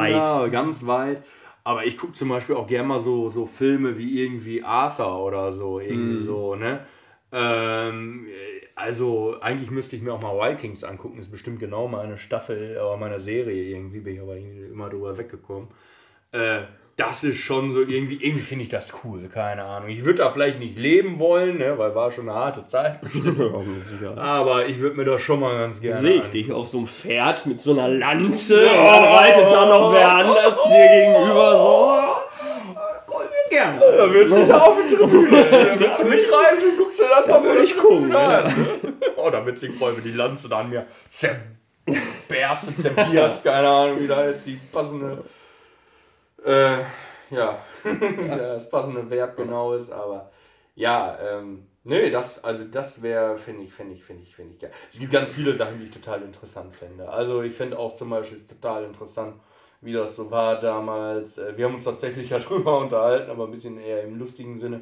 Weit. 0.44 0.52
ganz 0.52 0.86
weit. 0.86 1.22
Aber 1.64 1.86
ich 1.86 1.96
gucke 1.96 2.12
zum 2.12 2.28
Beispiel 2.28 2.56
auch 2.56 2.66
gerne 2.66 2.88
mal 2.88 3.00
so, 3.00 3.28
so 3.30 3.46
Filme 3.46 3.96
wie 3.98 4.22
irgendwie 4.22 4.62
Arthur 4.62 5.24
oder 5.24 5.50
so, 5.52 5.80
irgendwie 5.80 6.20
Mhm. 6.20 6.26
so, 6.26 6.54
ne? 6.54 6.86
Ähm, 7.32 8.26
also 8.76 9.40
eigentlich 9.40 9.70
müsste 9.70 9.96
ich 9.96 10.02
mir 10.02 10.12
auch 10.12 10.22
mal 10.22 10.38
Vikings 10.52 10.84
angucken, 10.84 11.18
ist 11.18 11.30
bestimmt 11.30 11.58
genau 11.60 11.88
meine 11.88 12.18
Staffel, 12.18 12.76
oder 12.76 12.96
meine 12.96 13.18
Serie 13.18 13.64
irgendwie, 13.64 14.00
bin 14.00 14.14
ich 14.14 14.20
aber 14.20 14.36
irgendwie 14.36 14.66
immer 14.66 14.88
drüber 14.90 15.16
weggekommen. 15.16 15.68
Äh, 16.32 16.62
das 16.96 17.24
ist 17.24 17.38
schon 17.38 17.72
so 17.72 17.80
irgendwie, 17.80 18.24
irgendwie 18.24 18.42
finde 18.42 18.62
ich 18.62 18.68
das 18.68 18.92
cool, 19.02 19.28
keine 19.28 19.64
Ahnung. 19.64 19.88
Ich 19.88 20.04
würde 20.04 20.18
da 20.18 20.30
vielleicht 20.30 20.60
nicht 20.60 20.78
leben 20.78 21.18
wollen, 21.18 21.58
ne, 21.58 21.76
weil 21.76 21.92
war 21.94 22.12
schon 22.12 22.28
eine 22.28 22.38
harte 22.38 22.66
Zeit. 22.66 23.00
Aber 24.16 24.66
ich 24.66 24.78
würde 24.78 24.96
mir 24.96 25.04
das 25.04 25.20
schon 25.20 25.40
mal 25.40 25.58
ganz 25.58 25.80
gerne. 25.80 25.98
Sehe 25.98 26.22
ich 26.22 26.30
dich 26.30 26.52
auf 26.52 26.68
so 26.68 26.78
einem 26.78 26.86
Pferd 26.86 27.46
mit 27.46 27.58
so 27.58 27.72
einer 27.72 27.88
Lanze 27.88 28.68
und 28.68 28.84
dann 28.84 29.04
reitet 29.04 29.50
da 29.50 29.66
noch 29.66 29.92
wer 29.92 30.08
anders 30.08 30.62
dir 30.64 30.88
gegenüber 30.88 31.56
so. 31.56 32.80
Komm 33.06 33.22
mir 33.22 33.50
gerne. 33.50 33.80
Da 33.80 34.14
würdest 34.14 34.36
du 34.36 34.46
da 34.46 34.58
auf 34.58 34.76
die 34.88 34.94
Tribüne. 34.94 35.44
Da 35.50 35.80
würdest 35.80 36.00
du 36.00 36.04
mitreisen 36.06 36.70
und 36.70 36.78
guckst 36.78 37.00
dir 37.00 37.06
das 37.08 37.26
mal 37.26 37.42
würde 37.42 37.62
ich 37.64 37.76
gucken, 37.76 38.10
ja. 38.12 38.46
Oh, 39.16 39.30
da 39.30 39.44
wird 39.44 39.58
sich 39.58 39.74
freuen, 39.74 39.96
wenn 39.96 40.04
die 40.04 40.12
Lanze 40.12 40.48
da 40.48 40.60
an 40.60 40.70
mir 40.70 40.86
zerberst 41.10 42.68
und 42.68 42.78
zerbierst. 42.78 43.42
Keine 43.42 43.68
Ahnung, 43.68 43.98
wie 43.98 44.06
da 44.06 44.22
ist 44.26 44.46
die 44.46 44.60
passende. 44.72 45.24
Äh, 46.44 46.78
ja. 47.30 47.58
das 47.82 48.68
passende 48.68 49.08
Verb 49.10 49.36
genau 49.36 49.72
ist, 49.74 49.90
aber 49.90 50.30
ja, 50.74 51.18
ähm. 51.20 51.66
Nee, 51.86 52.08
das, 52.10 52.42
also 52.42 52.64
das 52.64 53.02
wäre, 53.02 53.36
finde 53.36 53.64
ich, 53.64 53.72
finde 53.74 53.94
ich, 53.94 54.02
finde 54.02 54.22
ich, 54.22 54.34
finde 54.34 54.54
ich 54.54 54.58
geil. 54.58 54.70
Es 54.90 54.98
gibt 54.98 55.12
ganz 55.12 55.32
viele 55.34 55.52
Sachen, 55.52 55.78
die 55.78 55.84
ich 55.84 55.90
total 55.90 56.22
interessant 56.22 56.74
finde. 56.74 57.06
Also 57.10 57.42
ich 57.42 57.52
finde 57.54 57.78
auch 57.78 57.92
zum 57.92 58.08
Beispiel 58.08 58.40
total 58.40 58.84
interessant, 58.84 59.34
wie 59.82 59.92
das 59.92 60.16
so 60.16 60.30
war 60.30 60.58
damals. 60.58 61.36
Äh, 61.36 61.58
Wir 61.58 61.66
haben 61.66 61.74
uns 61.74 61.84
tatsächlich 61.84 62.30
ja 62.30 62.38
drüber 62.40 62.78
unterhalten, 62.78 63.30
aber 63.30 63.44
ein 63.44 63.50
bisschen 63.50 63.78
eher 63.78 64.02
im 64.02 64.18
lustigen 64.18 64.56
Sinne 64.56 64.80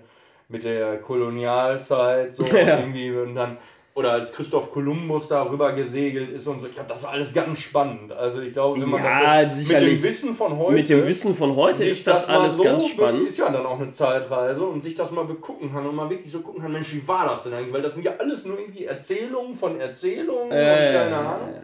mit 0.49 0.63
der 0.65 1.01
Kolonialzeit 1.01 2.35
so 2.35 2.45
Ja. 2.47 2.79
irgendwie 2.79 3.11
und 3.11 3.35
dann 3.35 3.59
oder 3.95 4.13
als 4.13 4.33
Christoph 4.33 4.73
Kolumbus 4.73 5.29
da 5.29 5.43
rüber 5.43 5.73
gesegelt 5.73 6.31
ist 6.31 6.47
und 6.47 6.61
so. 6.61 6.67
Ich 6.67 6.75
glaube, 6.75 6.89
das 6.89 7.03
war 7.03 7.11
alles 7.11 7.35
ganz 7.35 7.59
spannend. 7.59 8.13
Also 8.13 8.41
ich 8.41 8.53
glaube, 8.53 8.81
wenn 8.81 8.89
man 8.89 9.05
Ja, 9.05 9.43
das 9.43 9.67
mit 9.67 9.81
dem 9.81 10.03
Wissen 10.03 10.35
von 10.35 10.57
heute 10.57 10.73
Mit 10.73 10.89
dem 10.89 11.07
Wissen 11.07 11.35
von 11.35 11.55
heute 11.55 11.85
ist 11.85 12.07
das, 12.07 12.27
mal 12.27 12.41
alles 12.41 12.57
so 12.57 12.63
ganz 12.63 12.89
spannend. 12.89 13.29
Ist 13.29 13.39
ja 13.39 13.51
dann 13.51 13.67
auch 13.67 13.79
eine 13.79 13.91
Zeitreise 13.91 14.65
und 14.65 14.81
sich 14.81 14.95
das 14.95 15.11
mal 15.11 15.25
begucken 15.25 15.73
kann 15.73 15.87
und 15.87 15.95
mal 15.95 16.09
wirklich 16.09 16.33
so 16.33 16.41
gucken 16.41 16.63
kann, 16.63 16.73
Mensch, 16.73 16.95
wie 16.95 17.07
war 17.07 17.27
das 17.27 17.45
denn 17.45 17.53
eigentlich? 17.53 17.73
Weil 17.73 17.83
das 17.83 17.95
sind 17.95 18.05
ja 18.05 18.13
alles 18.19 18.47
nur 18.47 18.59
irgendwie 18.59 18.87
Erzählungen 18.87 19.55
von 19.55 19.79
Erzählungen 19.79 20.45
und 20.45 20.53
Äh, 20.53 20.93
keine 20.95 21.17
Ahnung. 21.17 21.55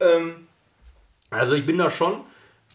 Ähm, 0.00 0.34
also 1.30 1.54
ich 1.54 1.64
bin 1.64 1.78
da 1.78 1.90
schon, 1.90 2.22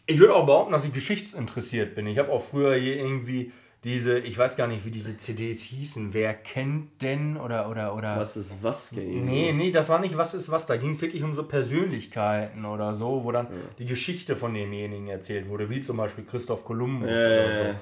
ich 0.05 0.19
würde 0.19 0.33
auch 0.33 0.45
behaupten, 0.45 0.71
dass 0.71 0.85
ich 0.85 0.93
geschichtsinteressiert 0.93 1.95
bin. 1.95 2.07
Ich 2.07 2.17
habe 2.19 2.31
auch 2.31 2.43
früher 2.43 2.75
hier 2.75 2.95
irgendwie 2.97 3.51
diese, 3.83 4.17
ich 4.19 4.37
weiß 4.37 4.55
gar 4.55 4.67
nicht, 4.67 4.85
wie 4.85 4.91
diese 4.91 5.17
CDs 5.17 5.61
hießen. 5.61 6.13
Wer 6.13 6.33
kennt 6.33 7.01
denn 7.01 7.35
oder 7.37 7.69
oder 7.69 7.95
oder 7.95 8.17
Was 8.17 8.37
ist 8.37 8.55
was? 8.61 8.91
Nee, 8.93 9.51
nee, 9.53 9.71
das 9.71 9.89
war 9.89 9.99
nicht 9.99 10.17
was 10.17 10.33
ist 10.33 10.49
was. 10.51 10.65
Da 10.67 10.77
ging 10.77 10.91
es 10.91 11.01
wirklich 11.01 11.23
um 11.23 11.33
so 11.33 11.43
Persönlichkeiten 11.43 12.63
oder 12.65 12.93
so, 12.93 13.23
wo 13.23 13.31
dann 13.31 13.47
die 13.79 13.85
Geschichte 13.85 14.35
von 14.35 14.53
demjenigen 14.53 15.07
erzählt 15.07 15.49
wurde, 15.49 15.69
wie 15.69 15.81
zum 15.81 15.97
Beispiel 15.97 16.23
Christoph 16.23 16.63
Kolumbus 16.63 17.09
oder 17.09 17.51
Äh. 17.51 17.73
so. 17.73 17.79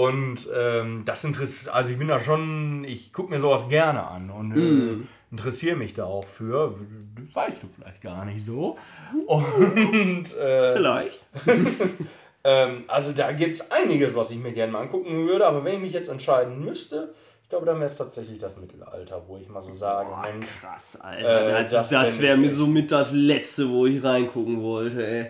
Und 0.00 0.48
ähm, 0.52 1.02
das 1.04 1.22
interessiert, 1.22 1.72
also 1.72 1.90
ich 1.92 1.98
bin 1.98 2.08
da 2.08 2.18
schon, 2.18 2.82
ich 2.82 3.12
gucke 3.12 3.30
mir 3.32 3.38
sowas 3.40 3.68
gerne 3.68 4.04
an 4.04 4.28
und 4.28 4.56
äh, 4.56 4.96
interessiere 5.30 5.76
mich 5.76 5.94
da 5.94 6.04
auch 6.04 6.24
für. 6.26 6.74
Weißt 7.32 7.62
du 7.62 7.68
vielleicht 7.68 8.00
gar 8.02 8.24
nicht 8.24 8.44
so. 8.44 8.76
Und 9.28 10.34
äh, 10.36 10.72
Vielleicht. 10.72 11.20
ähm, 12.44 12.84
also 12.88 13.12
da 13.12 13.32
gibt 13.32 13.54
es 13.54 13.70
einiges, 13.70 14.14
was 14.14 14.30
ich 14.30 14.38
mir 14.38 14.52
gerne 14.52 14.72
mal 14.72 14.82
angucken 14.82 15.26
würde, 15.26 15.46
aber 15.46 15.64
wenn 15.64 15.74
ich 15.74 15.80
mich 15.80 15.92
jetzt 15.92 16.08
entscheiden 16.08 16.64
müsste, 16.64 17.14
ich 17.42 17.48
glaube, 17.48 17.66
dann 17.66 17.76
wäre 17.76 17.86
es 17.86 17.96
tatsächlich 17.96 18.38
das 18.38 18.56
Mittelalter, 18.56 19.22
wo 19.26 19.36
ich 19.36 19.48
mal 19.48 19.60
so 19.60 19.72
sage, 19.72 20.08
Boah, 20.10 20.22
Mensch, 20.22 20.46
krass, 20.60 20.98
Alter. 21.00 21.48
Äh, 21.50 21.52
also 21.52 21.76
das 21.76 21.88
das 21.90 22.20
wäre 22.20 22.34
ich- 22.36 22.40
mit 22.42 22.54
so 22.54 22.66
mit 22.66 22.90
das 22.90 23.12
Letzte, 23.12 23.68
wo 23.70 23.86
ich 23.86 24.02
reingucken 24.02 24.62
wollte, 24.62 25.06
ey. 25.06 25.26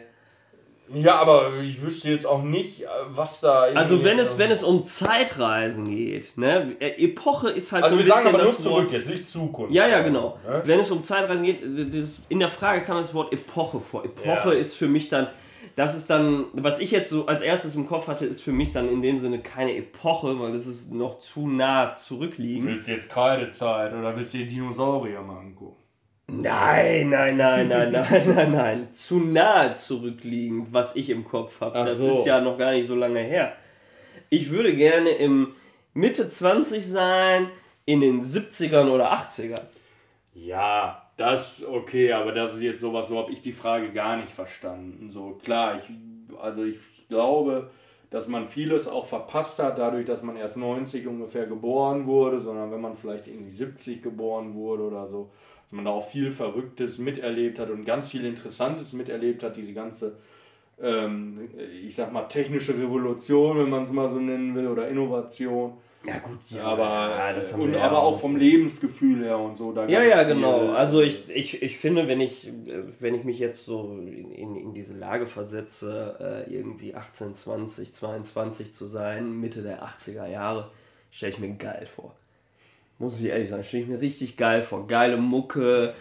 Ja, 0.94 1.14
aber 1.16 1.50
ich 1.62 1.80
wüsste 1.82 2.10
jetzt 2.10 2.26
auch 2.26 2.42
nicht, 2.42 2.82
äh, 2.82 2.86
was 3.08 3.40
da. 3.40 3.62
Also 3.74 4.04
wenn 4.04 4.18
es, 4.18 4.36
wenn 4.36 4.50
es 4.50 4.62
um 4.62 4.84
Zeitreisen 4.84 5.86
geht, 5.86 6.36
ne? 6.36 6.76
äh, 6.78 7.02
Epoche 7.04 7.48
ist 7.50 7.72
halt 7.72 7.84
Also 7.84 7.96
so 7.96 8.04
wir 8.04 8.14
ein 8.14 8.22
sagen 8.22 8.24
bisschen 8.24 8.34
aber 8.34 8.44
nur 8.44 8.52
das 8.54 8.62
zurück, 8.62 8.82
Wort, 8.84 8.92
jetzt 8.92 9.08
nicht 9.08 9.26
Zukunft. 9.26 9.72
Ja, 9.72 9.86
ja, 9.88 10.02
genau. 10.02 10.38
Ne? 10.46 10.62
Wenn 10.66 10.80
es 10.80 10.90
um 10.90 11.02
Zeitreisen 11.02 11.44
geht, 11.46 11.60
das, 11.94 12.20
in 12.28 12.38
der 12.38 12.50
Frage 12.50 12.82
kam 12.84 12.98
das 12.98 13.14
Wort 13.14 13.32
Epoche 13.32 13.80
vor. 13.80 14.04
Epoche 14.04 14.52
Ja. 14.52 14.58
ist 14.60 14.74
für 14.74 14.86
mich 14.86 15.08
dann, 15.08 15.28
das 15.76 15.96
ist 15.96 16.08
dann, 16.08 16.46
was 16.52 16.78
ich 16.78 16.90
jetzt 16.92 17.10
so 17.10 17.26
als 17.26 17.42
erstes 17.42 17.74
im 17.74 17.86
Kopf 17.86 18.06
hatte, 18.06 18.26
ist 18.26 18.40
für 18.40 18.52
mich 18.52 18.72
dann 18.72 18.88
in 18.88 19.02
dem 19.02 19.18
Sinne 19.18 19.40
keine 19.40 19.76
Epoche, 19.76 20.38
weil 20.38 20.52
das 20.52 20.66
ist 20.66 20.92
noch 20.92 21.18
zu 21.18 21.48
nah 21.48 21.92
zurückliegend. 21.92 22.68
Willst 22.68 22.88
du 22.88 22.92
jetzt 22.92 23.10
Kreidezeit 23.10 23.92
oder 23.92 24.16
willst 24.16 24.34
du 24.34 24.38
dir 24.38 24.46
Dinosaurier 24.46 25.20
mal 25.22 25.38
angucken? 25.38 25.82
Nein, 26.26 27.10
nein, 27.10 27.36
nein, 27.36 27.68
nein, 27.68 27.92
nein, 27.92 28.34
nein, 28.34 28.52
nein. 28.52 28.88
Zu 28.94 29.20
nahe 29.20 29.74
zurückliegend, 29.74 30.68
was 30.72 30.96
ich 30.96 31.10
im 31.10 31.24
Kopf 31.24 31.60
habe. 31.60 31.78
Das 31.80 31.98
so. 31.98 32.08
ist 32.08 32.24
ja 32.24 32.40
noch 32.40 32.56
gar 32.56 32.72
nicht 32.72 32.86
so 32.86 32.94
lange 32.94 33.20
her. 33.20 33.52
Ich 34.30 34.50
würde 34.50 34.74
gerne 34.74 35.10
im 35.10 35.54
Mitte 35.92 36.28
20 36.28 36.86
sein, 36.86 37.50
in 37.84 38.00
den 38.00 38.22
70ern 38.22 38.88
oder 38.88 39.12
80ern. 39.12 39.60
Ja, 40.34 41.03
das 41.16 41.66
okay, 41.66 42.12
aber 42.12 42.32
das 42.32 42.54
ist 42.54 42.62
jetzt 42.62 42.80
sowas, 42.80 43.08
so 43.08 43.18
habe 43.18 43.32
ich 43.32 43.40
die 43.40 43.52
Frage 43.52 43.92
gar 43.92 44.16
nicht 44.16 44.32
verstanden. 44.32 45.10
So 45.10 45.38
klar, 45.42 45.78
ich, 45.78 46.36
also 46.40 46.64
ich 46.64 46.78
glaube, 47.08 47.70
dass 48.10 48.28
man 48.28 48.46
vieles 48.46 48.86
auch 48.86 49.06
verpasst 49.06 49.58
hat, 49.58 49.78
dadurch, 49.78 50.06
dass 50.06 50.22
man 50.22 50.36
erst 50.36 50.56
90 50.56 51.06
ungefähr 51.06 51.46
geboren 51.46 52.06
wurde, 52.06 52.40
sondern 52.40 52.70
wenn 52.70 52.80
man 52.80 52.96
vielleicht 52.96 53.28
irgendwie 53.28 53.50
70 53.50 54.02
geboren 54.02 54.54
wurde 54.54 54.84
oder 54.84 55.06
so, 55.06 55.30
dass 55.62 55.72
man 55.72 55.84
da 55.84 55.90
auch 55.90 56.06
viel 56.06 56.30
Verrücktes 56.30 56.98
miterlebt 56.98 57.58
hat 57.58 57.70
und 57.70 57.84
ganz 57.84 58.10
viel 58.10 58.24
Interessantes 58.24 58.92
miterlebt 58.92 59.42
hat, 59.42 59.56
diese 59.56 59.72
ganze, 59.72 60.16
ähm, 60.80 61.48
ich 61.84 61.94
sag 61.94 62.12
mal, 62.12 62.24
technische 62.24 62.78
Revolution, 62.78 63.58
wenn 63.58 63.70
man 63.70 63.82
es 63.82 63.90
mal 63.90 64.08
so 64.08 64.20
nennen 64.20 64.54
will, 64.54 64.68
oder 64.68 64.88
Innovation. 64.88 65.74
Ja 66.06 66.18
gut, 66.18 66.38
ja, 66.50 66.64
aber, 66.64 66.82
ja, 66.82 67.32
das 67.32 67.52
haben 67.52 67.62
und, 67.62 67.72
wir 67.72 67.82
aber 67.82 68.02
auch 68.02 68.14
auch 68.14 68.20
vom. 68.20 68.36
Lebensgefühl 68.36 69.24
her 69.24 69.38
und 69.38 69.56
so. 69.56 69.72
Da 69.72 69.86
Ja, 69.86 70.02
ja, 70.02 70.22
genau. 70.24 70.70
Also 70.72 71.00
ich, 71.00 71.30
ich, 71.30 71.62
ich 71.62 71.78
finde, 71.78 72.08
wenn 72.08 72.20
ich, 72.20 72.48
äh, 72.48 72.82
wenn 73.00 73.14
ich 73.14 73.24
mich 73.24 73.38
jetzt 73.38 73.64
so 73.64 73.98
in, 73.98 74.30
in, 74.32 74.56
in 74.56 74.74
diese 74.74 74.94
Lage 74.94 75.26
versetze, 75.26 76.44
äh, 76.48 76.54
irgendwie 76.54 76.94
18, 76.94 77.34
20, 77.34 77.94
22 77.94 78.72
zu 78.72 78.84
sein, 78.86 79.40
Mitte 79.40 79.62
der 79.62 79.82
80er 79.82 80.26
Jahre, 80.26 80.70
stelle 81.10 81.32
ich 81.32 81.38
mir 81.38 81.54
geil 81.54 81.86
vor. 81.86 82.14
Muss 82.98 83.20
ich 83.20 83.26
ehrlich 83.26 83.48
sagen, 83.48 83.64
stelle 83.64 83.82
ich 83.82 83.88
mir 83.88 84.00
richtig 84.00 84.36
geil 84.36 84.62
vor. 84.62 84.86
Geile 84.86 85.16
Mucke, 85.16 85.94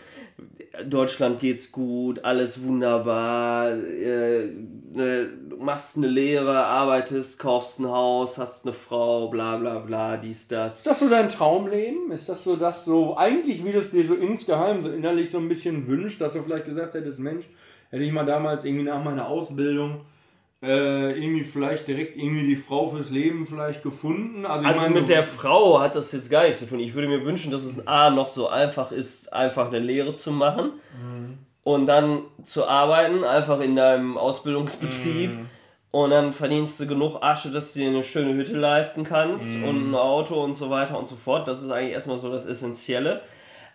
Deutschland 0.88 1.39
geht's 1.39 1.72
gut, 1.72 2.24
alles 2.24 2.64
wunderbar, 2.64 3.72
äh, 3.72 4.48
ne, 4.91 5.30
machst 5.60 5.98
eine 5.98 6.08
Lehre, 6.08 6.66
arbeitest, 6.66 7.39
kaufst 7.39 7.80
ein 7.80 7.88
Haus, 7.88 8.38
hast 8.38 8.66
eine 8.66 8.74
Frau, 8.74 9.28
bla 9.28 9.58
bla 9.58 9.80
bla, 9.80 10.18
dies, 10.18 10.48
das. 10.48 10.78
Ist 10.78 10.88
das 10.88 11.00
so 11.00 11.10
dein 11.10 11.30
Traumleben? 11.30 12.12
Ist 12.12 12.30
das 12.30 12.44
so 12.44 12.56
das 12.56 12.86
so, 12.86 13.16
eigentlich 13.18 13.64
wie 13.64 13.72
du 13.72 13.78
es 13.78 13.91
dir 13.91 14.04
so 14.04 14.16
insgeheim, 14.16 14.82
so 14.82 14.89
innerlich 14.89 15.30
so 15.30 15.38
ein 15.38 15.48
bisschen 15.48 15.88
wünscht, 15.88 16.22
dass 16.22 16.34
du 16.34 16.41
vielleicht 16.41 16.66
gesagt 16.66 16.96
hättest, 16.96 17.20
Mensch, 17.20 17.46
hätte 17.89 18.04
ich 18.04 18.12
mal 18.12 18.26
damals 18.26 18.66
irgendwie 18.66 18.86
nach 18.86 19.04
meiner 19.04 19.28
Ausbildung 19.28 20.02
äh, 20.64 21.11
irgendwie 21.11 21.43
vielleicht 21.43 21.88
direkt 21.88 22.16
irgendwie 22.16 22.47
die 22.47 22.55
Frau 22.55 22.88
fürs 22.89 23.11
Leben 23.11 23.45
vielleicht 23.45 23.84
gefunden? 23.84 24.45
Also, 24.45 24.66
Also 24.66 24.82
meine, 24.82 24.93
mit 24.95 25.09
der 25.09 25.24
Frau 25.24 25.80
hat 25.82 25.95
das 25.95 26.11
jetzt 26.14 26.30
gar 26.30 26.43
nichts 26.43 26.59
zu 26.59 26.68
tun. 26.68 26.80
Ich 26.80 26.93
würde 26.93 27.09
mir 27.09 27.26
wünschen, 27.26 27.51
dass 27.51 27.64
es 27.64 27.86
A 27.86 28.09
noch 28.09 28.30
so 28.30 28.47
einfach 28.47 28.91
ist, 28.91 29.34
einfach 29.34 29.68
eine 29.68 29.80
Lehre 29.80 30.14
zu 30.14 30.32
machen 30.32 30.72
und 31.64 31.86
dann 31.86 32.22
zu 32.43 32.68
arbeiten, 32.68 33.24
einfach 33.24 33.59
in 33.59 33.76
deinem 33.76 34.18
Ausbildungsbetrieb. 34.18 35.32
Und 35.91 36.09
dann 36.09 36.34
verdienst 36.34 36.80
du 36.80 36.88
genug 36.88 37.18
Asche, 37.22 37.51
dass 37.51 37.74
du 37.74 37.80
dir 37.80 37.89
eine 37.89 38.01
schöne 38.01 38.34
Hütte 38.34 38.57
leisten 38.57 39.03
kannst 39.03 39.45
und 39.64 39.91
ein 39.91 39.95
Auto 39.95 40.43
und 40.43 40.55
so 40.55 40.72
weiter 40.72 40.97
und 40.97 41.07
so 41.07 41.16
fort. 41.16 41.47
Das 41.47 41.61
ist 41.61 41.70
eigentlich 41.70 41.93
erstmal 41.93 42.18
so 42.18 42.32
das 42.32 42.47
Essentielle. 42.47 43.22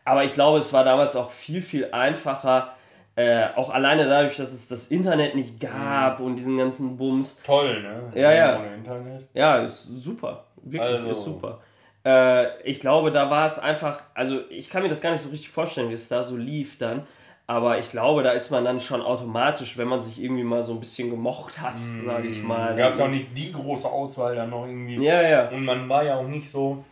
Aber 0.05 0.25
ich 0.25 0.33
glaube, 0.33 0.59
es 0.59 0.73
war 0.73 0.85
damals 0.85 1.15
auch 1.15 1.31
viel, 1.31 1.63
viel 1.63 1.91
einfacher, 1.93 2.73
äh, 3.19 3.49
auch 3.57 3.71
alleine 3.71 4.09
dadurch, 4.09 4.37
dass 4.37 4.53
es 4.53 4.69
das 4.69 4.89
Internet 4.89 5.35
nicht 5.35 5.59
gab 5.61 6.21
und 6.21 6.37
diesen 6.37 6.57
ganzen 6.57 6.97
Bums. 6.97 7.41
Toll, 7.45 7.83
ne? 7.83 8.03
Ja, 8.15 8.33
ja. 8.33 8.59
Ohne 8.61 8.75
Internet. 8.75 9.27
Ja, 9.35 9.57
ist 9.59 9.85
super. 9.85 10.45
Wirklich, 10.63 10.83
Also- 10.83 11.11
ist 11.11 11.25
super. 11.25 11.61
Äh, 12.07 12.63
ich 12.63 12.81
glaube, 12.81 13.11
da 13.11 13.29
war 13.29 13.45
es 13.47 13.59
einfach, 13.59 14.01
also 14.15 14.41
ich 14.51 14.71
kann 14.71 14.83
mir 14.85 14.89
das 14.89 15.01
gar 15.01 15.11
nicht 15.11 15.23
so 15.25 15.31
richtig 15.31 15.51
vorstellen, 15.51 15.91
wie 15.91 15.95
es 15.95 16.09
da 16.09 16.23
so 16.23 16.37
lief 16.37 16.79
dann. 16.79 17.07
Aber 17.49 17.79
ich 17.79 17.91
glaube, 17.91 18.23
da 18.23 18.31
ist 18.33 18.51
man 18.51 18.63
dann 18.65 18.79
schon 18.79 19.01
automatisch, 19.01 19.79
wenn 19.79 19.89
man 19.89 20.01
sich 20.03 20.23
irgendwie 20.23 20.45
mal 20.45 20.63
so 20.63 20.73
ein 20.75 20.81
bisschen 20.81 21.09
gemocht 21.11 21.61
hat, 21.61 21.77
sage 21.99 22.29
ich 22.29 22.43
mal. 22.43 22.77
Da 22.77 22.85
gab 22.85 22.93
es 22.93 23.01
auch 23.01 23.09
nicht 23.09 23.37
die 23.37 23.53
große 23.53 23.89
Auswahl 23.89 24.37
dann 24.37 24.51
noch 24.51 24.67
irgendwie. 24.67 25.03
Ja, 25.03 25.23
ja. 25.23 25.49
Und 25.49 25.65
man 25.65 25.89
war 25.89 26.05
ja 26.05 26.17
auch 26.17 26.29
nicht 26.29 26.49
so 26.49 26.85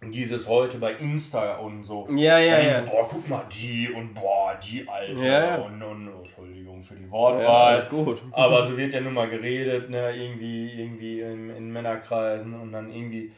dieses 0.00 0.48
heute 0.48 0.78
bei 0.78 0.92
Insta 0.92 1.56
und 1.56 1.82
so. 1.82 2.06
Ja, 2.14 2.38
ja, 2.38 2.60
ja. 2.60 2.80
Boah, 2.82 3.06
guck 3.08 3.28
mal 3.28 3.44
die 3.52 3.90
und 3.90 4.14
boah, 4.14 4.56
die 4.62 4.86
alte. 4.88 5.24
Ja, 5.26 5.44
ja. 5.44 5.54
Und, 5.56 5.82
und 5.82 6.08
oh, 6.08 6.20
Entschuldigung 6.20 6.82
für 6.82 6.94
die 6.94 7.04
Ja, 7.04 7.10
Wortwahl. 7.10 7.74
alles 7.74 7.88
gut. 7.88 8.22
Aber 8.32 8.64
so 8.66 8.76
wird 8.76 8.92
ja 8.94 9.00
nun 9.00 9.14
mal 9.14 9.28
geredet, 9.28 9.90
ne, 9.90 10.14
irgendwie, 10.16 10.70
irgendwie 10.72 11.20
in, 11.20 11.50
in 11.50 11.72
Männerkreisen 11.72 12.54
und 12.60 12.72
dann 12.72 12.90
irgendwie. 12.92 13.32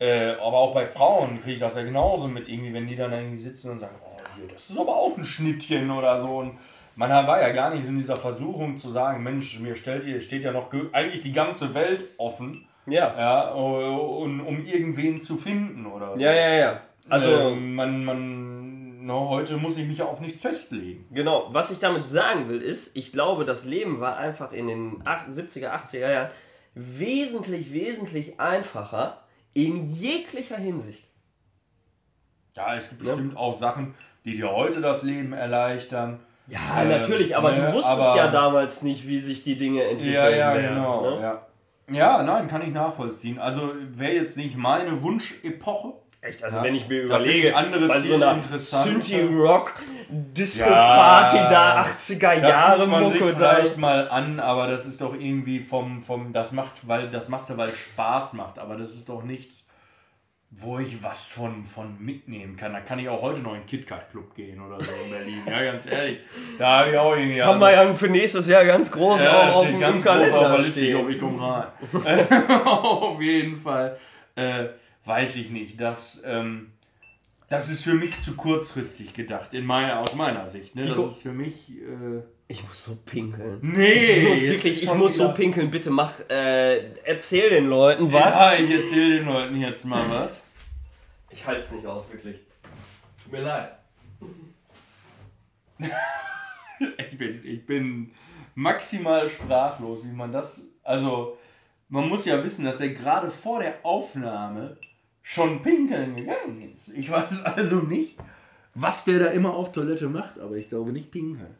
Äh, 0.00 0.30
aber 0.36 0.56
auch 0.58 0.72
bei 0.74 0.86
Frauen 0.86 1.40
kriege 1.40 1.54
ich 1.54 1.60
das 1.60 1.74
ja 1.74 1.82
genauso 1.82 2.28
mit, 2.28 2.48
irgendwie, 2.48 2.72
wenn 2.72 2.86
die 2.86 2.94
dann 2.94 3.12
irgendwie 3.12 3.36
sitzen 3.36 3.72
und 3.72 3.80
sagen, 3.80 3.96
oh, 4.02 4.16
hier, 4.36 4.46
das 4.48 4.70
ist 4.70 4.78
aber 4.78 4.96
auch 4.96 5.16
ein 5.18 5.24
Schnittchen 5.24 5.90
oder 5.90 6.20
so. 6.22 6.38
Und 6.38 6.52
man 6.94 7.10
war 7.10 7.40
ja 7.40 7.50
gar 7.50 7.74
nicht 7.74 7.86
in 7.86 7.96
dieser 7.96 8.16
Versuchung 8.16 8.76
zu 8.76 8.88
sagen, 8.90 9.22
Mensch, 9.24 9.58
mir 9.58 9.74
stellt 9.74 10.04
hier, 10.04 10.20
steht 10.20 10.44
ja 10.44 10.52
noch 10.52 10.70
ge- 10.70 10.86
eigentlich 10.92 11.20
die 11.22 11.32
ganze 11.32 11.74
Welt 11.74 12.04
offen, 12.16 12.67
Ja. 12.90 13.14
ja, 13.18 13.50
und, 13.50 14.40
um 14.40 14.64
irgendwen 14.64 15.22
zu 15.22 15.36
finden 15.36 15.86
oder 15.86 16.14
so. 16.14 16.20
Ja, 16.20 16.32
ja, 16.32 16.48
ja. 16.54 16.80
Also, 17.08 17.30
Ähm, 17.30 17.74
man, 17.74 18.04
man, 18.04 19.06
no, 19.06 19.28
heute 19.30 19.56
muss 19.56 19.78
ich 19.78 19.86
mich 19.86 19.98
ja 19.98 20.04
auf 20.06 20.20
nichts 20.20 20.42
festlegen. 20.42 21.06
Genau, 21.10 21.46
was 21.50 21.70
ich 21.70 21.78
damit 21.78 22.04
sagen 22.04 22.48
will, 22.48 22.60
ist, 22.60 22.96
ich 22.96 23.12
glaube, 23.12 23.44
das 23.44 23.64
Leben 23.64 24.00
war 24.00 24.16
einfach 24.16 24.52
in 24.52 24.66
den 24.68 25.02
70er, 25.04 25.70
80er 25.72 26.10
Jahren 26.12 26.28
wesentlich, 26.74 27.72
wesentlich 27.72 28.38
einfacher 28.40 29.22
in 29.54 29.76
jeglicher 29.76 30.56
Hinsicht. 30.56 31.04
Ja, 32.56 32.74
es 32.76 32.88
gibt 32.90 33.02
bestimmt 33.02 33.36
auch 33.36 33.56
Sachen, 33.56 33.94
die 34.24 34.34
dir 34.36 34.50
heute 34.50 34.80
das 34.80 35.02
Leben 35.02 35.32
erleichtern. 35.32 36.20
Ja, 36.48 36.58
Ähm, 36.82 36.88
natürlich, 36.88 37.36
aber 37.36 37.52
ne, 37.52 37.66
du 37.66 37.72
wusstest 37.74 37.98
aber- 38.00 38.16
ja 38.16 38.28
damals 38.28 38.82
nicht, 38.82 39.06
wie 39.06 39.18
sich 39.18 39.42
die 39.42 39.56
Dinge 39.56 39.84
entwickeln 39.84 40.14
Ja, 40.14 40.28
ja, 40.30 40.54
werden. 40.54 40.74
genau. 40.76 41.10
Ne? 41.16 41.22
Ja. 41.22 41.46
Ja, 41.90 42.22
nein, 42.22 42.48
kann 42.48 42.62
ich 42.62 42.72
nachvollziehen. 42.72 43.38
Also 43.38 43.72
wäre 43.92 44.14
jetzt 44.14 44.36
nicht 44.36 44.56
meine 44.56 45.02
Wunschepoche. 45.02 45.92
Echt, 46.20 46.42
also 46.42 46.56
Ja. 46.56 46.62
wenn 46.64 46.74
ich 46.74 46.88
mir 46.88 47.02
Da 47.08 47.18
überlege, 47.18 47.54
anderes 47.56 47.88
bei 47.88 48.00
so 48.00 48.14
einer 48.16 48.32
interessanter. 48.32 48.90
Synthie-Rock-Disco-Party 48.90 51.36
da 51.48 51.82
80er 51.84 52.40
Das 52.40 52.50
Jahre 52.50 52.78
guckt 52.80 52.90
man 52.90 53.10
sich 53.12 53.20
Mucke 53.20 53.34
da. 53.34 53.54
vielleicht 53.54 53.76
mal 53.78 54.08
an, 54.08 54.40
aber 54.40 54.66
das 54.66 54.84
ist 54.86 55.00
doch 55.00 55.14
irgendwie 55.14 55.60
vom, 55.60 56.02
vom 56.02 56.32
das 56.32 56.50
macht, 56.52 56.86
weil 56.88 57.08
das 57.10 57.28
machst 57.28 57.50
du, 57.50 57.56
weil 57.56 57.68
es 57.68 57.78
Spaß 57.78 58.32
macht, 58.32 58.58
aber 58.58 58.74
das 58.76 58.94
ist 58.94 59.08
doch 59.08 59.22
nichts, 59.22 59.67
wo 60.50 60.78
ich 60.78 61.02
was 61.02 61.30
von, 61.30 61.64
von 61.64 62.02
mitnehmen 62.02 62.56
kann. 62.56 62.72
Da 62.72 62.80
kann 62.80 62.98
ich 62.98 63.08
auch 63.08 63.20
heute 63.20 63.40
noch 63.40 63.54
in 63.54 63.60
den 63.60 63.66
KitKat 63.66 64.10
Club 64.10 64.34
gehen 64.34 64.60
oder 64.60 64.82
so 64.82 64.90
in 65.04 65.10
Berlin. 65.10 65.42
Ja, 65.46 65.62
ganz 65.62 65.86
ehrlich. 65.86 66.20
Da 66.58 66.80
habe 66.80 66.90
ich 66.90 66.96
auch 66.96 67.14
irgendwie. 67.14 67.42
Haben 67.42 67.60
wir 67.60 67.72
ja 67.72 67.94
für 67.94 68.08
nächstes 68.08 68.48
Jahr 68.48 68.64
ganz 68.64 68.90
groß 68.90 69.20
Ja, 69.22 69.50
auch 69.50 69.56
auf 69.56 69.66
dem 69.66 69.78
ganz 69.78 70.04
groß 70.04 70.32
auf 70.32 70.56
der 70.56 70.58
Liste, 70.58 70.86
ich 70.86 71.08
ich 71.08 71.18
komme 71.18 71.40
rein. 71.40 71.66
auf 72.66 73.20
jeden 73.20 73.60
Fall. 73.60 73.98
Äh, 74.36 74.68
weiß 75.04 75.36
ich 75.36 75.50
nicht. 75.50 75.78
Das, 75.80 76.22
ähm, 76.24 76.72
das 77.50 77.68
ist 77.68 77.84
für 77.84 77.94
mich 77.94 78.18
zu 78.20 78.34
kurzfristig 78.34 79.12
gedacht, 79.12 79.52
in 79.52 79.66
meiner, 79.66 80.00
aus 80.00 80.14
meiner 80.14 80.46
Sicht. 80.46 80.74
Ne? 80.74 80.86
Das 80.86 80.98
ist 80.98 81.22
für 81.22 81.32
mich. 81.32 81.70
Äh, 81.72 82.22
Ich 82.50 82.66
muss 82.66 82.82
so 82.82 82.96
pinkeln. 83.04 83.58
nee, 83.60 83.92
Ich 83.92 84.28
muss 84.28 84.40
wirklich, 84.40 84.82
ich 84.82 84.94
muss 84.94 85.16
so 85.16 85.32
pinkeln. 85.34 85.70
Bitte 85.70 85.90
mach, 85.90 86.18
äh, 86.30 86.94
erzähl 87.04 87.50
den 87.50 87.66
Leuten 87.66 88.10
was. 88.10 88.34
Ja, 88.34 88.54
ich 88.54 88.70
erzähle 88.70 89.18
den 89.18 89.26
Leuten 89.26 89.56
jetzt 89.56 89.84
mal 89.84 90.02
was. 90.08 90.46
Ich 91.28 91.46
halte 91.46 91.60
es 91.60 91.72
nicht 91.72 91.84
aus, 91.86 92.10
wirklich. 92.10 92.36
Tut 93.22 93.32
mir 93.32 93.42
leid. 93.42 93.72
Ich 97.10 97.18
bin, 97.18 97.44
ich 97.44 97.66
bin 97.66 98.12
maximal 98.54 99.28
sprachlos, 99.28 100.04
wie 100.04 100.12
man 100.12 100.30
das. 100.30 100.68
Also, 100.84 101.36
man 101.88 102.08
muss 102.08 102.24
ja 102.24 102.42
wissen, 102.44 102.64
dass 102.64 102.80
er 102.80 102.90
gerade 102.90 103.30
vor 103.30 103.58
der 103.60 103.84
Aufnahme 103.84 104.76
schon 105.22 105.60
pinkeln 105.60 106.14
gegangen 106.14 106.72
ist. 106.72 106.88
Ich 106.90 107.10
weiß 107.10 107.44
also 107.56 107.80
nicht, 107.80 108.16
was 108.74 109.04
der 109.04 109.18
da 109.18 109.26
immer 109.26 109.54
auf 109.54 109.72
Toilette 109.72 110.08
macht, 110.08 110.38
aber 110.38 110.54
ich 110.54 110.68
glaube 110.68 110.92
nicht 110.92 111.10
pinkeln. 111.10 111.56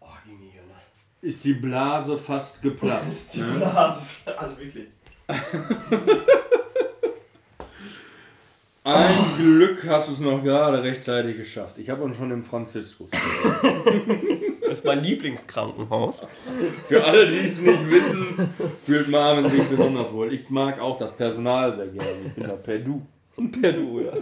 Oh, 0.00 0.06
ging 0.24 0.38
nicht 0.38 0.58
anders. 0.60 0.82
Ist 1.20 1.44
die 1.44 1.54
Blase 1.54 2.16
fast 2.16 2.62
geplatzt. 2.62 3.34
Die? 3.36 3.42
Blase, 3.42 4.00
also 4.36 4.58
wirklich. 4.58 4.88
Ein 8.84 9.36
Glück 9.36 9.86
hast 9.86 10.08
du 10.08 10.12
es 10.12 10.20
noch 10.20 10.42
gerade 10.42 10.82
rechtzeitig 10.82 11.36
geschafft. 11.36 11.76
Ich 11.78 11.90
habe 11.90 12.04
uns 12.04 12.16
schon 12.16 12.30
im 12.30 12.42
Franziskus. 12.42 13.10
Das 14.68 14.78
ist 14.78 14.84
mein 14.84 15.02
Lieblingskrankenhaus. 15.02 16.22
Für 16.88 17.04
alle, 17.04 17.26
die 17.26 17.38
es 17.38 17.60
nicht 17.60 17.90
wissen, 17.90 18.26
fühlt 18.84 19.08
Marvin 19.08 19.48
sich 19.48 19.62
besonders 19.64 20.12
wohl. 20.12 20.32
Ich 20.32 20.50
mag 20.50 20.80
auch 20.80 20.98
das 20.98 21.16
Personal 21.16 21.72
sehr 21.74 21.86
gerne. 21.88 22.10
Ich 22.26 22.32
bin 22.34 22.44
da 22.44 22.54
per 22.54 22.78
Du. 22.78 23.02
Per 23.60 23.72
Du, 23.72 24.00
ja. 24.00 24.12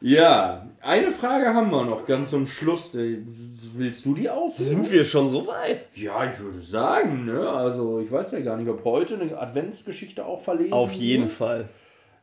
Ja, 0.00 0.68
eine 0.82 1.10
Frage 1.10 1.54
haben 1.54 1.70
wir 1.70 1.84
noch 1.84 2.04
ganz 2.06 2.30
zum 2.30 2.46
Schluss. 2.46 2.94
Willst 2.94 4.04
du 4.04 4.14
die 4.14 4.28
aus? 4.28 4.58
Sind 4.58 4.90
wir 4.90 5.04
schon 5.04 5.28
so 5.28 5.46
weit? 5.46 5.84
Ja, 5.94 6.30
ich 6.30 6.38
würde 6.38 6.60
sagen, 6.60 7.24
ne? 7.24 7.48
Also 7.48 7.98
ich 8.00 8.12
weiß 8.12 8.32
ja 8.32 8.40
gar 8.40 8.56
nicht, 8.56 8.68
ob 8.68 8.84
heute 8.84 9.18
eine 9.18 9.36
Adventsgeschichte 9.36 10.24
auch 10.24 10.40
verlesen 10.40 10.74
Auf 10.74 10.92
jeden 10.92 11.24
wird. 11.24 11.32
Fall. 11.32 11.68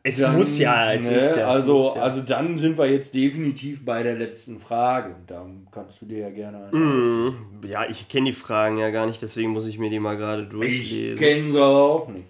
Es 0.06 0.20
muss 0.22 0.60
ja, 0.60 0.92
es 0.92 1.10
ne, 1.10 1.16
ist 1.16 1.38
ja. 1.38 1.50
es 1.50 1.56
also, 1.56 1.94
ja. 1.96 2.02
also 2.02 2.22
dann 2.22 2.58
sind 2.58 2.78
wir 2.78 2.88
jetzt 2.92 3.14
definitiv 3.14 3.86
bei 3.86 4.04
der 4.04 4.16
letzten 4.16 4.60
Frage. 4.60 5.16
Da 5.28 5.46
kannst 5.72 6.02
du 6.02 6.06
dir 6.06 6.20
ja 6.20 6.30
gerne. 6.30 6.68
Mhm. 6.74 7.36
Ja, 7.66 7.86
ich 7.90 8.10
kenne 8.10 8.26
die 8.26 8.34
Fragen 8.34 8.78
ja 8.78 8.90
gar 8.90 9.06
nicht, 9.06 9.22
deswegen 9.22 9.52
muss 9.52 9.66
ich 9.66 9.80
mir 9.80 9.90
die 9.90 10.02
mal 10.02 10.18
gerade 10.18 10.44
Ich 10.44 10.50
durchlesen. 10.50 11.18
kenne 11.20 11.50
sie 11.50 11.64
auch 11.64 12.10
nicht. 12.10 12.26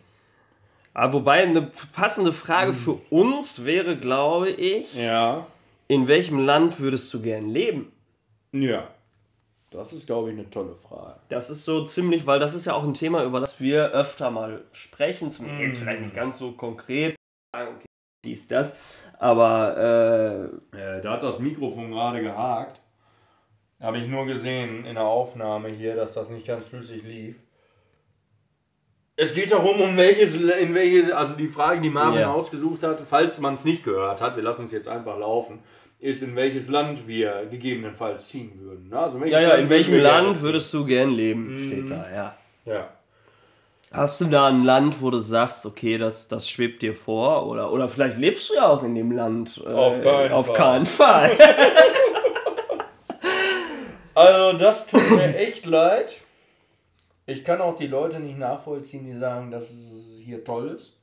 Aber 0.93 1.13
wobei 1.13 1.41
eine 1.41 1.71
passende 1.93 2.31
Frage 2.31 2.75
für 2.75 2.99
uns 3.09 3.65
wäre, 3.65 3.97
glaube 3.97 4.51
ich, 4.51 4.93
Ja. 4.93 5.47
in 5.87 6.07
welchem 6.07 6.37
Land 6.37 6.79
würdest 6.79 7.11
du 7.11 7.23
gern 7.23 7.49
leben? 7.49 7.91
Ja. 8.51 8.87
Das 9.71 9.91
ist, 9.91 10.05
glaube 10.05 10.29
ich, 10.29 10.37
eine 10.37 10.47
tolle 10.51 10.75
Frage. 10.75 11.15
Das 11.29 11.49
ist 11.49 11.65
so 11.65 11.83
ziemlich, 11.83 12.27
weil 12.27 12.39
das 12.39 12.53
ist 12.53 12.65
ja 12.65 12.75
auch 12.75 12.83
ein 12.83 12.93
Thema, 12.93 13.23
über 13.23 13.39
das 13.39 13.59
wir 13.59 13.85
öfter 13.93 14.29
mal 14.29 14.61
sprechen. 14.71 15.31
Zum 15.31 15.47
jetzt 15.59 15.79
vielleicht 15.79 16.03
nicht 16.03 16.13
ganz 16.13 16.37
so 16.37 16.51
konkret. 16.51 17.15
Sagen, 17.53 17.75
Okay, 17.75 17.85
dies, 18.25 18.47
das. 18.47 18.73
Aber 19.19 20.51
äh, 20.73 20.77
Äh, 20.97 21.01
da 21.01 21.11
hat 21.13 21.23
das 21.23 21.39
Mikrofon 21.39 21.91
gerade 21.91 22.21
gehakt. 22.21 22.79
Habe 23.81 23.97
ich 23.97 24.07
nur 24.07 24.25
gesehen 24.25 24.85
in 24.85 24.95
der 24.95 25.03
Aufnahme 25.03 25.69
hier, 25.69 25.95
dass 25.95 26.13
das 26.13 26.29
nicht 26.29 26.47
ganz 26.47 26.67
flüssig 26.67 27.03
lief. 27.03 27.35
Es 29.15 29.35
geht 29.35 29.51
darum, 29.51 29.79
um 29.79 29.95
welches, 29.97 30.35
in 30.35 30.73
welche, 30.73 31.15
also 31.15 31.35
die 31.35 31.47
Frage, 31.47 31.81
die 31.81 31.89
Marvin 31.89 32.21
Ja. 32.21 32.33
ausgesucht 32.33 32.81
hat, 32.81 32.99
falls 33.01 33.39
man 33.39 33.53
es 33.53 33.63
nicht 33.65 33.83
gehört 33.83 34.21
hat, 34.21 34.35
wir 34.35 34.43
lassen 34.43 34.65
es 34.65 34.71
jetzt 34.71 34.87
einfach 34.87 35.17
laufen, 35.19 35.59
ist, 35.99 36.23
in 36.23 36.35
welches 36.35 36.69
Land 36.69 37.07
wir 37.07 37.45
gegebenenfalls 37.51 38.29
ziehen 38.29 38.53
würden. 38.59 38.91
Also 38.93 39.23
ja, 39.23 39.39
ja, 39.39 39.51
in 39.55 39.69
welchem 39.69 39.99
Land 39.99 40.41
würdest 40.41 40.73
du 40.73 40.83
gern 40.85 41.11
leben, 41.11 41.57
steht 41.57 41.89
da, 41.89 42.09
ja. 42.11 42.37
Ja. 42.65 42.89
Hast 43.93 44.19
du 44.21 44.25
da 44.25 44.47
ein 44.47 44.63
Land, 44.63 45.01
wo 45.01 45.11
du 45.11 45.19
sagst, 45.19 45.65
okay, 45.67 45.99
das, 45.99 46.27
das 46.27 46.49
schwebt 46.49 46.81
dir 46.81 46.95
vor? 46.95 47.47
Oder, 47.47 47.71
oder 47.71 47.87
vielleicht 47.87 48.17
lebst 48.17 48.49
du 48.49 48.55
ja 48.55 48.67
auch 48.67 48.81
in 48.81 48.95
dem 48.95 49.11
Land. 49.11 49.61
Äh, 49.63 49.69
Auf 49.69 50.01
keinen 50.01 50.31
auf 50.33 50.47
Fall. 50.47 50.55
keinen 50.55 50.85
Fall. 50.85 51.31
Also 54.15 54.57
das 54.57 54.85
tut 54.85 55.09
mir 55.09 55.35
echt 55.37 55.65
leid. 55.65 56.11
Ich 57.25 57.43
kann 57.43 57.61
auch 57.61 57.75
die 57.75 57.87
Leute 57.87 58.19
nicht 58.19 58.37
nachvollziehen, 58.37 59.05
die 59.05 59.17
sagen, 59.17 59.49
dass 59.49 59.71
es 59.71 60.19
hier 60.23 60.43
toll 60.43 60.69
ist. 60.77 60.97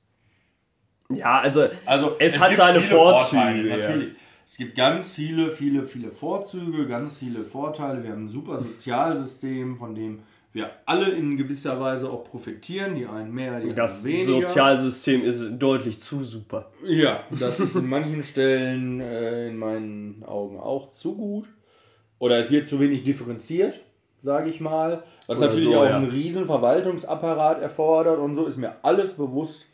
ja, 1.09 1.41
also, 1.41 1.67
Also 1.87 2.15
Es 2.21 2.39
hat 2.39 2.51
gibt 2.51 2.59
seine 2.59 2.81
Vorzüge, 2.81 3.41
Vorteile, 3.43 3.77
natürlich. 3.79 4.13
Es 4.47 4.57
gibt 4.57 4.77
ganz 4.77 5.15
viele, 5.15 5.51
viele, 5.51 5.85
viele 5.87 6.13
Vorzüge, 6.13 6.87
ganz 6.87 7.19
viele 7.19 7.45
Vorteile. 7.45 8.03
Wir 8.05 8.11
haben 8.13 8.27
ein 8.27 8.29
super 8.29 8.59
Sozialsystem, 8.59 9.77
von 9.77 9.95
dem 9.95 10.23
wir 10.53 10.71
alle 10.85 11.11
in 11.11 11.37
gewisser 11.37 11.81
Weise 11.81 12.11
auch 12.11 12.25
profitieren. 12.25 12.97
Die 12.97 13.07
einen 13.07 13.33
mehr, 13.33 13.61
die 13.61 13.69
das 13.69 13.99
anderen 13.99 14.27
weniger. 14.27 14.47
Sozialsystem 14.47 15.25
ist 15.25 15.43
deutlich 15.59 16.01
zu 16.01 16.25
super. 16.25 16.71
Ja, 16.85 17.25
das 17.31 17.61
ist 17.61 17.77
in 17.77 17.89
manchen 17.89 18.23
Stellen 18.23 19.01
äh, 19.01 19.49
in 19.49 19.57
meinen 19.57 20.25
Augen 20.25 20.59
auch 20.59 20.91
zu 20.91 21.17
gut. 21.17 21.47
Oder 22.19 22.39
es 22.39 22.51
wird 22.51 22.67
zu 22.67 22.81
wenig 22.81 23.05
differenziert, 23.05 23.81
sage 24.21 24.51
ich 24.51 24.61
mal. 24.61 25.05
Was 25.27 25.39
Oder 25.39 25.49
natürlich 25.49 25.67
so, 25.67 25.79
auch 25.79 25.85
ja. 25.85 25.97
einen 25.97 26.09
riesen 26.09 26.47
Verwaltungsapparat 26.47 27.63
erfordert 27.63 28.19
und 28.19 28.35
so, 28.35 28.47
ist 28.47 28.57
mir 28.57 28.75
alles 28.83 29.15
bewusst. 29.15 29.67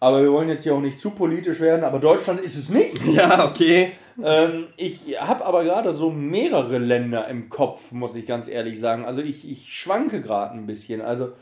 Aber 0.00 0.20
wir 0.20 0.30
wollen 0.32 0.48
jetzt 0.48 0.64
hier 0.64 0.74
auch 0.74 0.80
nicht 0.80 0.98
zu 0.98 1.10
politisch 1.10 1.60
werden, 1.60 1.84
aber 1.84 1.98
Deutschland 1.98 2.40
ist 2.40 2.56
es 2.56 2.70
nicht. 2.70 3.00
Ja, 3.06 3.48
okay. 3.48 3.92
Ähm, 4.22 4.68
ich 4.76 5.20
habe 5.20 5.44
aber 5.44 5.64
gerade 5.64 5.92
so 5.92 6.10
mehrere 6.10 6.78
Länder 6.78 7.28
im 7.28 7.48
Kopf, 7.48 7.92
muss 7.92 8.14
ich 8.14 8.26
ganz 8.26 8.48
ehrlich 8.48 8.78
sagen. 8.78 9.04
Also 9.04 9.22
ich, 9.22 9.50
ich 9.50 9.72
schwanke 9.72 10.20
gerade 10.20 10.54
ein 10.54 10.66
bisschen. 10.66 11.00
Also 11.00 11.32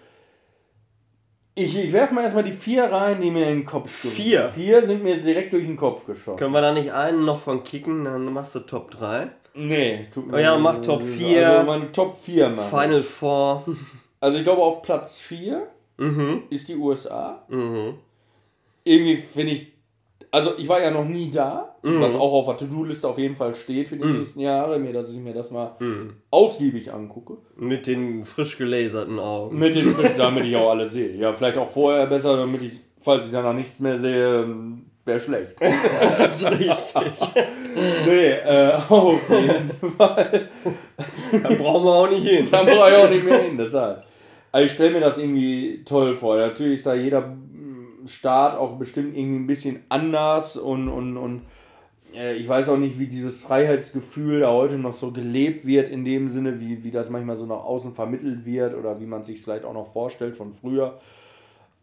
ich, 1.54 1.78
ich 1.78 1.92
werfe 1.92 2.14
mal 2.14 2.22
erstmal 2.22 2.44
die 2.44 2.52
vier 2.52 2.84
rein, 2.84 3.20
die 3.20 3.30
mir 3.30 3.46
in 3.48 3.58
den 3.58 3.64
Kopf 3.66 4.02
kommen. 4.02 4.14
Vier? 4.14 4.48
Vier 4.48 4.82
sind 4.82 5.02
mir 5.02 5.16
direkt 5.16 5.52
durch 5.52 5.64
den 5.66 5.76
Kopf 5.76 6.06
geschossen. 6.06 6.38
Können 6.38 6.52
wir 6.54 6.62
da 6.62 6.72
nicht 6.72 6.92
einen 6.92 7.24
noch 7.24 7.40
von 7.40 7.62
kicken, 7.62 8.04
dann 8.04 8.32
machst 8.32 8.54
du 8.54 8.60
Top 8.60 8.90
3. 8.92 9.28
Nee, 9.54 10.06
tut 10.12 10.28
mir 10.28 10.36
Oh 10.36 10.40
ja, 10.40 10.54
leid. 10.54 10.62
mach 10.62 10.78
Top 10.78 11.02
vier. 11.02 11.50
Also 11.50 11.66
meine 11.66 11.92
Top 11.92 12.18
4 12.18 12.48
machen. 12.48 12.70
Final 12.70 13.02
Four. 13.02 13.64
Also 14.20 14.38
ich 14.38 14.44
glaube 14.44 14.62
auf 14.62 14.82
Platz 14.82 15.18
4 15.18 15.66
mhm. 15.98 16.44
ist 16.48 16.68
die 16.68 16.76
USA. 16.76 17.44
Mhm. 17.48 17.94
Irgendwie 18.84 19.16
finde 19.16 19.52
ich, 19.52 19.71
also 20.32 20.52
ich 20.58 20.66
war 20.68 20.82
ja 20.82 20.90
noch 20.90 21.04
nie 21.04 21.30
da, 21.30 21.68
Mhm. 21.84 22.00
was 22.00 22.14
auch 22.14 22.32
auf 22.32 22.46
der 22.46 22.56
To-Do-Liste 22.56 23.08
auf 23.08 23.18
jeden 23.18 23.34
Fall 23.36 23.54
steht 23.56 23.88
für 23.88 23.96
die 23.96 24.04
nächsten 24.04 24.40
Jahre, 24.40 24.78
mir, 24.78 24.92
dass 24.92 25.10
ich 25.10 25.18
mir 25.18 25.32
das 25.34 25.50
mal 25.50 25.76
Mhm. 25.80 26.14
ausgiebig 26.30 26.92
angucke. 26.92 27.38
Mit 27.56 27.86
den 27.86 28.24
frisch 28.24 28.56
gelaserten 28.58 29.18
Augen. 29.18 29.58
Mit 29.58 29.74
den 29.74 29.90
Fritten, 29.90 30.16
damit 30.18 30.44
ich 30.46 30.56
auch 30.56 30.70
alles 30.70 30.92
sehe. 30.92 31.14
Ja, 31.16 31.32
vielleicht 31.32 31.58
auch 31.58 31.68
vorher 31.68 32.06
besser, 32.06 32.36
damit 32.36 32.62
ich, 32.62 32.72
falls 33.00 33.24
ich 33.26 33.32
danach 33.32 33.52
nichts 33.54 33.80
mehr 33.80 33.98
sehe, 33.98 34.46
wäre 35.04 35.18
schlecht. 35.20 35.56
Das 36.18 36.42
ist 36.44 36.50
richtig. 36.52 37.28
nee, 38.06 38.30
äh, 38.30 38.70
auf 38.88 39.20
jeden 39.28 39.70
Fall. 39.96 40.48
Da 41.42 41.48
brauchen 41.48 41.84
wir 41.84 41.92
auch 41.94 42.08
nicht 42.10 42.26
hin. 42.28 42.46
Da 42.50 42.62
brauche 42.62 42.90
ich 42.90 42.96
auch 42.96 43.10
nicht 43.10 43.24
mehr 43.24 43.38
hin, 43.42 43.56
deshalb. 43.58 44.04
Also 44.52 44.66
ich 44.66 44.72
stelle 44.72 44.92
mir 44.92 45.00
das 45.00 45.18
irgendwie 45.18 45.82
toll 45.84 46.14
vor. 46.14 46.36
Natürlich 46.36 46.74
ist 46.78 46.86
da 46.86 46.94
jeder 46.94 47.36
Staat 48.06 48.56
auch 48.56 48.76
bestimmt 48.76 49.16
irgendwie 49.16 49.38
ein 49.38 49.46
bisschen 49.46 49.82
anders 49.88 50.56
und, 50.56 50.88
und, 50.88 51.16
und 51.16 51.42
äh, 52.14 52.34
ich 52.34 52.48
weiß 52.48 52.68
auch 52.68 52.76
nicht, 52.76 52.98
wie 52.98 53.06
dieses 53.06 53.40
Freiheitsgefühl 53.40 54.40
da 54.40 54.50
heute 54.50 54.76
noch 54.76 54.94
so 54.94 55.12
gelebt 55.12 55.66
wird, 55.66 55.88
in 55.88 56.04
dem 56.04 56.28
Sinne, 56.28 56.60
wie, 56.60 56.84
wie 56.84 56.90
das 56.90 57.10
manchmal 57.10 57.36
so 57.36 57.46
nach 57.46 57.64
außen 57.64 57.94
vermittelt 57.94 58.44
wird 58.44 58.74
oder 58.74 59.00
wie 59.00 59.06
man 59.06 59.24
sich 59.24 59.42
vielleicht 59.42 59.64
auch 59.64 59.74
noch 59.74 59.92
vorstellt 59.92 60.36
von 60.36 60.52
früher. 60.52 60.98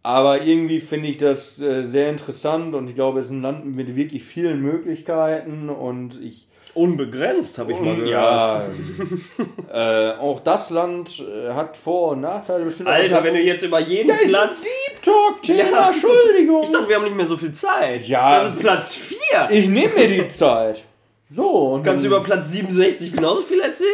Aber 0.02 0.44
irgendwie 0.44 0.80
finde 0.80 1.10
ich 1.10 1.18
das 1.18 1.60
äh, 1.60 1.84
sehr 1.84 2.10
interessant 2.10 2.74
und 2.74 2.90
ich 2.90 2.96
glaube, 2.96 3.20
es 3.20 3.28
ist 3.28 3.32
ein 3.32 3.42
Land 3.42 3.66
mit 3.66 3.96
wirklich 3.96 4.24
vielen 4.24 4.62
Möglichkeiten 4.62 5.70
und 5.70 6.22
ich 6.22 6.50
Unbegrenzt, 6.76 7.58
habe 7.58 7.72
ich 7.72 7.80
mal 7.80 7.96
gehört. 7.96 8.10
ja, 8.10 8.64
äh, 10.14 10.18
auch 10.18 10.40
das 10.42 10.70
Land 10.70 11.20
äh, 11.20 11.52
hat 11.52 11.76
Vor- 11.76 12.12
und 12.12 12.22
Nachteile 12.22 12.66
bestimmt. 12.66 12.90
Alter, 12.90 13.24
wenn 13.24 13.34
du 13.34 13.42
jetzt 13.42 13.64
über 13.64 13.80
jedes 13.80 14.32
Land. 14.32 14.52
Talk 15.04 15.44
Thema, 15.44 15.70
Ja. 15.70 15.88
Entschuldigung. 15.92 16.64
Ich 16.64 16.72
dachte, 16.72 16.90
wir 16.90 16.96
haben 16.96 17.04
nicht 17.06 17.16
mehr 17.16 17.26
so 17.26 17.38
viel 17.38 17.52
Zeit. 17.52 18.06
Ja. 18.08 18.36
Das 18.36 18.46
ist 18.48 18.60
Platz 18.60 18.96
4. 18.96 19.18
Ich 19.50 19.68
nehme 19.68 19.94
mir 19.94 20.08
die 20.08 20.30
Zeit. 20.30 20.84
So, 21.32 21.74
und 21.74 21.84
Kannst 21.84 22.04
du 22.04 22.08
über 22.08 22.22
Platz 22.22 22.50
67 22.52 23.14
genauso 23.14 23.42
viel 23.42 23.62
erzählen? 23.62 23.90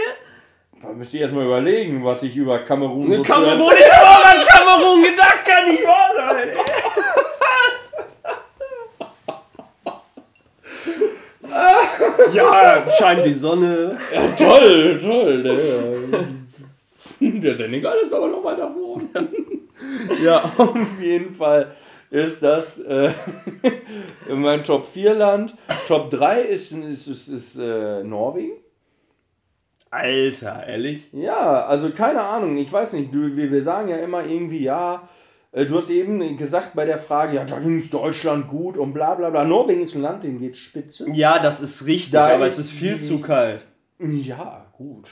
dann 0.82 0.98
müsst 1.00 1.16
ihr 1.16 1.22
erstmal 1.22 1.46
überlegen, 1.46 2.06
was 2.06 2.22
ich 2.22 2.36
über 2.36 2.60
Kamerun 2.60 3.12
so 3.12 3.24
Kamerun, 3.24 3.74
ich 3.76 3.92
habe 3.92 4.08
auch 4.08 4.24
an 4.26 4.38
Kamerun 4.48 5.02
gedacht, 5.02 5.40
kann 5.44 5.68
nicht 5.68 5.84
wahr 5.84 6.12
sein. 6.16 6.50
ja, 12.34 12.86
scheint 12.92 13.26
die 13.26 13.34
Sonne. 13.34 13.98
Toll, 14.38 15.00
toll. 15.02 15.44
Der, 17.20 17.32
der 17.32 17.54
Senegal 17.54 17.98
ist 18.00 18.14
aber 18.14 18.28
noch 18.28 18.44
weiter 18.44 18.72
vorne. 18.74 19.28
ja, 20.24 20.44
auf 20.58 21.00
jeden 21.02 21.34
Fall 21.36 21.76
ist 22.12 22.44
das 22.44 22.80
äh, 22.80 23.12
mein 24.30 24.64
Top 24.64 24.86
4 24.88 25.14
Land. 25.16 25.56
Top 25.88 26.10
3 26.12 26.42
ist, 26.42 26.72
ist, 26.72 27.08
ist, 27.08 27.28
ist 27.28 27.60
äh, 27.60 28.04
Norwegen. 28.04 28.54
Alter, 29.92 30.66
ehrlich? 30.68 31.08
Ja, 31.14 31.66
also 31.68 31.90
keine 31.92 32.22
Ahnung, 32.22 32.58
ich 32.58 32.72
weiß 32.72 32.94
nicht, 32.94 33.14
du, 33.14 33.36
wir, 33.38 33.52
wir 33.52 33.62
sagen 33.62 33.88
ja 33.88 33.98
immer 33.98 34.26
irgendwie, 34.26 34.60
ja, 34.64 35.08
äh, 35.54 35.66
du 35.66 35.78
hast 35.78 35.90
eben 35.90 36.36
gesagt 36.38 36.74
bei 36.76 36.86
der 36.86 36.98
Frage, 36.98 37.36
ja, 37.38 37.46
da 37.46 37.60
ging 37.60 37.78
es 37.78 37.90
Deutschland 37.92 38.48
gut 38.48 38.76
und 38.78 38.94
bla 38.94 39.16
bla 39.16 39.30
bla. 39.30 39.46
Norwegen 39.46 39.82
ist 39.82 39.96
ein 39.96 40.02
Land, 40.02 40.24
dem 40.24 40.40
geht 40.40 40.58
spitze. 40.58 41.10
Ja, 41.14 41.40
das 41.40 41.62
ist 41.62 41.86
richtig, 41.86 42.12
Da 42.12 42.28
aber 42.34 42.46
ist 42.46 42.58
es 42.58 42.66
ist 42.66 42.72
viel 42.72 42.96
die- 42.96 43.02
zu 43.02 43.20
kalt. 43.22 43.64
Ja, 44.00 44.66
gut. 44.74 45.08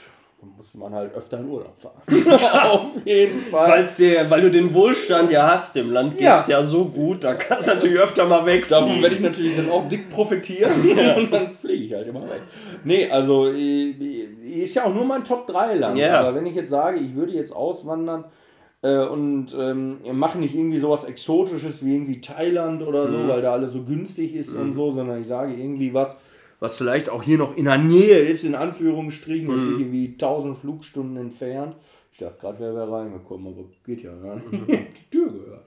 Muss 0.56 0.74
man 0.74 0.94
halt 0.94 1.14
öfter 1.14 1.38
in 1.38 1.48
Urlaub 1.48 1.76
fahren. 1.78 2.02
Auf 2.70 2.86
jeden 3.04 3.40
Fall. 3.50 3.70
Weil's 3.70 3.96
dir, 3.96 4.28
weil 4.28 4.42
du 4.42 4.50
den 4.50 4.72
Wohlstand 4.74 5.30
ja 5.30 5.52
hast, 5.52 5.74
dem 5.76 5.90
Land 5.90 6.20
Ja. 6.20 6.36
geht's 6.36 6.48
ja, 6.48 6.62
so 6.62 6.84
gut, 6.84 7.24
da 7.24 7.34
kannst 7.34 7.66
du 7.68 7.74
natürlich 7.74 7.98
öfter 7.98 8.26
mal 8.26 8.44
weg. 8.46 8.68
Davon 8.68 9.02
werde 9.02 9.14
ich 9.14 9.20
natürlich 9.20 9.56
dann 9.56 9.70
auch 9.70 9.88
dick 9.88 10.10
profitieren 10.10 10.72
und 11.16 11.32
dann 11.32 11.50
fliege 11.50 11.84
ich 11.84 11.92
halt 11.94 12.08
immer 12.08 12.22
weg. 12.22 12.42
Nee, 12.84 13.10
also 13.10 13.48
äh, 13.48 13.90
ist 13.90 14.74
ja 14.74 14.84
auch 14.84 14.94
nur 14.94 15.04
mein 15.04 15.24
Top 15.24 15.46
3 15.46 15.74
Land. 15.74 15.98
Ja. 15.98 16.20
Aber 16.20 16.34
wenn 16.34 16.46
ich 16.46 16.54
jetzt 16.54 16.70
sage, 16.70 16.98
ich 16.98 17.14
würde 17.14 17.32
jetzt 17.32 17.54
auswandern 17.54 18.24
äh, 18.82 18.98
und 18.98 19.48
ähm, 19.58 19.98
mache 20.12 20.38
nicht 20.38 20.54
irgendwie 20.54 20.78
sowas 20.78 21.04
Exotisches 21.04 21.84
wie 21.84 21.94
irgendwie 21.94 22.20
Thailand 22.20 22.82
oder 22.82 23.08
so, 23.08 23.26
weil 23.28 23.42
da 23.42 23.52
alles 23.52 23.72
so 23.72 23.82
günstig 23.84 24.34
ist 24.34 24.54
und 24.54 24.72
so, 24.74 24.90
sondern 24.90 25.20
ich 25.20 25.26
sage 25.26 25.54
irgendwie 25.54 25.94
was, 25.94 26.20
was 26.60 26.78
vielleicht 26.78 27.08
auch 27.08 27.22
hier 27.22 27.38
noch 27.38 27.56
in 27.56 27.64
der 27.64 27.78
Nähe 27.78 28.18
ist, 28.18 28.44
in 28.44 28.54
Anführungsstrichen, 28.54 29.48
jetzt 29.48 29.68
nicht 29.68 29.80
irgendwie 29.80 30.12
1000 30.12 30.58
Flugstunden 30.58 31.16
entfernt. 31.16 31.76
Ich 32.12 32.18
dachte 32.18 32.40
gerade, 32.40 32.58
wer 32.60 32.74
wäre 32.74 32.92
reingekommen, 32.92 33.48
aber 33.48 33.64
geht 33.84 34.02
ja 34.02 34.14
gar 34.14 34.36
nicht. 34.36 34.46
Ich 34.52 34.60
hab 34.60 34.68
die 34.94 35.10
Tür 35.10 35.32
gehört 35.32 35.64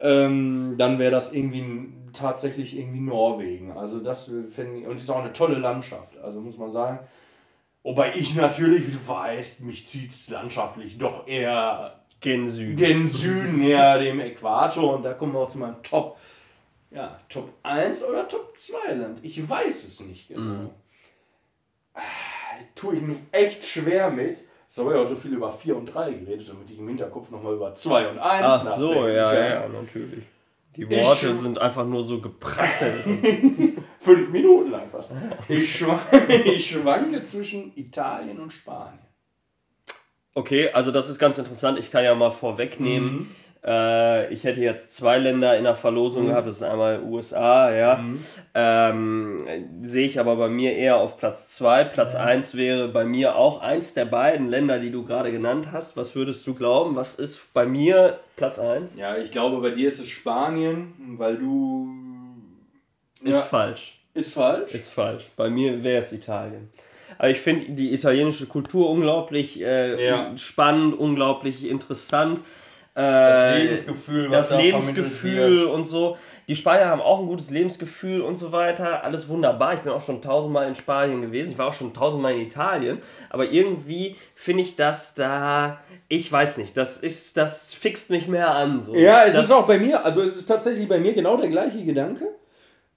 ähm, 0.00 0.74
dann 0.78 0.98
wäre 0.98 1.10
das 1.10 1.32
irgendwie 1.32 1.88
tatsächlich 2.12 2.76
irgendwie 2.76 3.00
Norwegen. 3.00 3.72
Also 3.72 4.00
das 4.00 4.30
finde 4.50 4.80
ich, 4.80 4.86
und 4.86 4.96
ist 4.96 5.10
auch 5.10 5.22
eine 5.22 5.32
tolle 5.32 5.58
Landschaft, 5.58 6.18
also 6.18 6.40
muss 6.40 6.58
man 6.58 6.70
sagen. 6.70 7.00
Wobei 7.82 8.12
ich 8.14 8.34
natürlich, 8.34 8.86
wie 8.86 8.92
du 8.92 9.08
weißt, 9.08 9.62
mich 9.62 9.86
zieht 9.86 10.10
es 10.10 10.30
landschaftlich 10.30 10.98
doch 10.98 11.26
eher 11.26 12.00
gen 12.20 12.48
Süden. 12.48 12.76
gen 12.76 13.06
Süden, 13.06 13.58
näher 13.58 13.98
dem 13.98 14.20
Äquator 14.20 14.96
und 14.96 15.04
da 15.04 15.14
kommen 15.14 15.32
wir 15.32 15.40
auch 15.40 15.48
zu 15.48 15.58
meinem 15.58 15.82
Top 15.82 16.18
ja, 16.90 17.20
Top 17.28 17.52
1 17.62 18.04
oder 18.04 18.26
Top 18.28 18.56
2 18.56 18.92
Land. 18.94 19.18
Ich 19.22 19.48
weiß 19.48 19.84
es 19.84 20.00
nicht 20.00 20.28
genau. 20.28 20.40
Mhm. 20.40 20.70
Tue 22.74 22.96
ich 22.96 23.02
mich 23.02 23.18
echt 23.32 23.64
schwer 23.64 24.10
mit. 24.10 24.38
Jetzt 24.68 24.78
habe 24.78 24.92
ich 24.92 24.96
auch 24.98 25.06
so 25.06 25.16
viel 25.16 25.32
über 25.32 25.50
4 25.50 25.76
und 25.76 25.86
3 25.86 26.12
geredet, 26.12 26.48
damit 26.48 26.70
ich 26.70 26.78
im 26.78 26.88
Hinterkopf 26.88 27.30
nochmal 27.30 27.54
über 27.54 27.74
2 27.74 28.08
und 28.08 28.18
1 28.18 28.44
Ach 28.46 28.62
so, 28.62 29.08
ja, 29.08 29.32
kann. 29.32 29.44
ja, 29.44 29.68
natürlich. 29.68 30.24
Die 30.76 30.88
Worte 30.90 31.30
ich 31.30 31.40
sind 31.40 31.58
einfach 31.58 31.84
nur 31.84 32.04
so 32.04 32.20
geprasselt. 32.20 33.02
Fünf 34.00 34.30
Minuten 34.30 34.70
lang 34.70 34.88
fast. 34.88 35.12
Ich, 35.48 35.76
schwanke, 35.76 36.32
ich 36.44 36.70
schwanke 36.70 37.24
zwischen 37.24 37.72
Italien 37.76 38.38
und 38.38 38.52
Spanien. 38.52 39.00
Okay, 40.34 40.70
also 40.70 40.92
das 40.92 41.08
ist 41.08 41.18
ganz 41.18 41.36
interessant. 41.36 41.80
Ich 41.80 41.90
kann 41.90 42.04
ja 42.04 42.14
mal 42.14 42.30
vorwegnehmen. 42.30 43.12
Mhm. 43.12 43.30
Äh, 43.68 44.32
ich 44.32 44.44
hätte 44.44 44.62
jetzt 44.62 44.96
zwei 44.96 45.18
Länder 45.18 45.58
in 45.58 45.64
der 45.64 45.74
Verlosung 45.74 46.24
mhm. 46.24 46.28
gehabt. 46.28 46.48
Das 46.48 46.56
ist 46.56 46.62
einmal 46.62 47.02
USA, 47.02 47.70
ja. 47.70 47.96
Mhm. 47.96 48.18
Ähm, 48.54 49.38
Sehe 49.82 50.06
ich 50.06 50.18
aber 50.18 50.36
bei 50.36 50.48
mir 50.48 50.74
eher 50.74 50.96
auf 50.96 51.18
Platz 51.18 51.54
zwei. 51.54 51.84
Platz 51.84 52.14
ja. 52.14 52.20
eins 52.20 52.56
wäre 52.56 52.88
bei 52.88 53.04
mir 53.04 53.36
auch 53.36 53.60
eins 53.60 53.92
der 53.92 54.06
beiden 54.06 54.48
Länder, 54.48 54.78
die 54.78 54.90
du 54.90 55.04
gerade 55.04 55.30
genannt 55.30 55.68
hast. 55.70 55.98
Was 55.98 56.14
würdest 56.14 56.46
du 56.46 56.54
glauben? 56.54 56.96
Was 56.96 57.16
ist 57.16 57.52
bei 57.52 57.66
mir 57.66 58.20
Platz 58.36 58.58
eins? 58.58 58.96
Ja, 58.96 59.18
ich 59.18 59.30
glaube, 59.30 59.60
bei 59.60 59.70
dir 59.70 59.88
ist 59.88 60.00
es 60.00 60.08
Spanien, 60.08 60.94
weil 61.18 61.36
du. 61.36 61.88
Ist 63.22 63.34
ja, 63.34 63.42
falsch. 63.42 64.00
Ist 64.14 64.32
falsch? 64.32 64.72
Ist 64.72 64.88
falsch. 64.88 65.26
Bei 65.36 65.50
mir 65.50 65.84
wäre 65.84 65.98
es 65.98 66.12
Italien. 66.12 66.70
Aber 67.18 67.28
ich 67.28 67.40
finde 67.40 67.72
die 67.72 67.92
italienische 67.92 68.46
Kultur 68.46 68.88
unglaublich 68.88 69.60
äh, 69.60 70.06
ja. 70.06 70.36
spannend, 70.38 70.96
unglaublich 70.96 71.68
interessant. 71.68 72.40
Äh, 72.98 73.00
das 73.00 73.54
Lebensgefühl, 73.54 74.28
das 74.28 74.48
da 74.48 74.58
Lebensgefühl 74.58 75.66
und 75.66 75.84
so. 75.84 76.18
Die 76.48 76.56
Spanier 76.56 76.86
haben 76.86 77.00
auch 77.00 77.20
ein 77.20 77.28
gutes 77.28 77.50
Lebensgefühl 77.50 78.22
und 78.22 78.34
so 78.34 78.50
weiter. 78.50 79.04
Alles 79.04 79.28
wunderbar. 79.28 79.74
Ich 79.74 79.80
bin 79.80 79.92
auch 79.92 80.02
schon 80.02 80.20
tausendmal 80.20 80.66
in 80.66 80.74
Spanien 80.74 81.22
gewesen. 81.22 81.52
Ich 81.52 81.58
war 81.58 81.68
auch 81.68 81.72
schon 81.72 81.94
tausendmal 81.94 82.34
in 82.34 82.40
Italien. 82.40 82.98
Aber 83.30 83.48
irgendwie 83.50 84.16
finde 84.34 84.64
ich 84.64 84.74
das 84.74 85.14
da. 85.14 85.78
Ich 86.08 86.32
weiß 86.32 86.58
nicht. 86.58 86.76
Das 86.76 86.96
ist, 86.96 87.36
das 87.36 87.72
fixt 87.72 88.10
mich 88.10 88.26
mehr 88.26 88.50
an. 88.50 88.80
So. 88.80 88.96
Ja, 88.96 89.26
es 89.26 89.34
das, 89.34 89.46
ist 89.46 89.52
auch 89.52 89.68
bei 89.68 89.78
mir. 89.78 90.04
Also 90.04 90.22
es 90.22 90.34
ist 90.34 90.46
tatsächlich 90.46 90.88
bei 90.88 90.98
mir 90.98 91.12
genau 91.12 91.36
der 91.36 91.50
gleiche 91.50 91.84
Gedanke, 91.84 92.26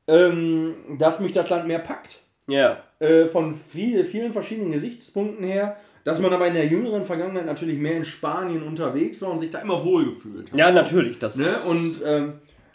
ähm, 0.07 0.97
dass 0.97 1.19
mich 1.19 1.33
das 1.33 1.49
Land 1.51 1.67
mehr 1.67 1.79
packt. 1.79 2.21
Ja. 2.47 2.77
Äh, 2.97 3.25
von 3.25 3.53
viel, 3.53 4.03
vielen 4.05 4.33
verschiedenen 4.33 4.71
Gesichtspunkten 4.71 5.45
her. 5.45 5.77
Dass 6.03 6.19
man 6.19 6.33
aber 6.33 6.47
in 6.47 6.55
der 6.55 6.65
jüngeren 6.65 7.05
Vergangenheit 7.05 7.45
natürlich 7.45 7.77
mehr 7.77 7.97
in 7.97 8.05
Spanien 8.05 8.63
unterwegs 8.63 9.21
war 9.21 9.31
und 9.31 9.39
sich 9.39 9.51
da 9.51 9.59
immer 9.59 9.83
wohlgefühlt 9.83 10.51
hat. 10.51 10.57
Ja, 10.57 10.71
natürlich. 10.71 11.19
Das 11.19 11.35
ne? 11.35 11.53
Und 11.67 12.01
ähm, 12.03 12.33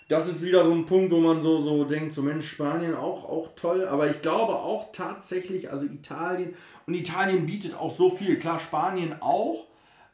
das 0.08 0.28
ist 0.28 0.44
wieder 0.44 0.64
so 0.64 0.72
ein 0.72 0.86
Punkt, 0.86 1.10
wo 1.10 1.18
man 1.18 1.40
so, 1.40 1.58
so 1.58 1.84
denkt, 1.84 2.12
so 2.12 2.22
Mensch, 2.22 2.48
Spanien 2.48 2.94
auch, 2.94 3.24
auch 3.24 3.54
toll. 3.56 3.88
Aber 3.88 4.08
ich 4.08 4.20
glaube 4.20 4.54
auch 4.54 4.92
tatsächlich, 4.92 5.70
also 5.70 5.84
Italien, 5.84 6.54
und 6.86 6.94
Italien 6.94 7.46
bietet 7.46 7.76
auch 7.76 7.90
so 7.90 8.10
viel. 8.10 8.38
Klar, 8.38 8.60
Spanien 8.60 9.16
auch. 9.20 9.66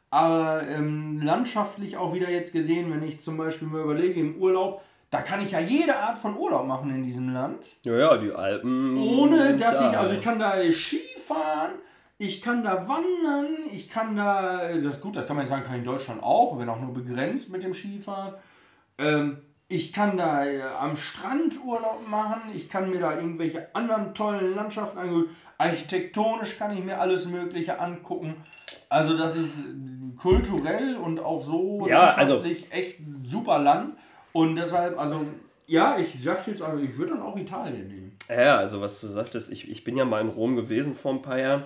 Aber 0.09 0.61
ähm, 0.69 1.21
landschaftlich 1.23 1.97
auch 1.97 2.13
wieder 2.13 2.29
jetzt 2.29 2.53
gesehen, 2.53 2.91
wenn 2.91 3.03
ich 3.03 3.19
zum 3.19 3.37
Beispiel 3.37 3.67
mal 3.67 3.81
überlege, 3.81 4.19
im 4.19 4.35
Urlaub, 4.37 4.81
da 5.09 5.21
kann 5.21 5.43
ich 5.43 5.51
ja 5.51 5.59
jede 5.59 5.95
Art 5.95 6.17
von 6.17 6.35
Urlaub 6.37 6.65
machen 6.65 6.89
in 6.89 7.03
diesem 7.03 7.29
Land. 7.29 7.63
Ja, 7.85 7.97
ja, 7.97 8.17
die 8.17 8.31
Alpen. 8.31 8.97
Ohne 8.97 9.55
dass 9.57 9.77
da. 9.77 9.91
ich, 9.91 9.97
also 9.97 10.13
ich 10.13 10.21
kann 10.21 10.39
da 10.39 10.59
Ski 10.71 11.01
fahren, 11.23 11.73
ich 12.17 12.41
kann 12.41 12.63
da 12.63 12.87
wandern, 12.87 13.47
ich 13.71 13.89
kann 13.89 14.15
da, 14.15 14.73
das 14.73 14.95
ist 14.95 15.01
gut, 15.01 15.15
das 15.15 15.27
kann 15.27 15.35
man 15.35 15.45
sagen, 15.45 15.63
kann 15.63 15.79
in 15.79 15.85
Deutschland 15.85 16.21
auch, 16.23 16.57
wenn 16.57 16.69
auch 16.69 16.79
nur 16.79 16.93
begrenzt 16.93 17.51
mit 17.51 17.63
dem 17.63 17.73
Skifahren. 17.73 18.35
Ähm, 18.97 19.37
ich 19.67 19.91
kann 19.91 20.17
da 20.17 20.45
äh, 20.45 20.61
am 20.79 20.95
Strand 20.95 21.63
Urlaub 21.63 22.07
machen, 22.07 22.41
ich 22.53 22.69
kann 22.69 22.91
mir 22.91 22.99
da 22.99 23.15
irgendwelche 23.15 23.73
anderen 23.75 24.13
tollen 24.13 24.55
Landschaften 24.55 24.99
angucken. 24.99 25.35
Architektonisch 25.57 26.57
kann 26.57 26.77
ich 26.77 26.83
mir 26.83 26.99
alles 26.99 27.27
Mögliche 27.27 27.79
angucken. 27.79 28.35
Also 28.89 29.17
das 29.17 29.35
ist 29.35 29.59
kulturell 30.17 30.95
und 30.95 31.19
auch 31.19 31.41
so 31.41 31.87
ja, 31.87 32.13
also 32.13 32.43
echt 32.43 32.99
ein 32.99 33.23
super 33.25 33.59
Land. 33.59 33.97
Und 34.31 34.55
deshalb, 34.55 34.99
also, 34.99 35.25
ja, 35.67 35.97
ich 35.97 36.21
sag 36.21 36.47
jetzt, 36.47 36.61
also 36.61 36.83
ich 36.83 36.97
würde 36.97 37.11
dann 37.13 37.21
auch 37.21 37.37
Italien 37.37 37.87
nehmen. 37.87 38.12
Ja, 38.29 38.57
also 38.57 38.81
was 38.81 39.01
du 39.01 39.07
sagtest, 39.07 39.51
ich, 39.51 39.69
ich 39.69 39.83
bin 39.83 39.97
ja 39.97 40.05
mal 40.05 40.21
in 40.21 40.29
Rom 40.29 40.55
gewesen 40.55 40.95
vor 40.95 41.13
ein 41.13 41.21
paar 41.21 41.37
Jahren. 41.37 41.63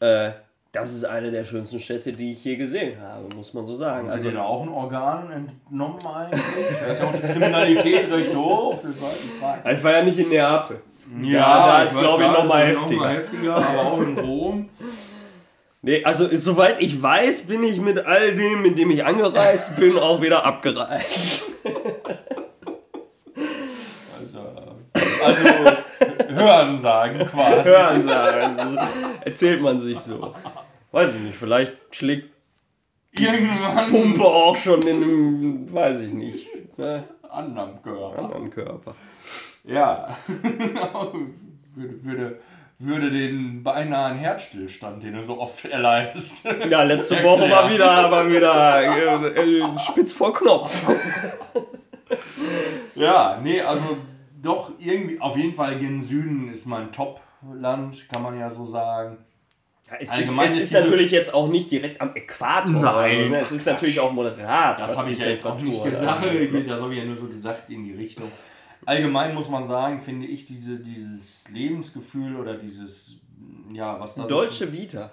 Äh, 0.00 0.32
das 0.74 0.92
ist 0.92 1.04
eine 1.04 1.30
der 1.30 1.44
schönsten 1.44 1.78
Städte, 1.78 2.12
die 2.12 2.32
ich 2.32 2.44
je 2.44 2.56
gesehen 2.56 3.00
habe, 3.00 3.32
muss 3.36 3.54
man 3.54 3.64
so 3.64 3.74
sagen. 3.74 4.10
Haben 4.10 4.20
Sie 4.20 4.26
also, 4.26 4.38
da 4.38 4.42
auch 4.42 4.62
ein 4.62 4.68
Organ 4.68 5.30
entnommen 5.30 6.04
eigentlich? 6.04 6.42
da 6.80 6.86
ist 6.86 7.00
ja 7.00 7.06
auch 7.06 7.12
die 7.12 7.20
Kriminalität 7.20 8.12
recht 8.12 8.34
hoch. 8.34 8.80
Das 8.82 9.00
war 9.40 9.72
ich 9.72 9.84
war 9.84 9.92
ja 9.92 10.02
nicht 10.02 10.18
in 10.18 10.30
Neapel. 10.30 10.80
Ja, 11.22 11.30
ja 11.30 11.66
da 11.66 11.82
ist 11.84 11.96
glaube 11.96 12.24
ich 12.24 12.28
nochmal 12.28 12.66
heftiger. 12.66 13.00
Noch 13.00 13.08
heftiger. 13.08 13.56
Aber 13.56 13.80
auch 13.82 14.00
in 14.00 14.18
Rom. 14.18 14.68
Nee, 15.82 16.02
also 16.02 16.34
soweit 16.34 16.82
ich 16.82 17.00
weiß, 17.00 17.42
bin 17.42 17.62
ich 17.62 17.80
mit 17.80 17.98
all 18.04 18.34
dem, 18.34 18.62
mit 18.62 18.76
dem 18.76 18.90
ich 18.90 19.04
angereist 19.04 19.76
bin, 19.76 19.96
auch 19.96 20.20
wieder 20.22 20.44
abgereist. 20.44 21.44
Also, 24.18 24.38
also 25.24 25.76
Hören 26.34 26.76
sagen 26.76 27.18
quasi. 27.26 27.68
Hören 27.68 28.04
sagen. 28.04 28.78
erzählt 29.24 29.62
man 29.62 29.78
sich 29.78 29.98
so. 29.98 30.34
Weiß 30.92 31.14
ich 31.14 31.20
nicht, 31.20 31.36
vielleicht 31.36 31.72
schlägt 31.90 32.30
irgendwann 33.18 33.90
Pumpe 33.90 34.24
auch 34.24 34.56
schon 34.56 34.82
in 34.82 34.96
einem, 34.96 35.72
weiß 35.72 36.00
ich 36.00 36.12
nicht, 36.12 36.78
ne? 36.78 37.04
anderen 37.28 37.80
Körper. 37.82 38.18
Anderen 38.18 38.50
Körper. 38.50 38.94
Ja. 39.64 40.16
würde, 41.74 42.04
würde 42.04 42.38
würde 42.78 43.10
den 43.10 43.62
beinahe 43.62 44.06
einen 44.06 44.18
Herzstillstand, 44.18 45.02
den 45.02 45.14
du 45.14 45.22
so 45.22 45.38
oft 45.38 45.64
erleidest. 45.64 46.44
Ja, 46.68 46.82
letzte 46.82 47.22
Woche 47.22 47.50
war 47.50 47.70
wieder, 47.70 47.90
aber 47.90 48.28
wieder 48.28 48.82
äh, 48.82 49.60
äh, 49.60 49.78
spitz 49.78 50.12
vor 50.12 50.32
Knopf. 50.32 50.88
ja, 52.94 53.38
nee, 53.42 53.60
also 53.60 53.98
doch 54.44 54.72
irgendwie, 54.78 55.20
auf 55.20 55.36
jeden 55.36 55.54
Fall 55.54 55.78
gen 55.78 56.02
Süden 56.02 56.48
ist 56.48 56.66
mein 56.66 56.92
Top-Land, 56.92 58.08
kann 58.10 58.22
man 58.22 58.38
ja 58.38 58.50
so 58.50 58.64
sagen. 58.64 59.18
Ja, 59.90 59.96
es 60.00 60.14
ist, 60.14 60.38
es 60.38 60.56
ist, 60.56 60.72
natürlich 60.72 61.10
jetzt 61.10 61.34
auch 61.34 61.48
nicht 61.48 61.70
direkt 61.70 62.00
am 62.00 62.14
Äquator. 62.14 62.72
Nein. 62.72 63.30
Ne? 63.30 63.40
Es 63.40 63.52
ist 63.52 63.66
natürlich 63.66 64.00
auch 64.00 64.12
moderat. 64.12 64.80
Das 64.80 64.96
habe 64.96 65.10
ich 65.10 65.18
ja 65.18 65.26
jetzt 65.26 65.44
auch 65.44 65.60
nicht 65.60 65.82
gesagt. 65.84 66.24
Das 66.24 66.80
habe 66.80 66.94
ich 66.94 66.98
ja 66.98 67.04
nur 67.04 67.16
so 67.16 67.26
gesagt 67.26 67.68
in 67.70 67.84
die 67.84 67.92
Richtung 67.92 68.30
allgemein 68.86 69.34
muss 69.34 69.48
man 69.48 69.64
sagen, 69.64 70.00
finde 70.00 70.26
ich 70.26 70.46
diese, 70.46 70.78
dieses 70.80 71.48
Lebensgefühl 71.50 72.36
oder 72.36 72.54
dieses, 72.54 73.20
ja, 73.72 73.98
was 74.00 74.14
da 74.14 74.24
Deutsche 74.24 74.72
Vita. 74.72 75.12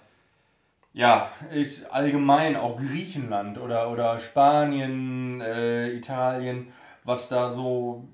Ja, 0.93 1.31
ist 1.53 1.89
allgemein 1.91 2.57
auch 2.57 2.77
Griechenland 2.77 3.57
oder, 3.57 3.89
oder 3.91 4.19
Spanien, 4.19 5.39
äh, 5.39 5.89
Italien, 5.91 6.67
was 7.05 7.29
da 7.29 7.47
so, 7.47 8.09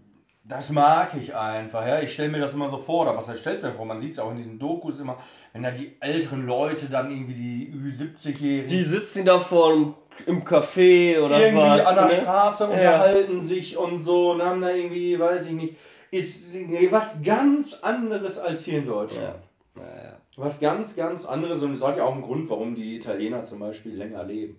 das 0.48 0.70
mag 0.70 1.14
ich 1.20 1.36
einfach. 1.36 1.86
Ja? 1.86 2.00
Ich 2.02 2.14
stelle 2.14 2.30
mir 2.30 2.40
das 2.40 2.54
immer 2.54 2.70
so 2.70 2.78
vor, 2.78 3.04
oder 3.04 3.18
was 3.18 3.28
er 3.28 3.38
stellt 3.38 3.62
mir 3.62 3.74
vor, 3.74 3.86
man 3.86 4.00
sieht 4.00 4.14
es 4.14 4.20
auch 4.20 4.32
in 4.32 4.38
diesen 4.38 4.58
Dokus 4.58 5.00
immer, 5.00 5.18
wenn 5.54 5.64
da 5.64 5.72
die 5.72 5.98
älteren 6.00 6.46
Leute 6.46 6.88
dann 6.88 7.12
irgendwie 7.12 7.34
die 7.34 7.74
Ü70-Jährigen. 7.74 8.68
Die 8.68 8.82
sitzen 8.82 9.26
da 9.26 9.40
vor 9.40 9.96
im 10.26 10.44
Café 10.44 11.20
oder 11.20 11.40
irgendwie 11.40 11.64
was. 11.64 11.86
an 11.86 11.96
der 11.96 12.18
ne? 12.18 12.22
Straße 12.22 12.64
ja. 12.64 12.70
unterhalten 12.70 13.42
sich 13.42 13.78
und 13.78 14.00
so 14.00 14.32
und 14.32 14.42
haben 14.42 14.62
da 14.62 14.72
irgendwie, 14.72 15.20
weiß 15.20 15.48
ich 15.48 15.52
nicht, 15.52 15.76
ist 16.12 16.56
was 16.90 17.22
ganz 17.22 17.74
anderes 17.82 18.40
als 18.40 18.64
hier 18.64 18.80
in 18.80 18.88
Deutschland. 18.88 19.36
Ja. 19.76 19.84
Ja, 19.84 20.18
was 20.38 20.60
ganz, 20.60 20.96
ganz 20.96 21.26
anderes 21.26 21.62
und 21.62 21.74
es 21.74 21.84
hat 21.84 21.98
ja 21.98 22.04
auch 22.04 22.14
einen 22.14 22.24
Grund, 22.24 22.50
warum 22.50 22.74
die 22.74 22.96
Italiener 22.96 23.44
zum 23.44 23.60
Beispiel 23.60 23.96
länger 23.96 24.24
leben. 24.24 24.58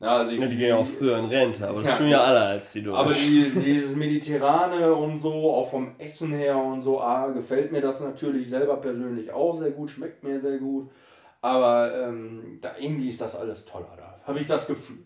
Ja, 0.00 0.16
also 0.16 0.32
ich, 0.32 0.40
ja, 0.40 0.46
die 0.46 0.56
gehen 0.56 0.68
ja 0.70 0.76
auch 0.76 0.86
früher 0.86 1.18
in 1.18 1.26
Rente, 1.26 1.68
aber 1.68 1.82
das 1.82 1.98
tun 1.98 2.08
ja 2.08 2.22
alle 2.22 2.40
als 2.40 2.72
die 2.72 2.82
Deutschen. 2.82 2.98
Aber 2.98 3.12
die, 3.12 3.50
dieses 3.64 3.94
Mediterrane 3.96 4.94
und 4.94 5.18
so, 5.18 5.52
auch 5.52 5.70
vom 5.70 5.92
Essen 5.98 6.32
her 6.32 6.56
und 6.56 6.80
so, 6.80 7.00
ah, 7.00 7.28
gefällt 7.28 7.70
mir 7.70 7.82
das 7.82 8.00
natürlich 8.00 8.48
selber 8.48 8.76
persönlich 8.76 9.30
auch 9.30 9.52
sehr 9.52 9.72
gut, 9.72 9.90
schmeckt 9.90 10.24
mir 10.24 10.40
sehr 10.40 10.58
gut. 10.58 10.90
Aber 11.42 11.92
ähm, 11.94 12.58
da 12.62 12.72
irgendwie 12.78 13.10
ist 13.10 13.20
das 13.20 13.36
alles 13.36 13.66
toller 13.66 13.94
da 13.96 14.10
habe 14.26 14.40
ich 14.40 14.46
das 14.46 14.66
Gefühl. 14.66 15.04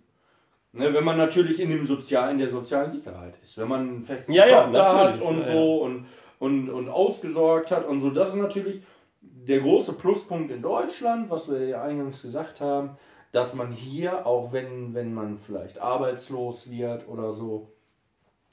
Ne, 0.73 0.93
wenn 0.93 1.05
man 1.05 1.17
natürlich 1.17 1.61
in, 1.61 1.71
dem 1.71 1.87
Sozial, 1.87 2.33
in 2.33 2.39
der 2.39 2.49
sozialen 2.49 2.91
Sicherheit 2.91 3.35
ist, 3.43 3.57
wenn 3.59 3.69
man 3.69 3.81
einen 3.81 4.03
festen 4.03 4.33
ja, 4.33 4.47
ja, 4.47 4.73
hat 4.73 5.21
und 5.21 5.39
ja, 5.39 5.43
so 5.45 5.83
und, 5.83 6.07
und, 6.41 6.69
und 6.69 6.89
ausgesorgt 6.89 7.71
hat 7.71 7.87
und 7.87 8.01
so, 8.01 8.11
das 8.11 8.31
ist 8.31 8.37
natürlich 8.37 8.83
der 9.21 9.61
große 9.61 9.93
Pluspunkt 9.93 10.51
in 10.51 10.63
Deutschland, 10.63 11.31
was 11.31 11.49
wir 11.49 11.65
ja 11.65 11.83
eingangs 11.83 12.23
gesagt 12.23 12.61
haben, 12.61 12.97
dass 13.35 13.55
man 13.55 13.73
hier, 13.73 14.27
auch 14.27 14.53
wenn, 14.53 14.95
wenn 14.95 15.13
man 15.13 15.39
vielleicht 15.39 15.81
arbeitslos 15.81 16.71
wird 16.71 17.09
oder 17.09 17.33
so, 17.33 17.73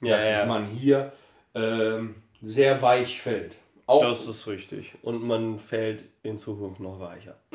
ja, 0.02 0.16
dass 0.16 0.28
ja. 0.28 0.46
man 0.48 0.66
hier 0.66 1.14
ähm, 1.54 2.16
sehr 2.42 2.82
weich 2.82 3.22
fällt. 3.22 3.58
Auch 3.86 4.02
Das 4.02 4.26
ist 4.26 4.48
richtig. 4.48 4.96
Und 5.04 5.24
man 5.24 5.60
fällt 5.60 6.06
in 6.24 6.40
Zukunft 6.40 6.80
noch 6.80 7.00
weicher. 7.00 7.36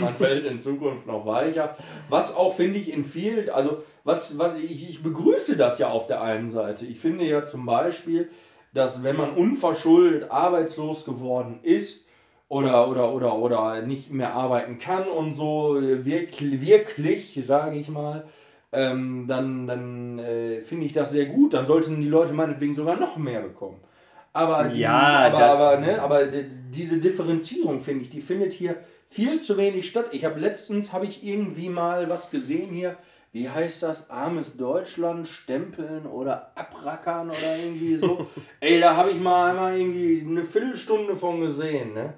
man 0.00 0.14
fällt 0.16 0.44
in 0.44 0.58
Zukunft 0.58 1.06
noch 1.06 1.24
weicher. 1.24 1.76
Was 2.08 2.34
auch, 2.34 2.52
finde 2.52 2.80
ich, 2.80 2.92
in 2.92 3.04
vielen, 3.04 3.48
also 3.50 3.84
was, 4.02 4.36
was 4.36 4.54
ich, 4.56 4.90
ich 4.90 5.02
begrüße 5.04 5.56
das 5.56 5.78
ja 5.78 5.90
auf 5.90 6.08
der 6.08 6.20
einen 6.20 6.50
Seite. 6.50 6.84
Ich 6.84 6.98
finde 6.98 7.26
ja 7.26 7.44
zum 7.44 7.64
Beispiel, 7.64 8.28
dass 8.74 9.04
wenn 9.04 9.16
man 9.16 9.34
unverschuldet 9.34 10.32
arbeitslos 10.32 11.04
geworden 11.04 11.60
ist 11.62 12.08
oder, 12.50 12.88
oder, 12.88 13.12
oder, 13.14 13.36
oder 13.36 13.82
nicht 13.82 14.12
mehr 14.12 14.34
arbeiten 14.34 14.78
kann 14.78 15.04
und 15.04 15.34
so, 15.34 15.78
wirklich, 15.80 16.60
wirklich 16.60 17.46
sage 17.46 17.78
ich 17.78 17.88
mal, 17.88 18.24
ähm, 18.72 19.26
dann, 19.28 19.68
dann 19.68 20.18
äh, 20.18 20.60
finde 20.60 20.84
ich 20.84 20.92
das 20.92 21.12
sehr 21.12 21.26
gut. 21.26 21.54
Dann 21.54 21.68
sollten 21.68 22.00
die 22.00 22.08
Leute 22.08 22.32
meinetwegen 22.32 22.74
sogar 22.74 22.98
noch 22.98 23.16
mehr 23.16 23.40
bekommen. 23.40 23.80
Aber, 24.32 24.64
die, 24.64 24.80
Ja, 24.80 25.28
aber, 25.28 25.44
aber, 25.44 25.78
ne, 25.78 26.02
aber 26.02 26.24
die, 26.26 26.48
diese 26.72 26.98
Differenzierung, 26.98 27.78
finde 27.78 28.02
ich, 28.02 28.10
die 28.10 28.20
findet 28.20 28.52
hier 28.52 28.76
viel 29.08 29.40
zu 29.40 29.56
wenig 29.56 29.88
statt. 29.88 30.06
Ich 30.10 30.24
habe 30.24 30.40
letztens, 30.40 30.92
habe 30.92 31.06
ich 31.06 31.24
irgendwie 31.24 31.68
mal 31.68 32.08
was 32.08 32.32
gesehen 32.32 32.70
hier, 32.70 32.96
wie 33.30 33.48
heißt 33.48 33.84
das, 33.84 34.10
armes 34.10 34.56
Deutschland 34.56 35.28
stempeln 35.28 36.04
oder 36.04 36.50
abrackern 36.56 37.28
oder 37.30 37.56
irgendwie 37.62 37.94
so. 37.94 38.26
Ey, 38.60 38.80
da 38.80 38.96
habe 38.96 39.10
ich 39.10 39.20
mal 39.20 39.50
einmal 39.50 39.78
irgendwie 39.78 40.26
eine 40.28 40.42
Viertelstunde 40.42 41.14
von 41.14 41.40
gesehen, 41.40 41.94
ne? 41.94 42.14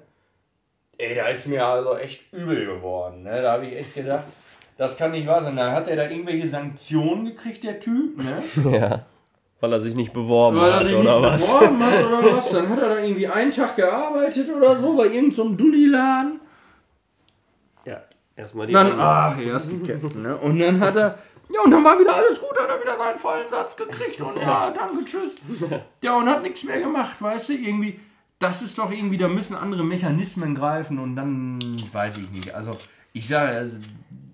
Ey, 1.03 1.15
da 1.15 1.27
ist 1.27 1.47
mir 1.47 1.65
also 1.65 1.97
echt 1.97 2.31
übel 2.31 2.65
geworden, 2.65 3.23
ne? 3.23 3.41
Da 3.41 3.53
habe 3.53 3.65
ich 3.65 3.75
echt 3.75 3.95
gedacht, 3.95 4.23
das 4.77 4.95
kann 4.97 5.11
nicht 5.11 5.27
wahr 5.27 5.43
sein. 5.43 5.55
Da 5.57 5.71
hat 5.73 5.87
er 5.89 5.97
da 5.97 6.03
irgendwelche 6.03 6.47
Sanktionen 6.47 7.25
gekriegt, 7.25 7.63
der 7.63 7.79
Typ, 7.79 8.17
ne? 8.17 8.41
Ja. 8.71 9.05
Weil 9.59 9.73
er 9.73 9.79
sich 9.79 9.95
nicht 9.95 10.11
beworben 10.11 10.57
Weil 10.59 10.71
er 10.71 10.75
hat, 10.75 10.83
sich 10.85 10.95
oder 10.95 11.19
nicht 11.19 11.29
was? 11.29 11.53
beworben 11.53 11.85
hat 11.85 12.05
oder 12.05 12.37
was. 12.37 12.51
Dann 12.51 12.69
hat 12.69 12.79
er 12.79 12.89
da 12.89 12.99
irgendwie 12.99 13.27
einen 13.27 13.51
Tag 13.51 13.75
gearbeitet 13.75 14.49
oder 14.53 14.75
so 14.75 14.95
bei 14.95 15.05
irgendeinem 15.05 15.31
so 15.31 15.49
Dulli-Laden. 15.49 16.39
Ja, 17.85 18.01
erstmal 18.35 18.67
die. 18.67 18.73
Dann, 18.73 18.87
Runde. 18.87 19.03
ach, 19.03 19.39
erst 19.39 19.71
die 19.71 19.79
Ketten, 19.79 20.21
ne? 20.21 20.37
Und 20.37 20.59
dann 20.59 20.79
hat 20.79 20.95
er, 20.95 21.17
ja, 21.53 21.61
und 21.63 21.71
dann 21.71 21.83
war 21.83 21.99
wieder 21.99 22.13
alles 22.15 22.39
gut, 22.41 22.57
hat 22.59 22.69
er 22.69 22.81
wieder 22.81 22.97
seinen 22.97 23.17
vollen 23.17 23.47
Satz 23.49 23.75
gekriegt 23.75 24.19
und 24.21 24.37
ja, 24.41 24.69
danke, 24.75 25.03
tschüss. 25.05 25.41
Ja, 26.01 26.17
und 26.17 26.29
hat 26.29 26.43
nichts 26.43 26.63
mehr 26.63 26.79
gemacht, 26.81 27.21
weißt 27.21 27.49
du, 27.49 27.53
irgendwie, 27.53 27.99
das 28.39 28.61
ist 28.61 28.77
doch 28.77 28.91
irgendwie, 28.91 29.17
da 29.17 29.27
müssen 29.27 29.55
andere 29.55 29.83
Mechanismen 29.83 30.55
greifen 30.55 30.99
und 30.99 31.15
dann, 31.15 31.83
weiß 31.91 32.17
ich 32.17 32.29
nicht, 32.31 32.53
also, 32.53 32.71
ich 33.13 33.27
sage, 33.27 33.71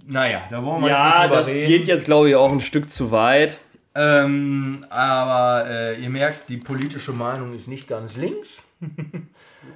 naja, 0.07 0.41
da 0.49 0.63
wollen 0.63 0.81
wir 0.83 0.89
ja, 0.89 1.05
jetzt 1.05 1.13
nicht 1.13 1.23
drüber 1.23 1.35
das 1.35 1.47
reden. 1.47 1.67
geht 1.67 1.83
jetzt, 1.85 2.05
glaube 2.05 2.29
ich, 2.29 2.35
auch 2.35 2.51
ein 2.51 2.61
Stück 2.61 2.89
zu 2.89 3.11
weit. 3.11 3.59
Ähm, 3.95 4.85
aber 4.89 5.69
äh, 5.69 6.01
ihr 6.01 6.09
merkt, 6.09 6.49
die 6.49 6.57
politische 6.57 7.11
Meinung 7.11 7.53
ist 7.53 7.67
nicht 7.67 7.87
ganz 7.87 8.15
links. 8.17 8.63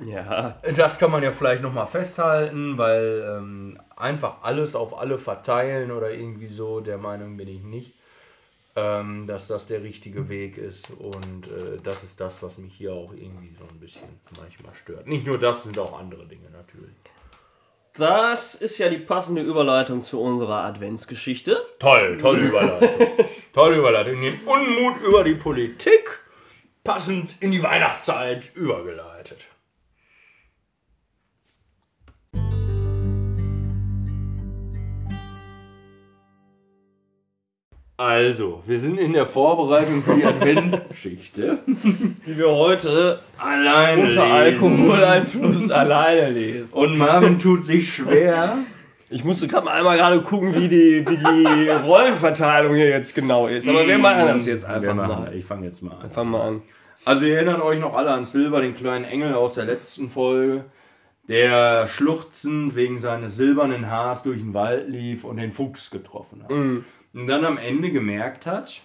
Ja. 0.06 0.58
Das 0.76 0.98
kann 0.98 1.12
man 1.12 1.24
ja 1.24 1.32
vielleicht 1.32 1.62
nochmal 1.62 1.88
festhalten, 1.88 2.78
weil 2.78 3.38
ähm, 3.38 3.78
einfach 3.96 4.38
alles 4.42 4.76
auf 4.76 4.98
alle 4.98 5.18
verteilen 5.18 5.92
oder 5.92 6.12
irgendwie 6.12 6.48
so, 6.48 6.80
der 6.80 6.98
Meinung 6.98 7.38
bin 7.38 7.48
ich 7.48 7.64
nicht, 7.64 7.94
ähm, 8.76 9.28
dass 9.28 9.48
das 9.48 9.68
der 9.68 9.84
richtige 9.84 10.30
Weg 10.30 10.58
ist. 10.58 10.90
Und 10.92 11.48
äh, 11.48 11.78
das 11.84 12.04
ist 12.04 12.20
das, 12.20 12.42
was 12.42 12.58
mich 12.58 12.74
hier 12.74 12.94
auch 12.94 13.14
irgendwie 13.14 13.54
so 13.58 13.66
ein 13.70 13.80
bisschen 13.80 14.08
manchmal 14.38 14.74
stört. 14.74 15.08
Nicht 15.08 15.28
nur 15.28 15.38
das, 15.38 15.64
sind 15.64 15.78
auch 15.78 16.00
andere 16.00 16.26
Dinge 16.26 16.50
natürlich. 16.52 16.96
Das 17.96 18.56
ist 18.56 18.80
ja 18.80 18.90
die 18.90 18.98
passende 18.98 19.44
Überleitung 19.44 20.02
zu 20.02 20.20
unserer 20.20 20.64
Adventsgeschichte. 20.64 21.64
Toll, 21.78 22.18
tolle 22.18 22.40
Überleitung. 22.40 23.08
tolle 23.54 23.78
Überleitung. 23.78 24.20
Den 24.20 24.40
Unmut 24.46 25.00
über 25.04 25.24
die 25.24 25.36
Politik 25.36 26.24
passend 26.84 27.36
in 27.40 27.52
die 27.52 27.62
Weihnachtszeit 27.62 28.56
übergeleitet. 28.56 29.13
Also, 37.98 38.64
wir 38.66 38.80
sind 38.80 38.98
in 39.00 39.14
der 39.14 39.28
Vorbereitung 39.28 40.02
für 40.02 40.16
die 40.16 40.26
Adventsgeschichte. 40.26 41.60
Die 41.66 42.38
wir 42.38 42.50
heute 42.50 43.20
Alleine 43.38 44.04
unter. 44.04 44.24
Alkoholeinfluss 44.24 45.70
alleine 45.72 46.32
lesen. 46.32 46.70
Und 46.72 46.98
Marvin 46.98 47.38
tut 47.38 47.64
sich 47.64 47.94
schwer. 47.94 48.58
Ich 49.12 49.24
musste 49.24 49.48
gerade 49.48 49.66
mal 49.66 49.74
einmal 49.74 49.98
gerade 49.98 50.22
gucken, 50.22 50.56
wie 50.56 50.68
die, 50.68 51.06
wie 51.08 51.18
die 51.18 51.70
Rollenverteilung 51.70 52.74
hier 52.74 52.90
jetzt 52.90 53.14
genau 53.14 53.46
ist. 53.48 53.70
Aber 53.70 53.86
wir 53.86 54.00
machen 54.00 54.28
das 54.28 54.48
jetzt 54.48 54.66
einfach 54.66 54.96
mal. 54.96 55.32
Ich 55.36 55.46
fange 55.46 55.68
jetzt 55.68 55.84
mal 55.84 55.96
an. 55.98 56.10
Fangen 56.10 56.32
wir 56.32 56.42
an. 56.42 56.62
Also 57.06 57.26
ihr 57.26 57.36
erinnert 57.36 57.62
euch 57.62 57.80
noch 57.80 57.94
alle 57.94 58.10
an 58.10 58.26
Silver, 58.26 58.62
den 58.62 58.74
kleinen 58.74 59.06
Engel 59.06 59.36
aus 59.36 59.54
der 59.54 59.66
letzten 59.66 60.10
Folge, 60.10 60.66
der 61.30 61.86
schluchzend 61.86 62.76
wegen 62.76 63.00
seines 63.00 63.36
silbernen 63.36 63.92
Haars 63.92 64.24
durch 64.24 64.40
den 64.40 64.56
Wald 64.56 64.90
lief 64.90 65.26
und 65.26 65.38
den 65.38 65.52
Fuchs 65.52 65.92
getroffen 65.92 66.44
hat. 66.44 66.50
Und 67.14 67.28
dann 67.28 67.46
am 67.46 67.58
Ende 67.58 67.92
gemerkt 67.92 68.46
hat, 68.46 68.82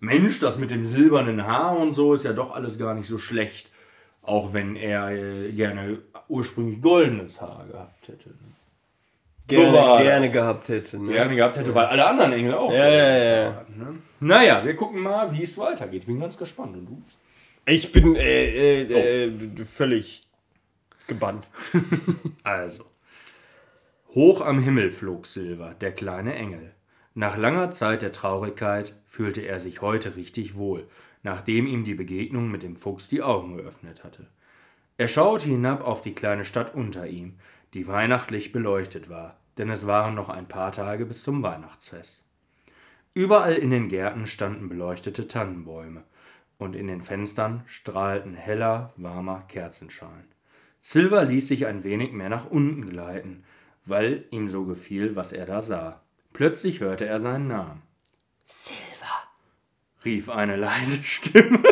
Mensch, 0.00 0.40
das 0.40 0.58
mit 0.58 0.70
dem 0.70 0.84
silbernen 0.84 1.46
Haar 1.46 1.76
und 1.76 1.92
so 1.92 2.14
ist 2.14 2.24
ja 2.24 2.32
doch 2.32 2.54
alles 2.54 2.78
gar 2.78 2.94
nicht 2.94 3.06
so 3.06 3.18
schlecht. 3.18 3.70
Auch 4.22 4.52
wenn 4.52 4.76
er 4.76 5.10
äh, 5.10 5.52
gerne 5.52 5.98
ursprünglich 6.28 6.80
goldenes 6.80 7.40
Haar 7.40 7.66
gehabt 7.70 8.08
hätte. 8.08 8.30
Gerne, 9.48 9.72
war 9.72 9.98
das. 9.98 10.02
gerne 10.02 10.30
gehabt 10.30 10.68
hätte. 10.68 10.98
Ne? 10.98 11.12
Gerne 11.12 11.36
gehabt 11.36 11.56
hätte, 11.56 11.74
weil 11.74 11.86
alle 11.86 12.06
anderen 12.06 12.32
Engel 12.32 12.54
auch 12.54 12.72
Ja, 12.72 12.88
ja, 12.88 12.90
Haar 12.90 13.42
ja. 13.44 13.54
hatten. 13.56 13.78
Ne? 13.78 13.98
Naja, 14.20 14.64
wir 14.64 14.76
gucken 14.76 15.00
mal, 15.00 15.32
wie 15.32 15.42
es 15.42 15.58
weitergeht. 15.58 16.06
Bin 16.06 16.20
ganz 16.20 16.38
gespannt. 16.38 16.76
Und 16.76 16.86
du? 16.86 17.02
Ich 17.66 17.92
bin 17.92 18.16
äh, 18.16 18.82
äh, 18.82 19.26
äh, 19.26 19.64
völlig 19.64 20.22
gebannt. 21.06 21.46
Also. 22.44 22.84
Hoch 24.14 24.42
am 24.42 24.58
Himmel 24.58 24.90
flog 24.90 25.26
Silver, 25.26 25.72
der 25.80 25.90
kleine 25.90 26.34
Engel. 26.34 26.74
Nach 27.14 27.38
langer 27.38 27.70
Zeit 27.70 28.02
der 28.02 28.12
Traurigkeit 28.12 28.94
fühlte 29.06 29.40
er 29.40 29.58
sich 29.58 29.80
heute 29.80 30.16
richtig 30.16 30.54
wohl, 30.54 30.86
nachdem 31.22 31.66
ihm 31.66 31.82
die 31.82 31.94
Begegnung 31.94 32.50
mit 32.50 32.62
dem 32.62 32.76
Fuchs 32.76 33.08
die 33.08 33.22
Augen 33.22 33.56
geöffnet 33.56 34.04
hatte. 34.04 34.26
Er 34.98 35.08
schaute 35.08 35.48
hinab 35.48 35.82
auf 35.82 36.02
die 36.02 36.14
kleine 36.14 36.44
Stadt 36.44 36.74
unter 36.74 37.06
ihm, 37.06 37.38
die 37.72 37.88
weihnachtlich 37.88 38.52
beleuchtet 38.52 39.08
war, 39.08 39.38
denn 39.56 39.70
es 39.70 39.86
waren 39.86 40.14
noch 40.14 40.28
ein 40.28 40.46
paar 40.46 40.72
Tage 40.72 41.06
bis 41.06 41.22
zum 41.22 41.42
Weihnachtsfest. 41.42 42.22
Überall 43.14 43.54
in 43.54 43.70
den 43.70 43.88
Gärten 43.88 44.26
standen 44.26 44.68
beleuchtete 44.68 45.26
Tannenbäume, 45.26 46.04
und 46.58 46.76
in 46.76 46.86
den 46.86 47.00
Fenstern 47.00 47.62
strahlten 47.64 48.34
heller, 48.34 48.92
warmer 48.96 49.44
Kerzenschein. 49.48 50.26
Silver 50.80 51.24
ließ 51.24 51.48
sich 51.48 51.66
ein 51.66 51.82
wenig 51.82 52.12
mehr 52.12 52.28
nach 52.28 52.44
unten 52.44 52.90
gleiten, 52.90 53.44
weil 53.84 54.24
ihm 54.30 54.48
so 54.48 54.64
gefiel, 54.64 55.16
was 55.16 55.32
er 55.32 55.46
da 55.46 55.62
sah. 55.62 56.00
Plötzlich 56.32 56.80
hörte 56.80 57.06
er 57.06 57.20
seinen 57.20 57.48
Namen. 57.48 57.82
Silver, 58.44 58.76
Rief 60.04 60.28
eine 60.28 60.56
leise 60.56 61.00
Stimme. 61.04 61.62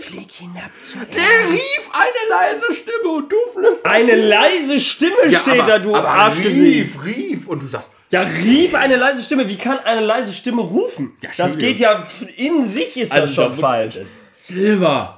flieg 0.00 0.30
hinab 0.32 0.70
zur 0.82 1.02
Der 1.02 1.50
rief 1.52 1.90
eine 1.92 2.30
leise 2.30 2.74
Stimme 2.74 3.08
und 3.10 3.30
du 3.32 3.36
flüsterst. 3.52 3.86
Eine 3.86 4.14
leise 4.16 4.80
Stimme 4.80 5.28
steht 5.28 5.68
da, 5.68 5.78
du 5.78 5.94
aber 5.94 6.08
Arschgesicht. 6.08 6.98
rief, 7.00 7.04
rief. 7.04 7.48
Und 7.48 7.62
du 7.62 7.66
sagst, 7.66 7.90
Ja, 8.10 8.22
rief 8.22 8.74
eine 8.74 8.96
leise 8.96 9.22
Stimme. 9.22 9.48
Wie 9.48 9.56
kann 9.58 9.78
eine 9.80 10.00
leise 10.00 10.32
Stimme 10.32 10.62
rufen? 10.62 11.16
Ja, 11.22 11.30
das 11.36 11.58
geht 11.58 11.78
ja 11.78 12.04
in 12.36 12.64
sich 12.64 12.96
ist 12.96 13.14
das 13.14 13.34
schon 13.34 13.52
falsch. 13.52 13.98
Silver. 14.32 15.17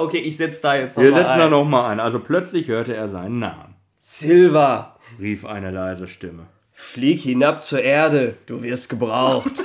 Okay, 0.00 0.18
ich 0.18 0.36
setz 0.36 0.60
da 0.60 0.74
jetzt 0.76 0.96
noch 0.96 1.04
Wir 1.04 1.10
mal 1.10 1.16
setzen 1.18 1.32
ein. 1.32 1.38
da 1.40 1.48
nochmal 1.48 1.90
ein. 1.92 2.00
Also 2.00 2.20
plötzlich 2.20 2.68
hörte 2.68 2.94
er 2.94 3.08
seinen 3.08 3.38
Namen. 3.38 3.74
Silver, 3.96 4.96
Rief 5.20 5.44
eine 5.44 5.70
leise 5.70 6.06
Stimme. 6.08 6.46
flieg 6.72 7.20
hinab 7.20 7.62
zur 7.62 7.82
Erde. 7.82 8.36
Du 8.46 8.62
wirst 8.62 8.88
gebraucht. 8.88 9.52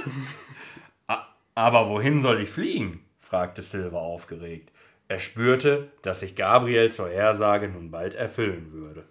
Aber 1.55 1.89
wohin 1.89 2.19
soll 2.19 2.41
ich 2.41 2.49
fliegen? 2.49 3.01
fragte 3.19 3.61
Silver 3.61 3.99
aufgeregt. 3.99 4.71
Er 5.07 5.19
spürte, 5.19 5.89
dass 6.01 6.21
sich 6.21 6.35
Gabriels 6.35 6.95
Vorhersage 6.97 7.67
nun 7.67 7.91
bald 7.91 8.15
erfüllen 8.15 8.71
würde. 8.71 9.03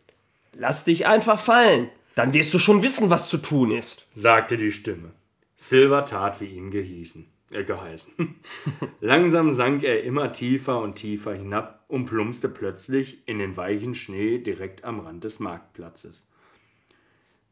Lass 0.54 0.84
dich 0.84 1.06
einfach 1.06 1.38
fallen. 1.38 1.90
Dann 2.14 2.32
wirst 2.34 2.52
du 2.52 2.58
schon 2.58 2.82
wissen, 2.82 3.10
was 3.10 3.28
zu 3.30 3.38
tun 3.38 3.70
ist. 3.70 4.06
sagte 4.14 4.56
die 4.56 4.72
Stimme. 4.72 5.12
Silver 5.56 6.04
tat, 6.04 6.40
wie 6.40 6.46
ihm 6.46 6.70
gehießen, 6.70 7.31
geheißen. 7.52 8.36
Langsam 9.00 9.50
sank 9.50 9.84
er 9.84 10.02
immer 10.02 10.32
tiefer 10.32 10.80
und 10.80 10.96
tiefer 10.96 11.34
hinab 11.34 11.84
und 11.88 12.06
plumpste 12.06 12.48
plötzlich 12.48 13.26
in 13.28 13.38
den 13.38 13.56
weichen 13.56 13.94
Schnee 13.94 14.38
direkt 14.38 14.84
am 14.84 15.00
Rand 15.00 15.24
des 15.24 15.38
Marktplatzes. 15.40 16.30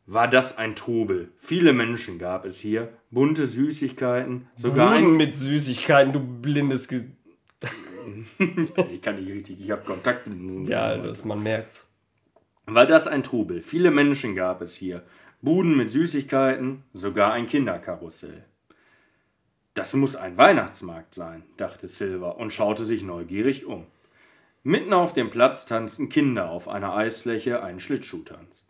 War 0.07 0.27
das 0.27 0.59
ein 0.59 0.75
Trubel? 0.75 1.31
Viele 1.37 1.73
Menschen 1.73 2.19
gab 2.19 2.45
es 2.45 2.59
hier, 2.59 2.93
bunte 3.11 3.47
Süßigkeiten, 3.47 4.49
sogar 4.57 4.93
ein... 4.93 5.17
mit 5.17 5.37
Süßigkeiten, 5.37 6.13
du 6.13 6.21
blindes 6.21 6.89
Ge 6.89 7.05
Ich 8.91 9.03
kann 9.03 9.17
nicht 9.17 9.31
richtig, 9.31 9.61
ich 9.61 9.71
habe 9.71 9.85
Kontaktlinsen. 9.85 10.65
Ja, 10.67 10.97
das, 10.97 11.25
man 11.25 11.43
merkt's. 11.43 11.87
War 12.67 12.87
das 12.87 13.07
ein 13.07 13.23
Trubel? 13.23 13.63
Viele 13.63 13.91
Menschen 13.91 14.35
gab 14.35 14.63
es 14.63 14.75
hier. 14.75 15.05
Buden 15.43 15.77
mit 15.77 15.91
Süßigkeiten, 15.91 16.83
sogar 16.93 17.33
ein 17.33 17.47
Kinderkarussell. 17.47 18.45
Das 19.75 19.95
muss 19.95 20.17
ein 20.17 20.37
Weihnachtsmarkt 20.37 21.15
sein, 21.15 21.45
dachte 21.57 21.87
Silver 21.87 22.39
und 22.39 22.53
schaute 22.53 22.85
sich 22.85 23.03
neugierig 23.03 23.67
um. 23.67 23.87
Mitten 24.63 24.93
auf 24.93 25.13
dem 25.13 25.31
Platz 25.31 25.65
tanzten 25.65 26.09
Kinder 26.09 26.51
auf 26.51 26.69
einer 26.69 26.95
Eisfläche 26.95 27.63
einen 27.63 27.81
Schlittschuhtanz. 27.81 28.65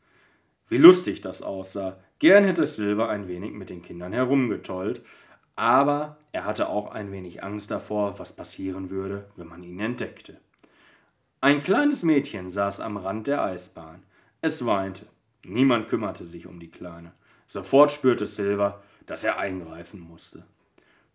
Wie 0.68 0.78
lustig 0.78 1.20
das 1.20 1.42
aussah. 1.42 1.98
Gern 2.20 2.44
hätte 2.44 2.64
Silver 2.66 3.09
ein 3.09 3.26
wenig 3.26 3.53
mit 3.53 3.70
den 3.70 3.82
Kindern 3.82 4.12
herumgetollt, 4.12 5.03
aber 5.57 6.18
er 6.32 6.44
hatte 6.44 6.68
auch 6.68 6.92
ein 6.92 7.11
wenig 7.11 7.42
Angst 7.42 7.70
davor, 7.70 8.18
was 8.18 8.36
passieren 8.36 8.90
würde, 8.90 9.28
wenn 9.36 9.48
man 9.48 9.64
ihn 9.64 9.80
entdeckte. 9.80 10.38
Ein 11.40 11.62
kleines 11.62 12.03
Mädchen 12.03 12.51
saß 12.51 12.80
am 12.80 12.98
Rand 12.98 13.26
der 13.26 13.42
Eisbahn. 13.42 14.03
Es 14.42 14.64
weinte. 14.64 15.07
Niemand 15.42 15.88
kümmerte 15.88 16.24
sich 16.24 16.46
um 16.46 16.61
die 16.61 16.70
Kleine. 16.70 17.12
Sofort 17.46 17.90
spürte 17.90 18.26
Silver, 18.26 18.82
dass 19.07 19.24
er 19.24 19.38
eingreifen 19.38 19.98
musste. 19.98 20.44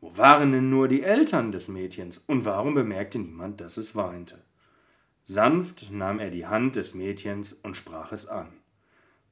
Wo 0.02 0.18
waren 0.18 0.52
denn 0.52 0.70
nur 0.70 0.88
die 0.88 1.04
Eltern 1.04 1.52
des 1.52 1.68
Mädchens 1.68 2.18
und 2.18 2.46
warum 2.46 2.76
bemerkte 2.76 3.20
niemand, 3.20 3.62
dass 3.62 3.78
es 3.78 3.96
weinte? 3.96 4.42
Sanft 5.24 5.90
nahm 5.92 6.20
er 6.20 6.30
die 6.30 6.46
Hand 6.46 6.76
des 6.76 6.94
Mädchens 6.94 7.54
und 7.54 7.76
sprach 7.76 8.12
es 8.12 8.28
an. 8.28 8.54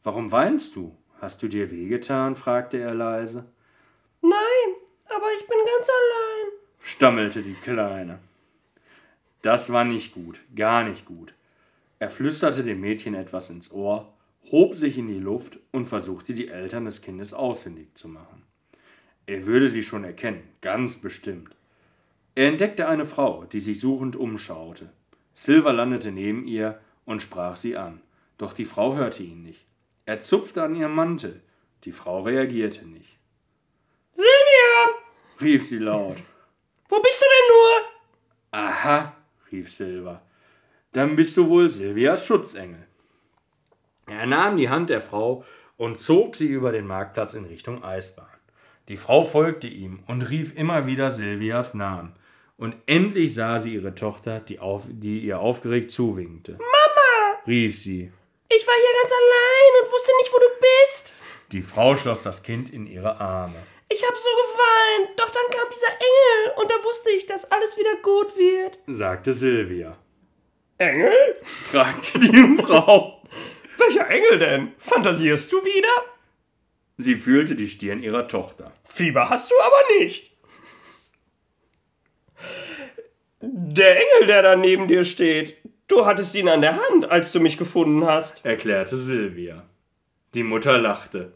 Warum 0.03 0.31
weinst 0.31 0.75
du? 0.75 0.97
Hast 1.21 1.43
du 1.43 1.47
dir 1.47 1.71
wehgetan? 1.71 2.35
fragte 2.35 2.77
er 2.77 2.93
leise. 2.93 3.45
Nein, 4.21 4.75
aber 5.05 5.27
ich 5.39 5.47
bin 5.47 5.57
ganz 5.65 5.89
allein, 5.89 6.51
stammelte 6.81 7.41
die 7.43 7.53
Kleine. 7.53 8.19
Das 9.41 9.71
war 9.71 9.83
nicht 9.83 10.13
gut, 10.13 10.39
gar 10.55 10.83
nicht 10.83 11.05
gut. 11.05 11.33
Er 11.99 12.09
flüsterte 12.09 12.63
dem 12.63 12.81
Mädchen 12.81 13.13
etwas 13.13 13.49
ins 13.49 13.71
Ohr, 13.71 14.13
hob 14.51 14.75
sich 14.75 14.97
in 14.97 15.07
die 15.07 15.19
Luft 15.19 15.59
und 15.71 15.85
versuchte 15.85 16.33
die 16.33 16.47
Eltern 16.47 16.85
des 16.85 17.01
Kindes 17.01 17.33
ausfindig 17.33 17.95
zu 17.95 18.07
machen. 18.07 18.42
Er 19.25 19.45
würde 19.45 19.69
sie 19.69 19.83
schon 19.83 20.03
erkennen, 20.03 20.43
ganz 20.61 20.97
bestimmt. 20.97 21.55
Er 22.35 22.47
entdeckte 22.47 22.87
eine 22.87 23.05
Frau, 23.05 23.45
die 23.45 23.59
sich 23.59 23.79
suchend 23.79 24.15
umschaute. 24.15 24.91
Silver 25.33 25.73
landete 25.73 26.11
neben 26.11 26.47
ihr 26.47 26.79
und 27.05 27.21
sprach 27.21 27.55
sie 27.55 27.77
an, 27.77 28.01
doch 28.37 28.53
die 28.53 28.65
Frau 28.65 28.95
hörte 28.95 29.23
ihn 29.23 29.43
nicht. 29.43 29.65
Er 30.05 30.21
zupfte 30.21 30.63
an 30.63 30.75
ihrem 30.75 30.95
Mantel, 30.95 31.41
die 31.83 31.91
Frau 31.91 32.21
reagierte 32.21 32.85
nicht. 32.85 33.17
Silvia! 34.11 34.99
rief 35.41 35.67
sie 35.67 35.79
laut. 35.79 36.17
Wo 36.89 37.01
bist 37.01 37.21
du 37.21 37.25
denn 37.25 37.55
nur? 37.55 38.63
Aha, 38.65 39.15
rief 39.51 39.71
Silver. 39.71 40.21
Dann 40.91 41.15
bist 41.15 41.37
du 41.37 41.47
wohl 41.47 41.69
Silvias 41.69 42.25
Schutzengel. 42.25 42.87
Er 44.07 44.25
nahm 44.25 44.57
die 44.57 44.69
Hand 44.69 44.89
der 44.89 45.01
Frau 45.01 45.43
und 45.77 45.99
zog 45.99 46.35
sie 46.35 46.47
über 46.47 46.71
den 46.71 46.85
Marktplatz 46.85 47.33
in 47.33 47.45
Richtung 47.45 47.83
Eisbahn. 47.83 48.27
Die 48.89 48.97
Frau 48.97 49.23
folgte 49.23 49.67
ihm 49.67 50.03
und 50.07 50.29
rief 50.29 50.55
immer 50.57 50.85
wieder 50.85 51.09
Silvias 51.09 51.73
Namen. 51.73 52.13
Und 52.57 52.75
endlich 52.85 53.33
sah 53.33 53.59
sie 53.59 53.75
ihre 53.75 53.95
Tochter, 53.95 54.39
die, 54.41 54.59
auf, 54.59 54.83
die 54.89 55.19
ihr 55.19 55.39
aufgeregt 55.39 55.91
zuwinkte. 55.91 56.53
Mama! 56.53 57.39
rief 57.47 57.79
sie. 57.79 58.11
Ich 58.49 58.67
war 58.67 58.75
hier 58.75 59.01
ganz 59.01 59.11
allein 59.11 59.83
und 59.83 59.91
wusste 59.91 60.11
nicht, 60.19 60.33
wo 60.33 60.37
du 60.37 60.59
bist. 60.59 61.13
Die 61.51 61.61
Frau 61.61 61.95
schloss 61.95 62.23
das 62.23 62.43
Kind 62.43 62.71
in 62.71 62.85
ihre 62.85 63.19
Arme. 63.19 63.55
Ich 63.89 64.03
hab 64.03 64.15
so 64.15 64.29
geweint, 64.29 65.19
doch 65.19 65.29
dann 65.29 65.43
kam 65.51 65.67
dieser 65.71 65.87
Engel 65.87 66.53
und 66.57 66.69
da 66.69 66.75
wusste 66.83 67.11
ich, 67.11 67.25
dass 67.25 67.51
alles 67.51 67.77
wieder 67.77 67.95
gut 68.01 68.37
wird, 68.37 68.79
sagte 68.87 69.33
Silvia. 69.33 69.97
Engel? 70.77 71.37
fragte 71.43 72.19
die 72.19 72.57
Frau. 72.61 73.21
Welcher 73.77 74.09
Engel 74.09 74.39
denn? 74.39 74.73
Fantasierst 74.77 75.51
du 75.51 75.63
wieder? 75.63 76.12
Sie 76.97 77.15
fühlte 77.15 77.55
die 77.55 77.67
Stirn 77.67 78.03
ihrer 78.03 78.27
Tochter. 78.27 78.71
Fieber 78.83 79.29
hast 79.29 79.51
du 79.51 79.55
aber 79.59 79.99
nicht. 79.99 80.31
Der 83.41 83.97
Engel, 83.97 84.27
der 84.27 84.41
da 84.41 84.55
neben 84.55 84.87
dir 84.87 85.03
steht, 85.03 85.57
du 85.87 86.05
hattest 86.05 86.35
ihn 86.35 86.47
an 86.47 86.61
der 86.61 86.77
Hand, 86.77 87.09
als 87.09 87.31
du 87.31 87.39
mich 87.39 87.57
gefunden 87.57 88.05
hast, 88.05 88.45
erklärte 88.45 88.95
Silvia. 88.97 89.67
Die 90.33 90.43
Mutter 90.43 90.77
lachte. 90.77 91.33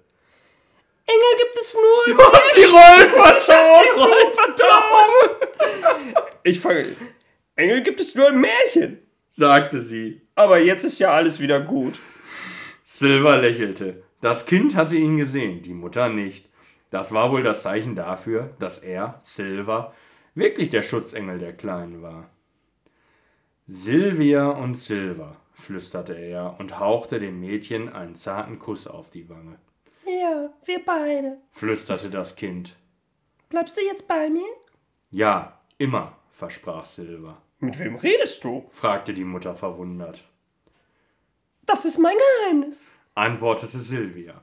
Engel 1.06 1.38
gibt 1.38 1.58
es 1.58 1.76
nur. 1.76 2.16
Du 2.16 2.24
hast 2.24 2.58
die 2.58 2.64
Rollen 2.64 3.10
vertauscht! 3.12 3.86
Die 3.86 4.00
Rollen 4.00 4.34
vertauscht! 4.34 6.28
Ich 6.44 6.60
fange. 6.60 6.86
Engel 7.56 7.82
gibt 7.82 8.00
es 8.00 8.14
nur 8.16 8.30
im 8.30 8.42
Märchen, 8.42 9.00
sagte 9.30 9.80
sie. 9.80 10.22
Aber 10.36 10.60
jetzt 10.60 10.84
ist 10.84 11.00
ja 11.00 11.12
alles 11.12 11.40
wieder 11.40 11.60
gut. 11.60 12.00
Silver 12.84 13.38
lächelte. 13.38 14.04
Das 14.22 14.46
Kind 14.46 14.76
hatte 14.76 14.96
ihn 14.96 15.18
gesehen, 15.18 15.62
die 15.62 15.74
Mutter 15.74 16.10
nicht. 16.10 16.50
Das 16.90 17.14
war 17.14 17.32
wohl 17.32 17.44
das 17.44 17.62
Zeichen 17.62 17.96
dafür, 17.96 18.56
dass 18.60 18.80
er, 18.80 19.20
Silver, 19.22 19.94
wirklich 20.36 20.70
der 20.70 20.84
Schutzengel 20.84 21.38
der 21.38 21.54
Kleinen 21.54 22.02
war. 22.02 22.30
Silvia 23.66 24.50
und 24.50 24.76
Silver, 24.76 25.36
flüsterte 25.54 26.14
er 26.14 26.56
und 26.60 26.80
hauchte 26.80 27.20
dem 27.20 27.40
Mädchen 27.40 27.90
einen 27.90 28.16
zarten 28.16 28.60
Kuss 28.60 28.88
auf 28.88 29.10
die 29.10 29.30
Wange. 29.30 29.60
Ja, 30.06 30.54
wir 30.64 30.86
beide, 30.86 31.38
flüsterte 31.52 32.10
das 32.10 32.36
Kind. 32.36 32.78
Bleibst 33.50 33.78
du 33.78 33.82
jetzt 33.82 34.08
bei 34.08 34.30
mir? 34.30 34.48
Ja, 35.10 35.60
immer, 35.78 36.18
versprach 36.32 36.86
Silver. 36.86 37.42
Mit 37.60 37.78
wem 37.80 37.96
redest 37.96 38.44
du? 38.44 38.68
fragte 38.70 39.14
die 39.14 39.24
Mutter 39.24 39.56
verwundert. 39.56 40.24
Das 41.66 41.86
ist 41.86 41.98
mein 41.98 42.16
Geheimnis, 42.46 42.86
antwortete 43.18 43.80
Silvia, 43.80 44.42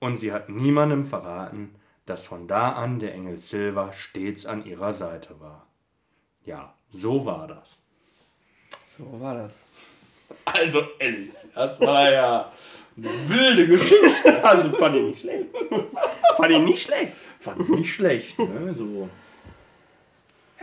und 0.00 0.16
sie 0.16 0.32
hat 0.32 0.48
niemandem 0.48 1.04
verraten, 1.04 1.74
dass 2.06 2.26
von 2.26 2.46
da 2.46 2.72
an 2.72 2.98
der 2.98 3.14
Engel 3.14 3.38
Silver 3.38 3.92
stets 3.92 4.44
an 4.44 4.66
ihrer 4.66 4.92
Seite 4.92 5.40
war. 5.40 5.66
Ja, 6.44 6.74
so 6.90 7.24
war 7.24 7.46
das. 7.48 7.78
So 8.84 9.20
war 9.20 9.34
das. 9.34 9.52
Also 10.44 10.82
ehrlich, 10.98 11.32
das 11.54 11.80
war 11.80 12.10
ja 12.10 12.52
eine 12.96 13.08
wilde 13.28 13.66
Geschichte. 13.66 14.34
Also 14.44 14.68
fand 14.76 14.96
ich 14.96 15.02
nicht 15.02 15.20
schlecht. 15.20 15.46
fand 16.36 16.52
ich 16.52 16.58
nicht 16.58 16.82
schlecht. 16.82 17.12
Fand 17.40 17.60
ich 17.60 17.68
nicht 17.68 17.94
schlecht, 17.94 18.38
ne? 18.38 18.74
So. 18.74 19.08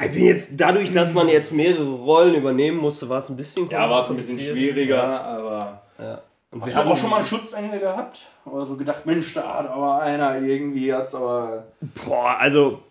Ich 0.04 0.12
bin 0.12 0.26
jetzt, 0.26 0.52
dadurch, 0.54 0.92
dass 0.92 1.14
man 1.14 1.28
jetzt 1.30 1.52
mehrere 1.52 1.94
Rollen 1.94 2.36
übernehmen 2.36 2.78
musste, 2.78 3.10
war 3.10 3.18
es 3.20 3.30
ein 3.30 3.38
bisschen 3.38 3.70
Ja, 3.70 3.90
war 3.90 4.04
es 4.04 4.10
ein 4.10 4.16
bisschen 4.16 4.40
schwieriger, 4.40 4.96
ja. 4.98 5.22
aber. 5.22 5.82
Ja. 5.98 6.22
Und 6.52 6.66
wir 6.66 6.76
haben 6.76 6.92
auch 6.92 6.98
schon 6.98 7.10
mal 7.10 7.18
einen 7.18 7.28
Schutzengel 7.28 7.80
gehabt? 7.80 8.24
Oder 8.46 8.66
so 8.66 8.76
gedacht, 8.76 9.06
Mensch, 9.06 9.34
da 9.34 9.60
hat 9.60 9.70
aber 9.70 10.02
einer 10.02 10.42
irgendwie 10.42 10.94
hat's 10.94 11.16
aber. 11.16 11.66
Boah, 12.06 12.38
also. 12.38 12.84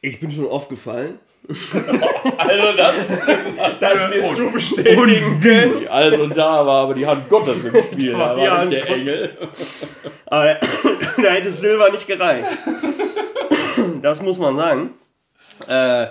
Ich 0.00 0.18
bin 0.18 0.30
schon 0.30 0.46
oft 0.46 0.68
gefallen. 0.68 1.20
also 1.48 2.76
das, 2.76 2.94
das 3.80 4.10
wirst 4.12 4.38
du 4.38 4.50
bestätigen 4.50 5.40
können. 5.40 5.88
Also 5.88 6.26
da 6.28 6.64
war 6.66 6.84
aber 6.84 6.94
die 6.94 7.06
Hand 7.06 7.28
Gottes 7.28 7.64
im 7.64 7.82
Spiel, 7.82 8.12
da 8.18 8.36
war 8.36 8.58
Hand 8.58 8.70
der 8.70 8.88
Engel. 8.88 9.36
Aber 10.26 10.58
da 11.22 11.30
hätte 11.30 11.50
Silber 11.50 11.90
nicht 11.90 12.06
gereicht. 12.06 12.48
Das 14.02 14.22
muss 14.22 14.38
man 14.38 14.56
sagen. 14.56 14.94
Äh, 15.66 16.06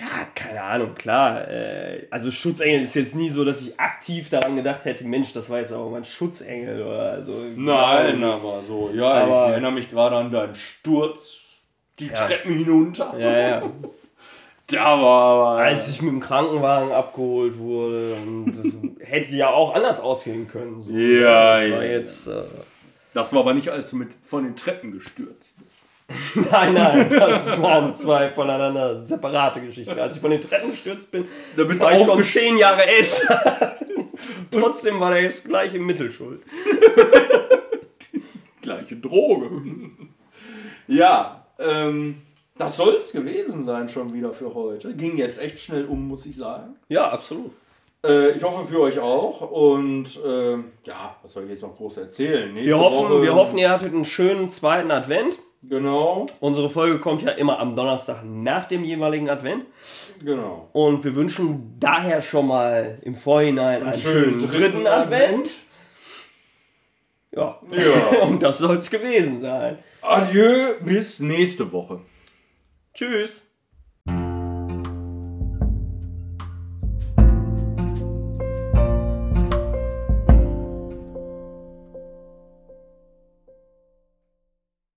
ja, 0.00 0.26
keine 0.34 0.62
Ahnung, 0.62 0.94
klar. 0.94 1.46
Äh, 1.46 2.06
also 2.10 2.30
Schutzengel 2.30 2.80
ist 2.80 2.94
jetzt 2.94 3.14
nie 3.14 3.28
so, 3.28 3.44
dass 3.44 3.60
ich 3.60 3.78
aktiv 3.78 4.30
daran 4.30 4.56
gedacht 4.56 4.86
hätte, 4.86 5.04
Mensch, 5.04 5.34
das 5.34 5.50
war 5.50 5.58
jetzt 5.58 5.72
aber 5.72 5.90
mein 5.90 6.04
Schutzengel 6.04 6.82
oder 6.82 7.22
so. 7.22 7.44
Nein, 7.54 8.24
aber 8.24 8.62
so, 8.62 8.90
ja, 8.94 9.10
aber 9.10 9.46
ich 9.46 9.52
erinnere 9.52 9.72
mich 9.72 9.90
gerade 9.90 10.16
an 10.16 10.30
deinen 10.30 10.54
Sturz, 10.54 11.64
die 11.98 12.06
ja. 12.06 12.14
Treppen 12.14 12.52
hinunter. 12.52 13.14
Ja, 13.18 13.38
ja. 13.38 13.62
Da 14.66 15.02
war 15.02 15.24
aber. 15.24 15.62
Als 15.64 15.90
ich 15.90 16.00
mit 16.00 16.12
dem 16.12 16.20
Krankenwagen 16.20 16.92
abgeholt 16.92 17.58
wurde, 17.58 18.14
hätte 19.00 19.34
ja 19.34 19.50
auch 19.50 19.74
anders 19.74 19.98
ausgehen 19.98 20.46
können. 20.46 20.80
So. 20.80 20.92
Ja, 20.92 21.60
das 21.60 21.70
war 21.72 21.82
ja. 21.84 21.90
jetzt. 21.90 22.26
Äh, 22.28 22.42
das 23.12 23.32
war 23.32 23.40
aber 23.40 23.52
nicht, 23.52 23.68
als 23.68 23.90
du 23.90 23.96
mit 23.96 24.10
von 24.24 24.44
den 24.44 24.54
Treppen 24.54 24.92
gestürzt 24.92 25.56
bist. 25.58 25.69
nein, 26.50 26.74
nein, 26.74 27.10
das 27.10 27.60
waren 27.60 27.94
zwei 27.94 28.30
voneinander 28.30 29.00
separate 29.00 29.60
Geschichten. 29.60 29.98
Als 29.98 30.16
ich 30.16 30.20
von 30.20 30.30
den 30.30 30.40
Treppen 30.40 30.70
gestürzt 30.70 31.10
bin, 31.10 31.26
da 31.56 31.64
bist 31.64 31.82
war 31.82 31.94
ich 31.96 32.04
schon 32.04 32.22
zehn 32.22 32.56
Jahre 32.56 32.84
älter. 32.84 33.76
Trotzdem 34.50 35.00
war 35.00 35.12
der 35.12 35.22
jetzt 35.22 35.44
gleich 35.44 35.74
im 35.74 35.86
Mittelschuld. 35.86 36.42
Gleiche 38.62 38.96
Droge. 38.96 39.50
ja, 40.86 41.46
ähm, 41.58 42.22
das 42.56 42.76
soll 42.76 42.96
es 42.96 43.12
gewesen 43.12 43.64
sein 43.64 43.88
schon 43.88 44.12
wieder 44.12 44.32
für 44.32 44.52
heute. 44.54 44.94
Ging 44.94 45.16
jetzt 45.16 45.40
echt 45.40 45.60
schnell 45.60 45.86
um, 45.86 46.08
muss 46.08 46.26
ich 46.26 46.36
sagen. 46.36 46.76
Ja, 46.88 47.08
absolut. 47.10 47.52
Äh, 48.04 48.32
ich 48.32 48.42
hoffe 48.42 48.66
für 48.66 48.80
euch 48.80 48.98
auch. 48.98 49.50
Und 49.50 50.18
äh, 50.24 50.52
ja, 50.84 51.16
was 51.22 51.32
soll 51.32 51.44
ich 51.44 51.50
jetzt 51.50 51.62
noch 51.62 51.76
groß 51.76 51.98
erzählen? 51.98 52.54
wir 52.54 52.78
hoffen, 52.78 53.08
Woche, 53.08 53.22
wir 53.22 53.34
hoffen, 53.34 53.58
ihr 53.58 53.70
hattet 53.70 53.94
einen 53.94 54.04
schönen 54.04 54.50
zweiten 54.50 54.90
Advent. 54.90 55.38
Genau. 55.62 56.24
Unsere 56.40 56.70
Folge 56.70 57.00
kommt 57.00 57.22
ja 57.22 57.32
immer 57.32 57.58
am 57.58 57.76
Donnerstag 57.76 58.22
nach 58.24 58.64
dem 58.64 58.82
jeweiligen 58.82 59.28
Advent. 59.28 59.66
Genau. 60.24 60.70
Und 60.72 61.04
wir 61.04 61.14
wünschen 61.14 61.76
daher 61.78 62.22
schon 62.22 62.46
mal 62.46 62.98
im 63.02 63.14
Vorhinein 63.14 63.82
einen, 63.82 63.92
einen 63.92 64.00
schönen, 64.00 64.40
schönen, 64.40 64.52
dritten, 64.52 64.86
Advent. 64.86 65.24
Advent. 65.32 65.50
Ja. 67.32 67.60
ja. 67.70 68.22
Und 68.22 68.42
das 68.42 68.58
soll 68.58 68.76
es 68.76 68.90
gewesen 68.90 69.40
sein. 69.40 69.78
Adieu, 70.00 70.74
bis 70.80 71.20
nächste 71.20 71.70
Woche. 71.70 72.00
Tschüss. 72.94 73.49